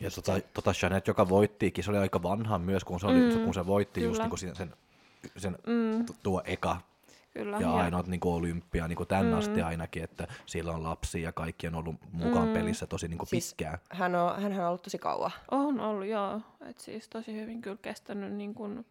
[0.00, 3.44] Ja tota, tota Janet, joka voittiikin, se oli aika vanha myös, kun se, oli, Mm,
[3.44, 4.24] kun se voitti just kyllä.
[4.24, 4.72] niin kuin sen, sen,
[5.36, 6.76] sen Mm, tu- tuo eka
[7.32, 7.58] kyllä.
[7.60, 9.34] ja ainoat niin olympia niin kuin tämän Mm.
[9.34, 12.54] asti ainakin, että sillä on lapsia ja kaikki on ollut mukaan Mm.
[12.54, 13.78] pelissä tosi niin kuin Siis- pitkään.
[13.90, 15.30] Hän on, hänhän on ollut tosi kauan.
[15.50, 16.40] On ollut, joo.
[16.68, 18.84] Et siis tosi hyvin kyllä kestänyt niin kun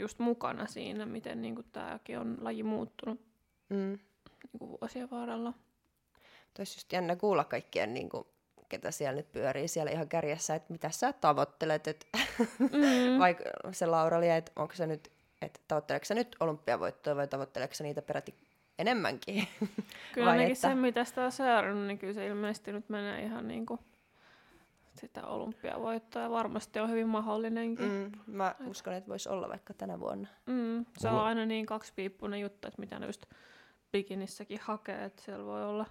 [0.00, 3.20] just mukana siinä, miten niin tämäkin on laji muuttunut
[3.68, 3.76] Mm.
[3.76, 5.52] niin kun vuosien varrella.
[6.58, 8.26] Olisi just jännä kuulla kaikkien, niin kuin,
[8.72, 12.06] ketä siellä nyt pyörii siellä ihan kärjessä, että mitä sä tavoittelet, että
[12.58, 13.18] Mm.
[13.24, 15.12] vaikka se Laura että onko se nyt,
[15.42, 18.34] että tavoitteleeko sä nyt olympiavoittoa vai tavoitteleeko sä niitä peräti
[18.78, 19.48] enemmänkin?
[20.14, 23.22] Kyllä Vai ainakin että- se, mitä sitä on seurannut, niin kyllä se ilmeisesti nyt menee
[23.22, 23.80] ihan niin kuin
[24.94, 27.90] sitä olympiavoittoa ja varmasti on hyvin mahdollinenkin.
[27.92, 28.12] Mm.
[28.34, 30.28] Mä uskon, että voisi olla vaikka tänä vuonna.
[30.46, 30.84] Mm.
[30.98, 33.26] Se Mulla- on aina niin kaksipiippunen juttu, että mitä ne just
[33.92, 35.86] bikinissäkin hakee, että siellä voi olla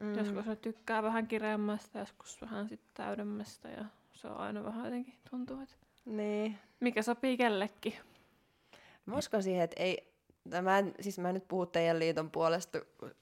[0.00, 0.18] Mm.
[0.18, 5.14] Joskus ne tykkää vähän kireämmästä, joskus vähän sitten täydemmästä ja se on aina vähän jotenkin
[5.30, 5.74] tuntuu, että
[6.04, 6.58] Niin.
[6.80, 7.94] mikä sopii kellekin.
[9.06, 10.12] Mä uskon siihen, että ei,
[10.62, 12.78] mä en, siis mä en nyt puhu teidän liiton puolesta,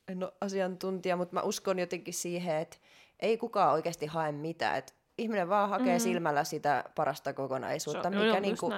[0.08, 2.76] en ole asiantuntija, mutta mä uskon jotenkin siihen, että
[3.20, 4.76] ei kukaan oikeasti hae mitään.
[4.78, 6.00] Et ihminen vaan hakee mm.
[6.02, 8.70] Silmällä sitä parasta kokonaisuutta, se on, mikä just niinku,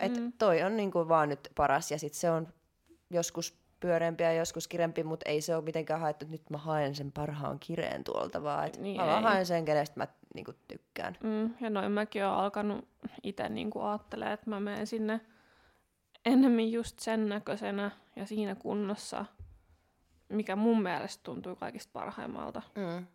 [0.00, 0.32] et Mm.
[0.38, 2.48] toi on niinku vaan nyt paras ja sit se on
[3.10, 6.94] joskus pyöreämpi ja joskus kirempi, mutta ei se ole mitenkään haettu, että nyt mä haen
[6.94, 11.16] sen parhaan kireen tuolta, vaan et Niin mä vaan haen sen, kenestä mä niinku tykkään.
[11.22, 12.88] Mm, ja noin mäkin olen alkanut
[13.22, 15.20] itse niinku ajattelee, että mä menen sinne
[16.24, 19.24] enemmän just sen näköisenä ja siinä kunnossa,
[20.28, 22.62] mikä mun mielestä tuntuu kaikista parhaimmalta.
[22.74, 23.06] Mm.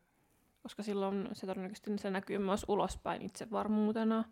[0.64, 4.24] Koska silloin se todennäköisesti se näkyy myös ulospäin itsevarmuutena.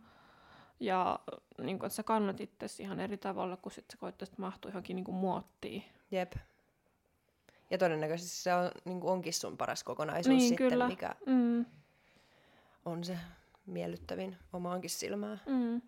[0.80, 1.20] Ja
[1.62, 4.96] niin kun, että sä kannat itsesi ihan eri tavalla, kun sit sä koittaisit mahtua johonkin
[4.96, 5.84] niin muottiin.
[6.12, 6.34] Jep.
[7.70, 10.88] Ja todennäköisesti se on, niin onkin sun paras kokonaisuus Niin, sitten, kyllä.
[10.88, 11.66] mikä Mm,
[12.86, 13.18] on se
[13.66, 15.42] miellyttävin omaankin silmään.
[15.46, 15.82] mm,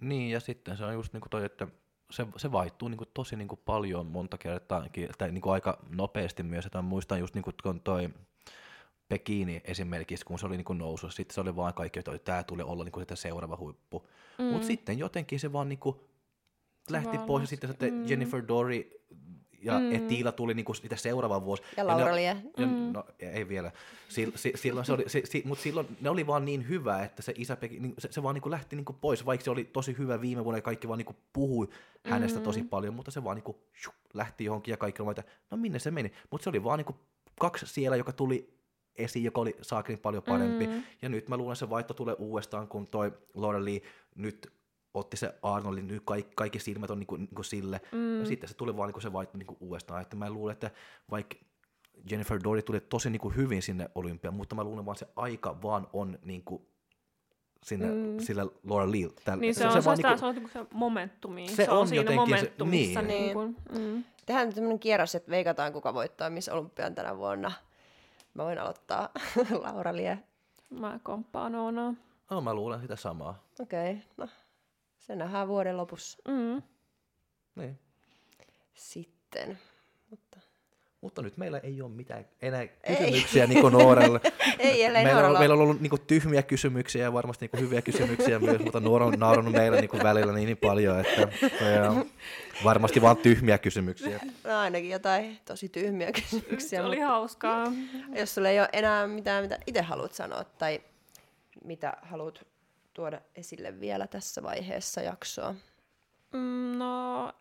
[0.00, 1.66] Niin, ja sitten se on just niin kuin toi, että
[2.10, 4.86] se, se vaihtuu niin kuin tosi niin kuin paljon monta kertaa,
[5.18, 8.08] tai niin kuin aika nopeasti myös, että mä muistan just niin kuin kun toi
[9.08, 12.42] Pekini esimerkiksi, kun se oli niin kuin nousussa, sitten se oli vaan kaikki, että tämä
[12.42, 14.08] tulee olla niin kuin sitä seuraava huippu.
[14.38, 14.44] mm.
[14.44, 15.96] Mutta sitten jotenkin se vaan niin kuin
[16.90, 18.08] lähti vaan pois, ja sitten, Mm.
[18.08, 18.90] Jennifer Dory
[19.62, 19.94] ja mm.
[19.94, 21.62] et Tiila tuli niinku sitä seuraava vuosi.
[21.76, 22.36] Ja Laura Lie.
[22.56, 22.92] Ja, mm.
[22.92, 23.72] No ei vielä.
[24.08, 27.34] Si, silloin se oli, si, si, mutta silloin ne oli vaan niin hyvä, että se
[27.36, 30.44] isä niin, se, se vaan niinku lähti niinku pois, vaikka se oli tosi hyvä viime
[30.44, 31.68] vuonna ja kaikki vaan niinku puhui
[32.04, 32.44] hänestä mm.
[32.44, 35.78] tosi paljon, mutta se vaan niinku, shu, lähti johonkin ja kaikki oli, että no minne
[35.78, 36.12] se meni.
[36.30, 36.96] Mutta se oli vaan niinku
[37.40, 38.54] kaksi siellä, joka tuli
[38.96, 40.66] esiin, joka oli saakin paljon parempi.
[40.66, 40.82] Mm.
[41.02, 43.80] Ja nyt mä luulen, että se vaihto tulee uudestaan, kun toi Laura Lee
[44.14, 44.52] nyt
[44.94, 47.80] otti se Arnoldin, nyt kaikki, kaikki silmät on niinku, niinku sille.
[47.92, 48.20] Mm.
[48.20, 50.02] Ja sitten se tuli vaan niinku se vaihto niinku uudestaan.
[50.02, 50.70] Että mä luulen, että
[51.10, 51.36] vaikka
[52.10, 55.86] Jennifer Dory tuli tosi niinku hyvin sinne olympiaan, mutta mä luulen vaan se aika vaan
[55.92, 56.70] on niinku
[57.62, 58.18] sinne, mm.
[58.18, 59.36] sille Laura Lee.
[59.36, 61.48] Niin se, se, on, se, se, vaan niinku, se on niinku se momentumi.
[61.48, 63.00] Se, se on, on siinä momentumissa.
[63.00, 63.22] Se, niin.
[63.22, 64.04] Niin kuin, mm.
[64.26, 67.52] Tehdään nyt tämmöinen kierros, että veikataan kuka voittaa Miss Olympian tänä vuonna.
[68.34, 69.08] Mä voin aloittaa
[69.64, 70.18] Laura Lie.
[70.70, 71.94] Mä komppaan Oonaa.
[72.30, 73.44] No mä luulen sitä samaa.
[73.60, 74.02] Okei, okay.
[74.16, 74.28] no
[75.00, 76.18] se nähdään vuoden lopussa.
[76.28, 76.62] Mm.
[77.54, 77.78] Niin.
[78.74, 79.58] Sitten,
[80.10, 80.40] mutta...
[81.00, 84.20] Mutta nyt meillä ei ole mitään enää kysymyksiä niin Nooralle.
[84.58, 87.60] ei, ellei meillä, on, meillä on ollut niin kuin, tyhmiä kysymyksiä ja varmasti niin kuin,
[87.60, 91.20] hyviä kysymyksiä myös, mutta Noora on naurannut meillä niin kuin, välillä niin, niin paljon, että
[91.74, 92.04] ja,
[92.64, 94.20] varmasti vaan tyhmiä kysymyksiä.
[94.44, 96.80] No ainakin jotain tosi tyhmiä kysymyksiä.
[96.80, 97.72] Se oli hauskaa.
[98.14, 100.80] Jos sulla ei ole enää mitään, mitä itse haluat sanoa tai
[101.64, 102.46] mitä haluat
[103.00, 105.54] tuoda esille vielä tässä vaiheessa jaksoa?
[106.32, 107.32] Mm, no,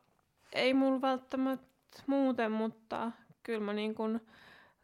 [0.54, 3.12] ei mulla välttämättä muuten, mutta
[3.44, 4.22] kyllä mä niin kun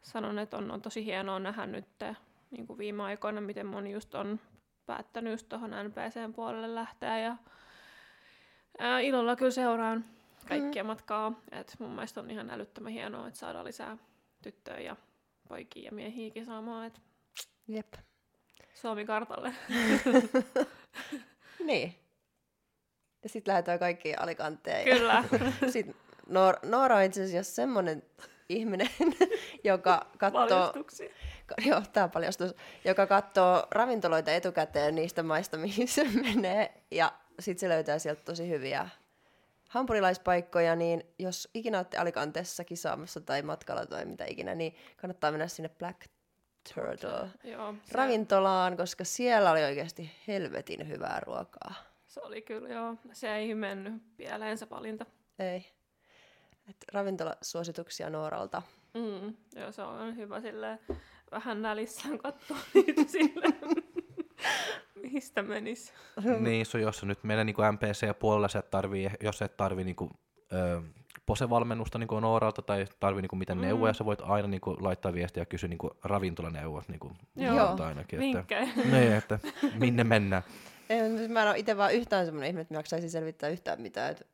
[0.02, 1.86] sanon, että on, on tosi hienoa nähdä nyt
[2.50, 4.40] niin kuin viime aikoina, miten moni just on
[4.86, 7.36] päättänyt just tuohon NPCn puolelle lähteä ja
[8.78, 10.04] ää, ilolla kyllä seuraan
[10.48, 10.86] kaikkia mm.
[10.86, 11.32] matkaa.
[11.52, 13.96] Et mun mielestä on ihan älyttömän hienoa, että saadaan lisää
[14.42, 14.96] tyttöjä ja
[15.48, 16.86] poikia ja miehiä kisaamaan.
[16.86, 17.00] Et
[17.68, 17.94] Jep.
[18.76, 19.52] Suomi-kartalle.
[21.66, 21.94] niin.
[23.22, 24.84] Ja sitten lähdetään kaikki alikanteen.
[24.84, 25.24] Kyllä.
[25.72, 25.94] sitten
[26.26, 28.02] Noor- Noora on itse asiassa semmoinen
[28.48, 28.88] ihminen,
[29.64, 30.72] joka katsoo...
[31.66, 32.54] Joo, tämä paljastus.
[32.84, 36.82] Joka katsoo ravintoloita etukäteen niistä maista, mihin se menee.
[36.90, 38.88] Ja sitten se löytää sieltä tosi hyviä
[39.68, 45.48] hampurilaispaikkoja, niin jos ikinä olette Alicantessa kisaamassa tai matkalla tai mitä ikinä, niin kannattaa mennä
[45.48, 46.00] sinne Black
[46.74, 47.92] Turtle Joo, se...
[47.92, 51.74] ravintolaan, koska siellä oli oikeasti helvetin hyvää ruokaa.
[52.06, 52.94] Se oli kyllä, joo.
[53.12, 55.06] Se ei mennyt pieleen se valinta.
[55.38, 55.66] Ei.
[56.70, 58.62] Et ravintolasuosituksia Nooralta.
[58.94, 60.78] Mm, joo, se on hyvä sille
[61.30, 63.46] vähän nälissään katsoa niitä sille,
[65.12, 65.92] mistä menis.
[66.38, 70.10] niin, so jos nyt menee niin MPC-puolella, se tarvii, jos et tarvii niin kuin,
[70.52, 70.82] ö,
[71.26, 73.64] posevalmennusta niin Nooralta tai tarvii niin mitään mm.
[73.64, 77.76] neuvoja, sä voit aina niin kuin, laittaa viestiä ja kysyä niin ravintolaneuvot niin kuin, Joo,
[77.84, 78.36] ainakin.
[78.36, 78.56] Että,
[78.92, 79.38] niin, että
[79.78, 80.42] minne mennään.
[80.90, 84.10] Ei, mä en ole itse vaan yhtään semmoinen ihminen, että mä jaksaisin selvittää yhtään mitään
[84.10, 84.24] että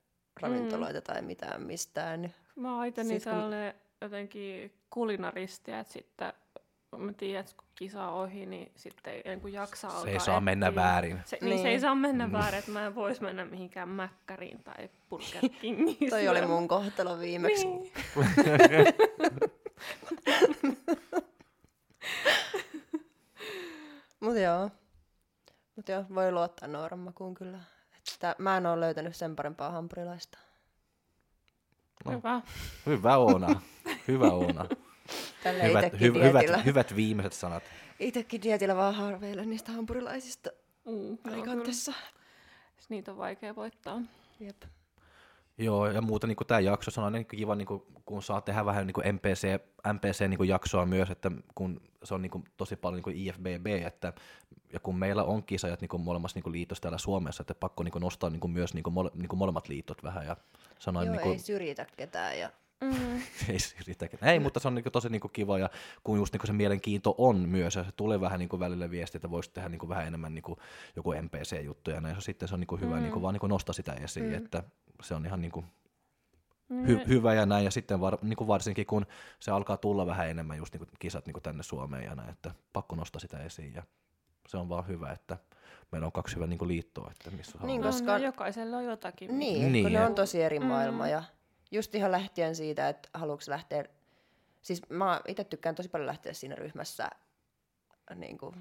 [0.41, 1.05] ravintoloita mm.
[1.05, 2.35] tai mitään mistään.
[2.57, 3.81] Mä oon itse niin kun...
[4.01, 6.33] jotenkin kulinaristi, että sitten
[6.99, 10.05] mä tiedän, että kun kisa on ohi, niin sitten ei niin jaksa alkaa.
[10.05, 11.21] Se ei saa mennä väärin.
[11.25, 11.51] Se, niin.
[11.51, 11.63] niin.
[11.63, 12.33] se ei saa mennä mm.
[12.33, 16.11] väärin, että mä en vois mennä mihinkään Mäkkäriin tai Burger Kingiin.
[16.11, 17.67] Toi oli mun kohtalo viimeksi.
[17.67, 17.93] Niin.
[24.21, 24.71] Mut joo.
[25.77, 27.59] Mut joo, voi luottaa Nooran makuun kyllä.
[28.15, 30.39] Että mä en ole löytänyt sen parempaa hampurilaista.
[32.05, 32.13] No.
[32.13, 32.41] Hyvä.
[32.87, 33.61] Hyvä Oona.
[34.09, 34.67] Hyvä Oona.
[35.43, 37.63] Tällä hyvät, hy, hyvät, hyvät viimeiset sanat.
[37.99, 40.51] Itsekin dietillä vaan harveilen niistä hampurilaisista
[40.85, 41.93] mm, alikantessa.
[42.89, 44.01] Niitä on vaikea voittaa.
[44.41, 44.63] Jep.
[45.59, 48.65] Joo, ja muuta niin tämä jakso on aina niin kiva, niin kuin, kun saa tehdä
[48.65, 49.47] vähän niin MPC,
[49.93, 54.13] MPC-jaksoa niin myös, että kun se on niin kuin, tosi paljon niin IFBB, että,
[54.73, 57.93] ja kun meillä on kisajat niin kuin molemmassa niin liitossa täällä Suomessa, että pakko niin
[57.93, 60.27] kuin, nostaa niin kuin, myös niin kuin, mole, niin kuin molemmat liitot vähän.
[60.27, 60.37] Ja
[60.79, 62.39] sanoa, Joo, niin kuin, ei syrjitä ketään.
[62.39, 62.51] Ja...
[62.83, 63.17] Mm.
[63.49, 64.33] ei.
[64.33, 65.71] Ei, mutta se on niin kuin, tosi niin kuin, kiva, ja
[66.05, 68.91] kun just niin kuin, se mielenkiinto on myös, ja se tulee vähän niin kuin, välillä
[68.91, 70.59] viesti, että voisi tehdä niin kuin, vähän enemmän niin kuin,
[70.97, 73.03] joku MPC-juttuja, ja sitten se on niin kuin, hyvä mm.
[73.03, 74.35] niin kuin, vaan niin kuin, nostaa sitä esiin, mm.
[74.35, 74.63] että
[75.03, 75.67] se on ihan niin kuin,
[76.73, 79.07] hy- hyvä ja näin, ja sitten var, niin kuin varsinkin kun
[79.41, 82.31] se alkaa tulla vähän enemmän just niin kuin kisat niin kuin tänne Suomeen ja näin,
[82.31, 83.83] että pakko nostaa sitä esiin ja
[84.49, 85.37] se on vaan hyvä, että
[85.93, 88.19] meillä on kaksi hyvää niin kuin liittoa, että missä niin, koska...
[88.19, 89.39] no, jokaisella on jotakin.
[89.39, 90.67] Niin, niin kun ne on tosi eri mm.
[90.67, 91.23] maailma ja
[91.73, 93.85] just ihan lähtien siitä, että haluatko lähteä,
[94.63, 97.11] siis mä itse tykkään tosi paljon lähteä siinä ryhmässä
[98.15, 98.55] niin kuin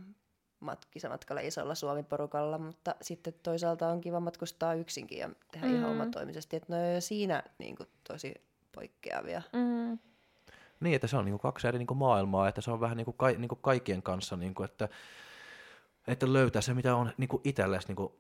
[0.65, 5.75] mat- kisamatkalle isolla Suomi-porukalla, mutta sitten toisaalta on kiva matkustaa yksinkin ja tehdä mm.
[5.75, 8.33] ihan omatoimisesti, että ne on jo siinä niin kuin, tosi
[8.71, 9.41] poikkeavia.
[9.53, 9.99] Mm.
[10.79, 12.97] Niin, että se on niin kuin kaksi eri niin kuin maailmaa, että se on vähän
[12.97, 14.89] niin kuin, ka- niin kuin kaikkien kanssa, niin kuin, että,
[16.07, 18.13] että löytää se, mitä on niin kuin itsellesi niin kuin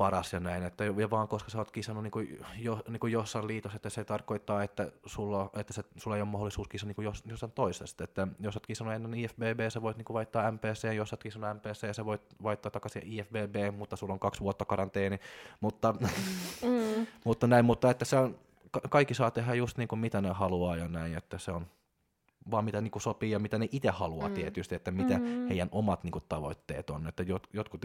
[0.00, 3.12] paras ja näin, että ja vaan koska sä oot kisannut niin kuin, jo, niin kuin
[3.12, 7.04] jossain liitossa, että se tarkoittaa, että sulla, että se, sulla ei ole mahdollisuus kisata niin
[7.04, 10.94] jos, jossain toisesta, että jos oot kisannut ennen IFBB, sä voit niin kuin vaihtaa MPC,
[10.94, 15.20] jos oot kisannut MPC, sä voit vaihtaa takaisin IFBB, mutta sulla on kaksi vuotta karanteeni,
[15.60, 15.92] mutta,
[16.62, 17.06] mm.
[17.24, 18.38] mutta näin, mutta että se on,
[18.90, 21.66] kaikki saa tehdä just niin kuin mitä ne haluaa ja näin, että se on,
[22.50, 24.34] vaan mitä niin kuin sopii ja mitä ne itse haluaa mm.
[24.34, 25.48] tietysti, että mitä mm.
[25.48, 27.06] heidän omat niin kuin, tavoitteet on.
[27.06, 27.80] Että jot, jotkut,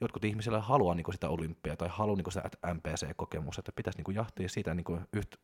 [0.00, 3.98] jotkut ihmisillä haluaa niin kuin, sitä olympiaa tai haluaa niin kuin, sitä MPC-kokemusta, että pitäisi
[3.98, 5.36] niin kuin, jahtia sitä niin kuin, yhtä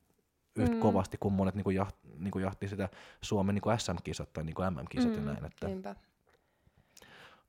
[0.56, 0.80] yht mm.
[0.80, 2.88] kovasti, kun monet niin kuin, jaht, niin kuin, jahtii sitä
[3.22, 5.16] Suomen niin kuin SM-kisat tai niin kuin MM-kisat mm.
[5.16, 5.44] ja näin.
[5.44, 5.66] Että.
[5.66, 5.94] Niinpä.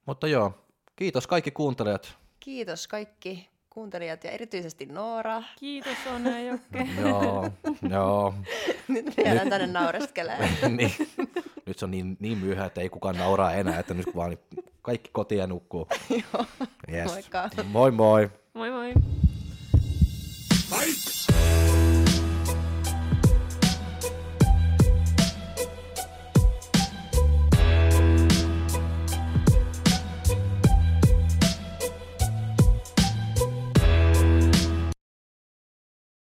[0.06, 0.66] Mutta joo,
[0.96, 2.18] kiitos kaikki kuuntelijat.
[2.40, 5.44] Kiitos kaikki kuuntelijat ja erityisesti Noora.
[5.60, 6.88] Kiitos One Jokke.
[7.02, 7.50] joo,
[7.90, 8.34] joo.
[8.88, 10.50] Nyt vielä tänne naureskelee.
[10.78, 10.92] niin.
[11.66, 14.38] Nyt se on niin, niin myöhä, että ei kukaan nauraa enää, että nyt vaan
[14.82, 15.88] kaikki kotiin nukkuu.
[16.10, 16.46] joo,
[16.94, 17.12] yes.
[17.12, 17.50] moikka.
[17.64, 18.30] Moi moi.
[18.54, 18.94] Moi moi.